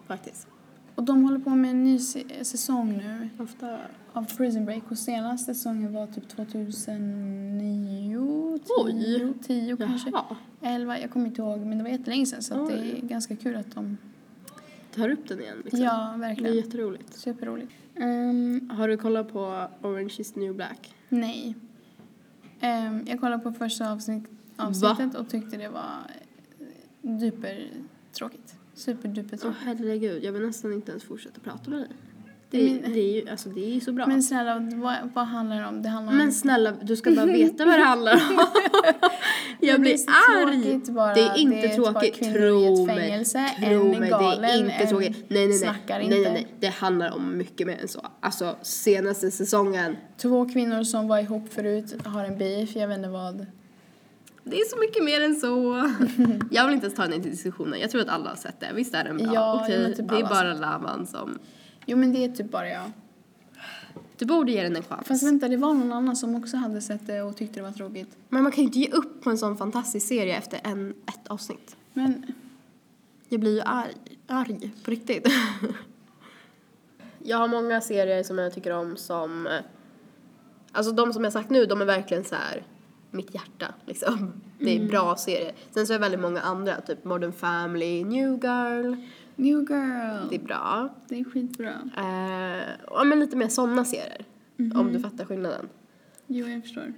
faktiskt. 0.07 0.47
Och 0.95 1.03
de 1.05 1.25
håller 1.25 1.39
på 1.39 1.51
med 1.51 1.71
en 1.71 1.85
ny 1.85 1.99
säsong 2.43 2.93
nu 2.97 3.29
Ofta. 3.39 3.79
av 4.13 4.37
Prison 4.37 4.65
Break. 4.65 4.83
Och 4.91 4.99
senaste 4.99 5.55
säsongen 5.55 5.93
var 5.93 6.07
typ 6.07 6.29
2009, 6.29 8.59
10, 8.59 8.63
Oj. 8.85 9.33
10 9.43 9.77
kanske. 9.77 10.11
Jaha. 10.11 10.37
11, 10.63 10.99
jag 11.01 11.11
kommer 11.11 11.27
inte 11.27 11.43
ihåg. 11.43 11.61
Men 11.61 11.79
det 11.79 11.85
var 11.85 11.91
jättelänge 11.91 12.27
sedan 12.27 12.43
så 12.43 12.69
det 12.69 12.75
är 12.75 13.01
ganska 13.01 13.37
kul 13.37 13.57
att 13.57 13.75
de... 13.75 13.97
Tar 14.95 15.09
upp 15.09 15.29
den 15.29 15.41
igen 15.41 15.57
liksom. 15.65 15.81
Ja, 15.81 15.93
Det 15.93 16.15
är 16.25 16.29
verkligen. 16.29 16.55
jätteroligt. 16.57 17.15
Superroligt. 17.19 17.73
Ehm, 17.97 18.71
Har 18.71 18.89
du 18.89 18.97
kollat 18.97 19.33
på 19.33 19.67
Orange 19.83 20.15
is 20.19 20.37
new 20.37 20.55
black? 20.55 20.95
Nej. 21.09 21.55
Ehm, 22.61 23.05
jag 23.07 23.21
kollade 23.21 23.43
på 23.43 23.53
första 23.53 23.93
avsnitt, 23.93 24.25
avsnittet 24.57 25.15
och 25.15 25.29
tyckte 25.29 25.57
det 25.57 25.69
var 25.69 25.99
eh, 27.03 27.11
duper-tråkigt. 28.75 29.45
Åh 29.45 29.53
herregud, 29.65 30.25
jag 30.25 30.33
vill 30.33 30.43
nästan 30.43 30.73
inte 30.73 30.91
ens 30.91 31.05
fortsätta 31.05 31.41
prata 31.41 31.71
med 31.71 31.79
dig. 31.81 31.89
Det, 32.51 32.81
Men- 32.83 32.93
det, 32.93 33.01
är 33.01 33.23
ju, 33.23 33.29
alltså, 33.31 33.49
det 33.49 33.65
är 33.65 33.75
ju 33.75 33.81
så 33.81 33.93
bra. 33.93 34.07
Men 34.07 34.23
snälla, 34.23 34.69
vad, 34.75 34.95
vad 35.15 35.27
handlar 35.27 35.61
det 35.61 35.67
om? 35.67 35.83
Det 35.83 35.89
handlar 35.89 36.13
om... 36.13 36.19
Men 36.19 36.33
snälla, 36.33 36.73
du 36.83 36.97
ska 36.97 37.11
bara 37.11 37.27
veta 37.27 37.65
vad 37.65 37.79
det 37.79 37.85
handlar 37.85 38.15
om. 38.15 38.47
jag 39.61 39.81
blir 39.81 39.97
arg. 40.39 40.81
bara. 40.89 41.15
Det 41.15 41.21
är 41.21 41.39
inte 41.39 41.57
Det 41.57 41.67
är 41.67 41.75
tråkigt, 41.77 42.35
tro 42.35 42.87
mig. 42.87 42.97
fängelse, 42.97 43.51
Tro 43.69 43.85
mig, 43.85 44.11
det 44.11 44.47
är 44.47 44.59
inte 44.59 44.87
tråkigt. 44.87 45.25
Nej, 45.31 45.49
nej, 45.49 45.59
nej. 45.89 46.09
nej, 46.09 46.09
nej, 46.09 46.33
nej. 46.33 46.47
Det 46.61 46.69
handlar 46.69 47.11
om 47.15 47.39
mycket 47.39 47.67
mer 47.67 47.79
än 47.83 47.89
så. 47.89 48.07
Alltså, 48.21 48.57
senaste 48.63 49.31
säsongen. 49.31 49.97
Två 50.17 50.49
kvinnor 50.49 50.83
som 50.83 51.09
var 51.09 51.19
ihop 51.19 51.53
förut 51.53 51.95
har 52.07 52.25
en 52.25 52.39
beef, 52.39 52.77
jag 52.77 52.89
vet 52.89 52.97
inte 52.97 53.09
vad. 53.11 53.47
Det 54.45 54.61
är 54.61 54.65
så 54.65 54.77
mycket 54.79 55.05
mer 55.05 55.21
än 55.21 55.37
så. 55.37 55.75
jag 56.51 56.67
vill 56.67 56.75
inte 56.75 56.87
ens 56.87 56.97
ta 56.97 57.07
den 57.07 57.23
diskussionen. 57.23 57.81
Jag 57.81 57.91
tror 57.91 58.03
att 58.03 58.09
alla 58.09 58.29
har 58.29 58.37
sett 58.37 58.61
det. 58.61 58.71
Visst 58.75 58.95
är 58.95 59.05
den 59.05 59.17
bra? 59.17 59.35
Ja, 59.35 59.61
Okej, 59.63 59.95
typ 59.95 60.09
det 60.09 60.17
är 60.17 60.23
bara 60.23 60.55
Lavan 60.55 61.07
som... 61.07 61.39
Jo 61.87 61.97
men 61.97 62.13
det 62.13 62.25
är 62.25 62.29
typ 62.29 62.51
bara 62.51 62.69
jag. 62.69 62.91
Du 64.19 64.27
borde 64.27 64.53
ge 64.53 64.63
den 64.63 64.77
en 64.77 64.83
chans. 64.83 65.09
Fast 65.09 65.23
vänta, 65.23 65.49
det 65.49 65.57
var 65.57 65.75
någon 65.75 65.93
annan 65.93 66.17
som 66.17 66.35
också 66.35 66.57
hade 66.57 66.81
sett 66.81 67.07
det 67.07 67.23
och 67.23 67.37
tyckte 67.37 67.61
det 67.61 67.63
var 67.63 67.73
tråkigt. 67.73 68.17
Men 68.29 68.43
man 68.43 68.53
kan 68.53 68.63
ju 68.63 68.67
inte 68.67 68.79
ge 68.79 68.89
upp 68.91 69.23
på 69.23 69.31
en 69.31 69.39
sån 69.39 69.57
fantastisk 69.57 70.07
serie 70.09 70.37
efter 70.37 70.61
en, 70.65 70.95
ett 71.07 71.29
avsnitt. 71.29 71.77
Men 71.93 72.27
Jag 73.29 73.41
blir 73.41 73.55
ju 73.55 73.61
arg, 73.61 73.95
arg 74.27 74.71
på 74.85 74.91
riktigt. 74.91 75.29
jag 77.19 77.39
har 77.39 77.49
många 77.49 77.81
serier 77.81 78.23
som 78.23 78.39
jag 78.39 78.55
tycker 78.55 78.71
om 78.71 78.97
som, 78.97 79.49
alltså 80.73 80.93
de 80.93 81.13
som 81.13 81.25
jag 81.25 81.33
sagt 81.33 81.51
nu, 81.51 81.67
de 81.67 81.81
är 81.81 81.85
verkligen 81.85 82.25
så 82.25 82.35
här 82.35 82.63
mitt 83.15 83.35
hjärta 83.35 83.75
liksom. 83.87 84.33
Det 84.59 84.77
är 84.77 84.89
bra 84.89 85.17
serier. 85.17 85.53
Sen 85.71 85.87
så 85.87 85.93
är 85.93 85.99
det 85.99 86.03
väldigt 86.03 86.21
många 86.21 86.41
andra, 86.41 86.81
typ 86.81 87.05
Modern 87.05 87.33
Family, 87.33 88.05
New 88.05 88.29
Girl, 88.45 88.95
New 89.37 89.59
Girl, 89.59 90.29
det 90.31 90.37
är 90.37 90.45
bra. 90.45 90.89
det 91.09 91.21
är 91.21 91.25
skitbra. 91.25 91.73
Eh, 91.97 92.69
ja 92.91 93.05
men 93.05 93.21
lite 93.21 93.37
mer 93.37 93.49
sådana 93.49 93.85
serier, 93.85 94.25
om 94.75 94.93
du 94.93 95.01
fattar 95.01 95.25
skillnaden. 95.25 95.69
Jo, 96.27 96.47
jag 96.47 96.63
förstår. 96.63 96.93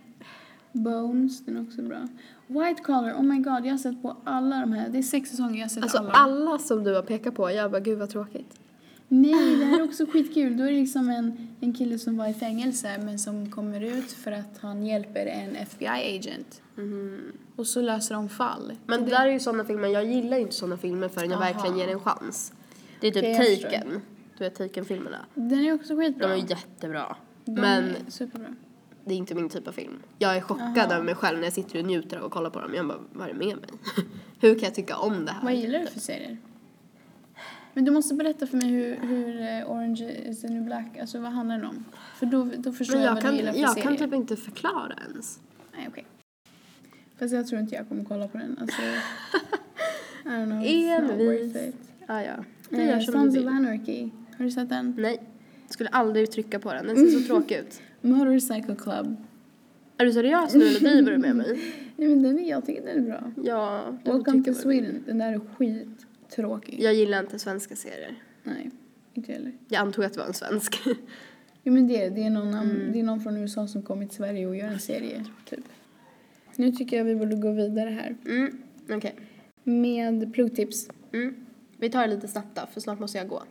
Bones, 0.73 1.45
den 1.45 1.57
är 1.57 1.63
också 1.63 1.83
bra. 1.83 1.99
White 2.47 2.83
Collar, 2.83 3.13
oh 3.13 3.23
my 3.23 3.37
god, 3.39 3.67
jag 3.67 3.71
har 3.73 3.79
sett 3.79 4.03
på 4.03 4.17
alla 4.25 4.61
de 4.61 4.73
här. 4.73 4.89
Det 4.89 4.99
är 4.99 5.03
sex 5.03 5.31
säsonger, 5.31 5.57
jag 5.57 5.65
har 5.65 5.69
sett 5.69 5.83
Alltså 5.83 5.99
alla. 5.99 6.11
alla 6.11 6.59
som 6.59 6.85
du 6.85 6.95
har 6.95 7.03
pekat 7.03 7.35
på, 7.35 7.51
jag 7.51 7.71
bara 7.71 7.81
gud 7.81 7.99
vad 7.99 8.11
tråkigt. 8.11 8.61
Nej, 9.09 9.57
det 9.57 9.65
här 9.65 9.81
är 9.81 9.85
också 9.85 10.07
skitkul. 10.07 10.57
Då 10.57 10.65
är 10.65 10.73
det 10.73 10.79
liksom 10.79 11.09
en, 11.11 11.49
en 11.61 11.73
kille 11.75 11.99
som 11.99 12.17
var 12.17 12.29
i 12.29 12.35
fängelse 12.35 12.99
men 13.05 13.19
som 13.19 13.51
kommer 13.51 13.81
ut 13.81 14.13
för 14.13 14.33
att 14.33 14.59
han 14.61 14.87
hjälper 14.87 15.27
en 15.27 15.57
FBI-agent. 15.57 16.63
Och 17.57 17.67
så 17.67 17.81
löser 17.81 18.15
de 18.15 18.29
fall. 18.29 18.73
Men 18.87 19.05
det 19.05 19.11
där 19.11 19.27
är 19.27 19.33
ju 19.33 19.41
sådana 19.41 19.65
filmer, 19.65 19.89
jag 19.89 20.05
gillar 20.05 20.37
ju 20.37 20.43
inte 20.43 20.55
sådana 20.55 20.77
filmer 20.77 21.09
förrän 21.09 21.31
jag 21.31 21.43
Aha. 21.43 21.53
verkligen 21.53 21.79
ger 21.79 21.89
en 21.89 22.01
chans. 22.01 22.53
Det 23.01 23.07
är 23.09 23.13
typ 23.13 23.37
förstår. 23.37 23.69
Taken. 23.71 24.01
Du 24.39 24.45
vet 24.45 24.55
Taken-filmerna. 24.55 25.19
Den 25.35 25.65
är 25.65 25.73
också 25.75 25.95
De 25.97 26.03
skitbra. 26.03 26.33
är 26.37 26.51
jättebra. 26.51 27.17
De 27.45 27.53
Men 27.53 27.85
är 27.85 27.97
superbra. 28.09 28.49
det 29.05 29.15
är 29.15 29.19
inte 29.19 29.35
min 29.35 29.49
typ 29.49 29.69
av 29.69 29.73
film. 29.73 30.03
Jag 30.19 30.37
är 30.37 30.41
chockad 30.41 30.79
Aha. 30.79 30.93
över 30.95 31.05
mig 31.05 31.15
själv 31.15 31.39
när 31.39 31.45
jag 31.45 31.53
sitter 31.53 31.79
och 31.79 31.85
njuter 31.85 32.19
av 32.19 32.25
att 32.25 32.31
kolla 32.31 32.51
på 32.51 32.61
dem. 32.61 32.75
Jag 32.75 32.87
bara, 32.89 32.99
vad 33.13 33.29
är 33.29 33.33
det 33.33 33.39
med 33.39 33.57
mig? 33.57 33.69
Hur 34.41 34.55
kan 34.55 34.63
jag 34.65 34.75
tycka 34.75 34.97
om 34.97 35.25
det 35.25 35.33
här? 35.33 35.43
Vad 35.45 35.55
gillar 35.55 35.79
du 35.81 35.87
för 35.87 36.01
serier? 36.01 36.37
Men 37.77 37.85
du 37.85 37.91
måste 37.91 38.15
berätta 38.15 38.47
för 38.47 38.57
mig 38.57 38.69
hur, 38.69 38.97
hur 38.97 39.41
eh, 39.41 39.71
Orange 39.71 40.13
is 40.31 40.41
the 40.41 40.49
new 40.49 40.65
black, 40.65 40.99
alltså 41.01 41.21
vad 41.21 41.33
handlar 41.33 41.57
den 41.57 41.67
om? 41.67 41.85
För 42.19 42.27
då, 42.27 42.49
då 42.57 42.73
förstår 42.73 42.95
Men 42.95 43.05
jag, 43.05 43.11
jag 43.11 43.15
vad 43.15 43.23
kan, 43.23 43.33
du 43.33 43.37
gillar 43.37 43.53
för 43.53 43.61
jag 43.61 43.71
serier. 43.71 43.89
kan 43.89 43.97
typ 43.97 44.15
inte 44.15 44.37
förklara 44.37 44.95
ens. 45.09 45.41
Nej, 45.77 45.89
okej. 45.89 46.07
Fast 47.19 47.35
jag 47.35 47.47
tror 47.47 47.61
inte 47.61 47.75
jag 47.75 47.89
kommer 47.89 48.05
kolla 48.05 48.29
på 48.29 48.39
den. 48.39 48.59
Alltså, 48.61 48.83
I 50.25 50.29
don't 50.29 50.47
know, 50.47 50.63
Envis. 50.67 51.57
Ah, 52.07 52.21
ja, 52.21 52.45
gör 52.71 52.97
Eh, 52.97 53.01
Sons 53.01 53.37
of. 53.37 53.47
Anarchy, 53.47 54.11
har 54.39 54.45
du 54.45 54.51
sett 54.51 54.69
den? 54.69 54.95
Nej. 54.99 55.21
Skulle 55.69 55.89
aldrig 55.89 56.31
trycka 56.31 56.59
på 56.59 56.73
den, 56.73 56.87
den 56.87 56.97
ser 56.97 57.19
så 57.19 57.27
tråkig 57.27 57.57
ut. 57.57 57.81
Motorcycle 58.01 58.77
Club. 58.77 59.17
Är 59.99 60.05
du 60.05 60.13
seriös 60.13 60.55
nu 60.55 60.67
eller 60.67 60.81
driver 60.81 61.13
du 61.13 61.19
med 61.19 61.37
mig? 61.37 61.47
Nej 61.97 62.09
men 62.09 62.23
den 62.23 62.39
är, 62.39 62.51
jag 62.51 62.67
tycker 62.67 62.87
den 62.87 62.99
är 63.05 63.09
bra. 63.11 63.33
Ja, 63.45 63.85
Welcome 64.05 64.45
to. 64.45 64.55
Sweden. 64.55 65.05
Den 65.07 65.19
där 65.19 65.33
är 65.33 65.41
skittråkig. 66.31 66.81
Jag 66.83 66.95
gillar 66.95 67.21
inte 67.21 67.39
svenska 67.39 67.77
serier. 67.77 68.15
Nej, 68.43 68.71
inte 69.15 69.33
heller. 69.33 69.53
Jag 69.69 69.81
antog 69.81 70.05
att 70.05 70.13
det 70.13 70.19
var 70.21 70.27
en 70.27 70.35
svensk. 70.35 70.81
Jo 71.69 71.73
men 71.73 71.89
det 71.89 72.03
är 72.03 72.11
det. 72.11 72.23
Är 72.23 72.31
någon, 72.31 72.55
Mm. 72.55 72.93
det 72.93 73.01
är 73.01 73.03
någon 73.03 73.21
från 73.21 73.37
USA 73.37 73.67
som 73.69 73.83
kommit 73.83 74.09
till 74.09 74.17
Sverige 74.17 74.47
och 74.47 74.57
gör 74.57 74.69
en 74.69 74.81
serie, 74.81 75.25
typ. 75.45 75.61
Nu 76.57 76.73
tycker 76.73 76.97
jag 76.97 77.05
vi 77.05 77.15
borde 77.17 77.37
gå 77.37 77.53
vidare 77.53 77.91
här. 77.91 78.17
Mm, 78.27 78.59
okej. 78.91 79.15
Med 79.63 80.33
pluggtips. 80.35 80.89
Mm. 81.13 81.35
Vi 81.77 81.91
tar 81.91 82.07
det 82.09 82.15
lite 82.15 82.29
snabbt 82.29 82.49
då, 82.55 82.63
för 82.73 82.81
snart 82.81 82.99
måste 83.01 83.19
jag 83.19 83.29
gå. 83.29 83.43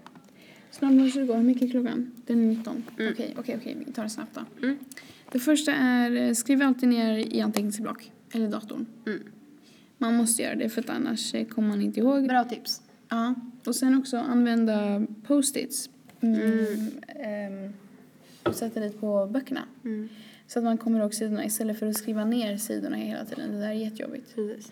Snart 0.72 0.92
måste 0.94 1.20
du 1.20 1.26
gå. 1.26 1.34
Hur 1.34 1.44
mycket 1.44 1.64
är 1.64 1.68
klockan? 1.68 2.12
Den 2.26 2.40
är 2.42 2.56
19. 2.56 2.84
Mm. 3.00 3.14
Okej, 3.14 3.36
okej, 3.40 3.56
okej. 3.60 3.78
Vi 3.88 3.94
tar 3.94 4.04
det 4.04 4.10
snabbt 4.10 4.36
då. 4.36 4.42
Mm. 4.68 4.78
Det 5.32 5.40
första 5.40 5.74
är, 5.74 6.12
eh, 6.16 6.34
skriv 6.34 6.62
alltid 6.62 6.90
ner 6.90 7.18
i 7.18 7.42
anteckningsblock. 7.42 8.12
Eller 8.34 8.48
datorn. 8.48 8.86
Mm. 9.08 9.24
Man 10.06 10.16
måste 10.16 10.42
göra 10.42 10.56
det 10.56 10.70
för 10.70 10.82
att 10.82 10.90
annars 10.90 11.34
eh, 11.34 11.46
kommer 11.46 11.68
man 11.68 11.82
inte 11.82 12.00
ihåg. 12.00 12.28
Bra 12.28 12.44
tips. 12.44 12.82
Ja. 13.10 13.36
Och 13.66 13.76
sen 13.76 13.98
också 13.98 14.18
använda 14.18 15.06
post-its. 15.28 15.90
Mm. 16.22 16.92
ehm, 17.08 17.74
och 18.44 18.56
sätta 18.56 18.80
dit 18.80 19.00
på 19.00 19.26
böckerna. 19.26 19.62
Mm. 19.84 20.10
Så 20.48 20.60
att 20.60 20.66
man 20.66 20.78
kommer 20.78 21.00
ihåg 21.00 21.14
sidorna 21.14 21.46
istället 21.46 21.80
för 21.80 21.88
att 21.88 21.98
skriva 21.98 22.26
ner 22.26 22.58
sidorna 22.58 22.96
hela 22.96 23.26
tiden. 23.26 23.52
Det 23.52 23.60
där 23.60 23.70
är 23.70 23.74
jättejobbigt. 23.74 24.36
Precis. 24.36 24.72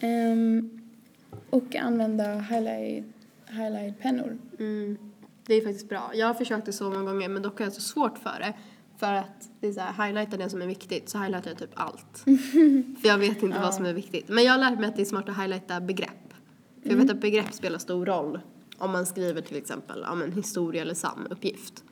Ehm, 0.00 0.80
och 1.50 1.76
använda 1.76 2.34
highlight, 2.34 3.04
highlight-pennor. 3.46 4.38
Mm. 4.58 4.98
Det 5.46 5.54
är 5.54 5.60
faktiskt 5.60 5.88
bra. 5.88 6.10
Jag 6.14 6.26
har 6.26 6.34
försökt 6.34 6.66
det 6.66 6.72
så 6.72 6.90
många 6.90 7.12
gånger 7.12 7.28
men 7.28 7.42
dock 7.42 7.58
har 7.58 7.66
jag 7.66 7.72
så 7.72 7.80
svårt 7.80 8.18
för 8.18 8.38
det. 8.40 8.54
För 8.98 9.12
att 9.12 9.50
det 9.60 9.66
är 9.66 9.72
så 9.72 9.80
här, 9.80 10.06
highlighta 10.06 10.36
det 10.36 10.50
som 10.50 10.62
är 10.62 10.66
viktigt 10.66 11.08
så 11.08 11.18
highlightar 11.18 11.50
jag 11.50 11.58
typ 11.58 11.70
allt. 11.74 12.18
för 13.00 13.08
jag 13.08 13.18
vet 13.18 13.42
inte 13.42 13.60
vad 13.60 13.74
som 13.74 13.86
är 13.86 13.92
viktigt. 13.92 14.28
Men 14.28 14.44
jag 14.44 14.52
har 14.52 14.58
lärt 14.58 14.78
mig 14.78 14.88
att 14.88 14.96
det 14.96 15.02
är 15.02 15.06
smart 15.06 15.28
att 15.28 15.36
highlighta 15.36 15.80
begrepp. 15.80 16.34
För 16.82 16.90
jag 16.90 16.96
vet 16.96 17.10
att 17.10 17.20
begrepp 17.20 17.52
spelar 17.52 17.78
stor 17.78 18.06
roll 18.06 18.40
om 18.78 18.90
man 18.90 19.06
skriver 19.06 19.40
till 19.40 19.56
exempel 19.56 20.04
om 20.04 20.22
en 20.22 20.32
historia 20.32 20.82
eller 20.82 20.94
samuppgift. 20.94 21.84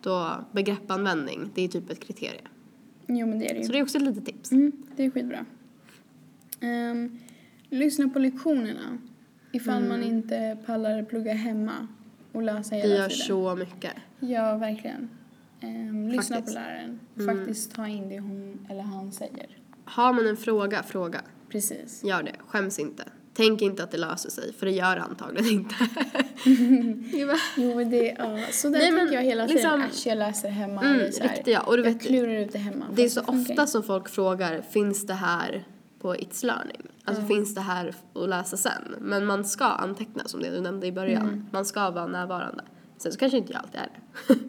Då 0.00 0.44
begreppanvändning, 0.52 1.50
det 1.54 1.62
är 1.62 1.68
typ 1.68 1.90
ett 1.90 2.00
kriterie. 2.00 2.40
Jo, 3.06 3.26
men 3.26 3.38
det 3.38 3.50
är 3.50 3.54
det 3.54 3.60
ju. 3.60 3.66
Så 3.66 3.72
det 3.72 3.78
är 3.78 3.82
också 3.82 3.98
ett 3.98 4.04
litet 4.04 4.26
tips. 4.26 4.52
Mm, 4.52 4.72
det 4.96 5.04
är 5.04 5.10
skitbra. 5.10 5.44
Ehm, 6.60 7.18
lyssna 7.70 8.08
på 8.08 8.18
lektionerna. 8.18 8.98
Ifall 9.52 9.84
man 9.84 10.02
inte 10.02 10.58
pallar 10.66 11.02
plugga 11.02 11.32
hemma 11.32 11.88
och 12.32 12.42
läsa 12.42 12.74
hela 12.74 12.88
Det 12.88 12.94
gör 12.94 13.08
tiden. 13.08 13.26
så 13.26 13.56
mycket. 13.56 13.92
Ja, 14.20 14.56
verkligen. 14.56 15.08
Ehm, 15.64 16.08
lyssna 16.08 16.42
på 16.42 16.50
läraren. 16.50 17.00
Mm. 17.18 17.36
Faktiskt 17.38 17.74
ta 17.74 17.86
in 17.88 18.08
det 18.08 18.18
hon 18.20 18.66
eller 18.70 18.82
han 18.82 19.12
säger. 19.12 19.46
Har 19.84 20.12
man 20.12 20.26
en 20.26 20.36
fråga, 20.36 20.82
fråga. 20.82 21.20
Precis. 21.48 22.04
Gör 22.04 22.22
det, 22.22 22.32
skäms 22.48 22.78
inte. 22.78 23.04
Tänk 23.36 23.62
inte 23.62 23.84
att 23.84 23.90
det 23.90 23.98
löser 23.98 24.30
sig, 24.30 24.52
för 24.52 24.66
det 24.66 24.72
gör 24.72 24.96
det 24.96 25.02
antagligen 25.02 25.52
inte. 25.52 25.74
Jo, 27.56 27.74
men 27.76 27.90
det, 27.90 28.16
ja. 28.18 28.38
Så 28.50 28.68
där 28.68 28.78
Nej, 28.78 28.90
men 28.90 29.00
tänker 29.00 29.14
jag 29.14 29.22
hela 29.22 29.46
tiden. 29.46 29.62
liksom- 29.80 29.82
Äsch, 29.82 30.06
jag 30.06 30.18
läser 30.18 30.48
hemma. 30.48 30.80
Mm, 30.82 31.00
eller 31.00 31.10
så 31.10 31.22
här. 31.22 31.28
riktigt 31.28 31.54
ja. 31.54 31.60
Och 31.60 31.76
du 31.76 31.82
jag 31.84 31.92
vet, 31.92 32.02
klurar 32.02 32.34
ut 32.34 32.52
det 32.52 32.58
hemma. 32.58 32.84
det 32.94 33.04
är 33.04 33.08
så 33.08 33.20
ofta 33.20 33.66
som 33.66 33.82
folk 33.82 34.08
frågar, 34.08 34.62
finns 34.70 35.06
det 35.06 35.14
här 35.14 35.64
på 36.00 36.14
It's 36.14 36.46
Learning? 36.46 36.82
Alltså 37.04 37.26
finns 37.26 37.54
det 37.54 37.60
här 37.60 37.94
att 38.14 38.28
läsa 38.28 38.56
sen? 38.56 38.94
Men 39.00 39.26
man 39.26 39.44
ska 39.44 39.64
anteckna 39.64 40.24
som 40.24 40.40
det 40.40 40.50
du 40.50 40.60
nämnde 40.60 40.86
i 40.86 40.92
början. 40.92 41.22
Mm. 41.28 41.46
Man 41.52 41.64
ska 41.64 41.90
vara 41.90 42.06
närvarande. 42.06 42.64
Sen 42.98 43.12
så 43.12 43.18
kanske 43.18 43.38
inte 43.38 43.52
jag 43.52 43.62
alltid 43.62 43.80
är 43.80 43.88
det. 44.28 44.34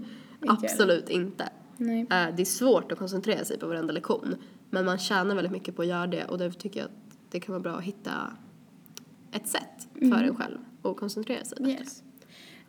Absolut 0.50 1.10
inte. 1.10 1.50
Nej. 1.78 2.00
Eh, 2.02 2.36
Det 2.36 2.44
är 2.44 2.46
svårt 2.46 2.92
att 2.92 2.98
koncentrera 3.00 3.46
sig 3.46 3.60
på 3.60 3.68
varenda 3.68 3.94
lektion. 3.94 4.36
Men 4.70 4.86
man 4.86 4.98
tjänar 4.98 5.36
väldigt 5.36 5.52
mycket 5.54 5.76
på 5.76 5.82
att 5.82 5.88
göra 5.88 6.08
det 6.08 6.26
och 6.26 6.38
därför 6.38 6.60
tycker 6.60 6.80
jag 6.80 6.86
att 6.86 7.18
det 7.32 7.40
kan 7.40 7.54
vara 7.54 7.62
bra 7.64 7.74
att 7.78 7.84
hitta 7.84 8.12
ett 9.32 9.48
sätt 9.48 9.88
för 10.00 10.24
en 10.24 10.36
själv 10.36 10.58
att 10.82 10.98
koncentrera 10.98 11.44
sig 11.44 11.58
bättre. 11.60 11.72
Mm. 11.72 11.82
Yes. 11.84 12.04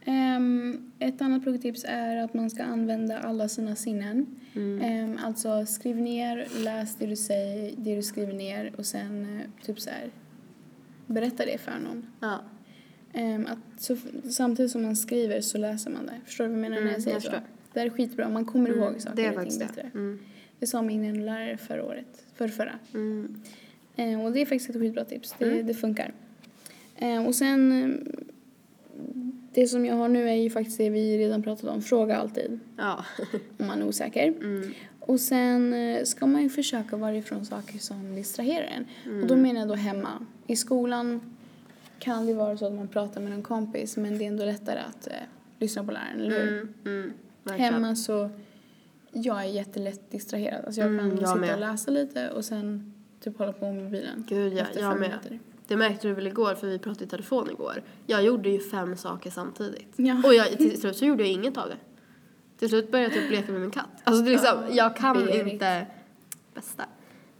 Ehm, 0.05 0.93
ett 0.99 1.23
annat 1.23 1.43
pluggtips 1.43 1.85
är 1.89 2.17
att 2.17 2.35
man 2.35 2.51
ska 2.51 2.65
använda 2.65 3.19
alla 3.19 3.49
sina 3.49 3.77
sinnen. 3.77 4.27
Mm. 4.55 4.81
Ehm, 4.81 5.19
alltså 5.25 5.67
skriv 5.67 5.97
ner, 5.97 6.49
läs 6.65 6.97
det 6.97 7.07
du 7.07 7.17
säger, 7.17 7.75
det 7.77 7.95
du 7.97 8.03
skriver 8.03 8.33
ner 8.33 8.73
och 8.79 8.87
sen 8.87 9.37
eh, 9.41 9.65
typ 9.67 9.81
så 9.81 9.91
här 9.91 10.11
berätta 11.07 11.45
det 11.45 11.59
för 11.59 11.79
någon. 11.85 12.07
Ja. 12.21 12.41
Ehm, 13.12 13.47
att 13.47 13.83
så, 13.83 13.97
samtidigt 14.31 14.73
som 14.73 14.83
man 14.83 14.97
skriver 14.97 15.41
så 15.41 15.59
läser 15.59 15.91
man 15.91 16.07
det. 16.07 16.21
Förstår 16.25 16.45
du 16.45 16.51
vad 16.51 16.59
jag 16.59 16.62
menar 16.62 16.77
när 16.77 16.83
Mm, 16.83 16.93
jag 16.93 17.03
säger 17.03 17.17
jag 17.17 17.23
så? 17.23 17.31
Det 17.81 17.83
är 17.87 17.91
skitbra, 17.91 18.29
man 18.29 18.45
kommer 18.45 18.71
ihåg 18.71 18.89
Mm, 18.89 19.01
saker 19.01 19.17
det 19.17 19.25
är 19.27 19.39
och 19.39 19.49
ting 19.49 19.59
det. 19.59 19.67
bättre. 19.67 19.91
Mm. 19.95 20.19
Det 20.59 20.67
sa 20.67 20.83
min 20.83 21.27
lärare 21.27 21.57
förra 21.57 21.85
året, 21.85 22.25
för 22.35 22.49
förra. 22.49 22.79
Mm. 22.95 23.41
Eh, 23.97 24.25
och 24.25 24.33
det 24.33 24.41
är 24.41 24.47
faktiskt 24.47 24.71
ett 24.71 24.77
skitbra 24.77 25.05
tips. 25.05 25.35
Det, 25.39 25.45
Mm. 25.45 25.67
det 25.67 25.75
funkar. 25.75 26.12
Eh, 26.97 27.27
och 27.27 27.35
sen, 27.35 27.93
det 29.53 29.67
som 29.67 29.87
jag 29.87 29.95
har 29.95 30.09
nu 30.09 30.29
är 30.29 30.35
ju 30.35 30.51
faktiskt 30.51 30.79
det 30.79 30.91
vi 30.91 31.19
redan 31.19 31.43
pratat 31.43 31.65
om. 31.71 31.83
Fråga 31.83 32.17
alltid 32.17 32.59
Ja. 32.77 33.05
om 33.59 33.67
man 33.67 33.83
är 33.83 33.87
osäker. 33.89 34.29
Mm. 34.29 34.73
Och 35.01 35.21
sen 35.21 35.73
eh, 35.75 36.05
ska 36.05 36.27
man 36.27 36.43
ju 36.43 36.49
försöka 36.49 36.97
vara 36.97 37.17
ifrån 37.17 37.45
saker 37.47 37.79
som 37.79 38.15
distraherar 38.15 38.67
en. 38.67 38.85
Och 39.05 39.07
Mm. 39.12 39.27
då 39.29 39.37
menar 39.37 39.61
jag 39.61 39.69
då 39.69 39.75
hemma. 39.75 40.27
I 40.47 40.57
skolan 40.57 41.21
kan 41.99 42.27
det 42.27 42.35
vara 42.35 42.57
så 42.57 42.67
att 42.67 42.73
man 42.73 42.89
pratar 42.89 43.21
med 43.21 43.33
en 43.33 43.43
kompis 43.43 43.97
men 43.97 44.19
det 44.19 44.25
är 44.25 44.29
ändå 44.29 44.45
lättare 44.45 44.79
att 44.79 45.07
eh, 45.07 45.12
lyssna 45.59 45.85
på 45.85 45.93
läraren, 45.93 46.21
eller 46.21 46.41
hur? 46.41 46.49
Mm. 46.53 46.75
Mm. 46.85 47.12
Verkligen. 47.47 47.75
Hemma 47.75 47.97
så, 47.97 48.31
jag 49.13 49.41
är 49.41 49.45
jättelätt 49.49 50.11
distraherad. 50.11 50.65
Alltså 50.65 50.81
jag 50.81 50.91
Mm, 50.91 51.11
kan 51.11 51.19
jag 51.21 51.29
sitta 51.29 51.41
med. 51.41 51.55
och 51.55 51.61
läsa 51.61 51.91
lite 51.91 52.31
och 52.31 52.45
sen 52.45 52.93
typ 53.21 53.39
hålla 53.39 53.53
på 53.53 53.73
med 53.73 53.85
mobilen. 53.85 54.25
Gud 54.29 54.53
ja, 54.53 54.63
efter 54.63 54.81
jag 54.81 54.93
fem 54.93 55.01
med. 55.01 55.09
minuter. 55.11 55.39
Det 55.69 55.77
märkte 55.77 56.09
du 56.09 56.15
väl 56.15 56.27
igår 56.27 56.55
för 56.55 56.67
vi 56.67 56.79
pratade 56.79 57.05
i 57.05 57.09
telefon 57.09 57.51
igår. 57.51 57.83
Jag 58.07 58.25
gjorde 58.25 58.49
ju 58.51 58.59
fem 58.61 58.97
saker 58.97 59.31
samtidigt. 59.31 59.93
Ja. 59.97 60.23
Och 60.25 60.35
jag, 60.35 60.49
till 60.49 60.81
slut 60.81 60.97
så 60.97 61.05
gjorde 61.05 61.23
jag 61.23 61.33
inget 61.33 61.57
av 61.57 61.69
det. 61.69 61.77
Till 62.59 62.69
slut 62.69 62.91
började 62.91 63.15
jag 63.15 63.23
typ 63.23 63.31
leka 63.33 63.53
med 63.53 63.61
min 63.61 63.71
katt. 63.71 63.89
Alltså 64.05 64.23
det 64.23 64.31
är 64.31 64.33
liksom, 64.33 64.59
Ja, 64.69 64.75
jag 64.75 64.97
kan 64.97 65.17
Berit. 65.27 65.53
inte 65.53 65.87
bästa. 66.55 66.85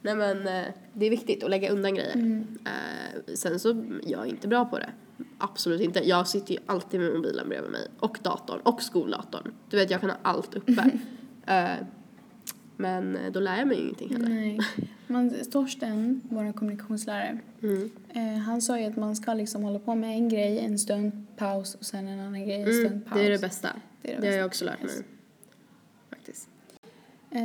Nej 0.03 0.15
men 0.15 0.47
eh, 0.49 0.65
det 0.93 1.07
är 1.07 1.11
viktigt 1.11 1.45
att 1.45 1.51
lägga 1.51 1.71
undan 1.71 1.95
grejer. 1.95 2.15
Mm. 2.15 2.59
Eh, 2.65 3.35
sen 3.35 3.61
så, 3.61 3.85
jag 4.07 4.21
är 4.21 4.27
inte 4.31 4.49
bra 4.49 4.65
på 4.65 4.79
det. 4.79 4.91
Absolut 5.39 5.81
inte. 5.81 6.09
Jag 6.09 6.29
sitter 6.29 6.55
ju 6.55 6.61
alltid 6.67 7.01
med 7.01 7.15
mobilen 7.15 7.49
bredvid 7.49 7.71
mig. 7.71 7.89
Och 7.99 8.19
datorn. 8.23 8.61
Och 8.61 8.83
skoldatorn. 8.83 9.53
Du 9.71 9.77
vet, 9.77 9.91
jag 9.91 10.01
kan 10.01 10.11
ha 10.11 10.17
allt 10.23 10.55
uppe. 10.55 10.91
Eh, 11.49 11.71
men 12.77 13.17
eh, 13.17 13.33
då 13.33 13.41
lär 13.41 13.59
jag 13.59 13.69
mig 13.69 13.77
ju 13.77 13.83
ingenting 13.83 14.13
heller. 14.13 14.29
Nej. 14.29 14.59
Man, 15.07 15.35
Torsten, 15.53 16.21
vår 16.31 16.53
kommunikationslärare, 16.53 17.39
Mm. 17.63 17.91
eh, 18.09 18.39
han 18.39 18.63
sa 18.63 18.79
ju 18.79 18.85
att 18.85 18.97
man 18.97 19.17
ska 19.17 19.35
liksom 19.35 19.63
hålla 19.63 19.79
på 19.79 19.95
med 19.95 20.11
en 20.11 20.29
grej 20.29 20.59
en 20.59 20.79
stund, 20.79 21.27
paus 21.37 21.75
och 21.75 21.85
sen 21.87 22.09
en 22.09 22.21
annan 22.21 22.45
grej 22.47 22.63
en 22.63 22.73
stund, 22.73 22.87
Mm, 22.87 23.01
paus. 23.03 23.19
det 23.19 23.27
är 23.27 23.31
det 23.31 23.39
bästa. 23.41 23.69
Det 24.03 24.13
är 24.13 24.21
det 24.21 24.27
Det 24.27 24.33
har 24.33 24.39
jag 24.39 24.47
också 24.47 24.65
lärt 24.65 24.83
mig. 24.83 24.91
Yes. 24.97 25.05
Faktiskt. 26.11 26.49
Ja, 27.31 27.41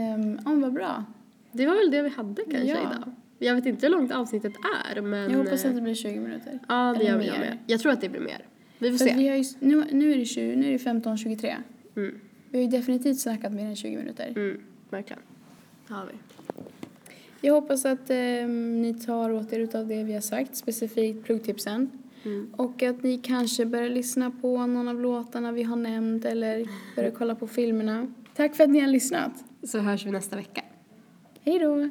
men 0.46 0.62
vad 0.62 0.74
bra. 0.74 1.06
Det 1.52 1.66
var 1.66 1.76
väl 1.76 1.92
det 1.92 2.02
vi 2.02 2.10
hade 2.10 2.42
kanske 2.44 2.66
Ja. 2.68 2.80
idag. 2.82 3.12
Jag 3.44 3.56
vet 3.56 3.66
inte 3.66 3.86
hur 3.86 3.92
långt 3.92 4.12
avsnittet 4.12 4.54
är 4.96 5.02
men... 5.02 5.32
Jag 5.32 5.38
hoppas 5.38 5.66
att 5.66 5.72
eh, 5.72 5.76
det 5.76 5.82
blir 5.82 5.94
20 5.94 6.20
minuter. 6.20 6.60
Ja, 6.68 6.76
det 6.76 7.00
eller 7.00 7.10
gör 7.12 7.18
vi 7.18 7.26
jag 7.28 7.34
mer. 7.34 7.40
med. 7.40 7.58
Jag 7.68 7.80
tror 7.80 7.92
att 7.92 8.02
det 8.02 8.10
blir 8.10 8.22
mer. 8.22 8.46
Vi 8.80 8.92
får 8.92 8.98
För 8.98 9.06
att 9.06 9.12
se. 9.12 9.18
vi 9.18 9.28
har 9.28 9.36
ju, 9.36 9.44
nu, 9.60 9.84
nu 9.92 10.14
är 10.14 10.18
det 10.18 10.26
20, 10.26 10.56
nu 10.56 10.68
är 10.68 10.72
det 10.72 10.78
15.23. 10.78 11.56
Mm, 11.96 12.20
Vi 12.50 12.58
har 12.58 12.64
ju 12.64 12.70
definitivt 12.78 13.20
snackat 13.20 13.54
mer 13.54 13.66
än 13.66 13.76
20 13.76 13.98
minuter. 13.98 14.34
mm, 14.36 14.62
verkligen. 14.90 15.22
Det 15.88 15.94
har 15.94 16.06
vi. 16.06 16.14
Jag 17.48 17.54
hoppas 17.54 17.86
att 17.86 18.10
ehm, 18.10 18.82
ni 18.82 18.94
tar 18.94 19.32
åt 19.32 19.54
er 19.54 19.60
utav 19.60 19.88
det 19.88 20.04
vi 20.04 20.14
har 20.14 20.22
sagt, 20.22 20.56
specifikt 20.56 21.24
pluggtipsen. 21.26 21.90
Mm. 22.24 22.54
Och 22.58 22.84
att 22.84 23.04
ni 23.04 23.18
kanske 23.18 23.66
börjar 23.66 23.90
lyssna 23.90 24.32
på 24.42 24.66
någon 24.68 24.88
av 24.88 25.00
låtarna 25.02 25.52
vi 25.52 25.64
har 25.64 25.76
nämnt 25.76 26.26
eller 26.26 26.68
börjar 26.96 27.12
kolla 27.12 27.36
på 27.36 27.48
filmerna. 27.48 28.14
Tack 28.36 28.56
för 28.56 28.64
att 28.64 28.70
ni 28.70 28.80
har 28.80 28.88
lyssnat. 28.88 29.32
Så 29.64 29.80
hörs 29.80 30.06
vi 30.06 30.12
nästa 30.12 30.36
vecka. 30.36 30.62
Hej 31.42 31.60
då! 31.60 31.90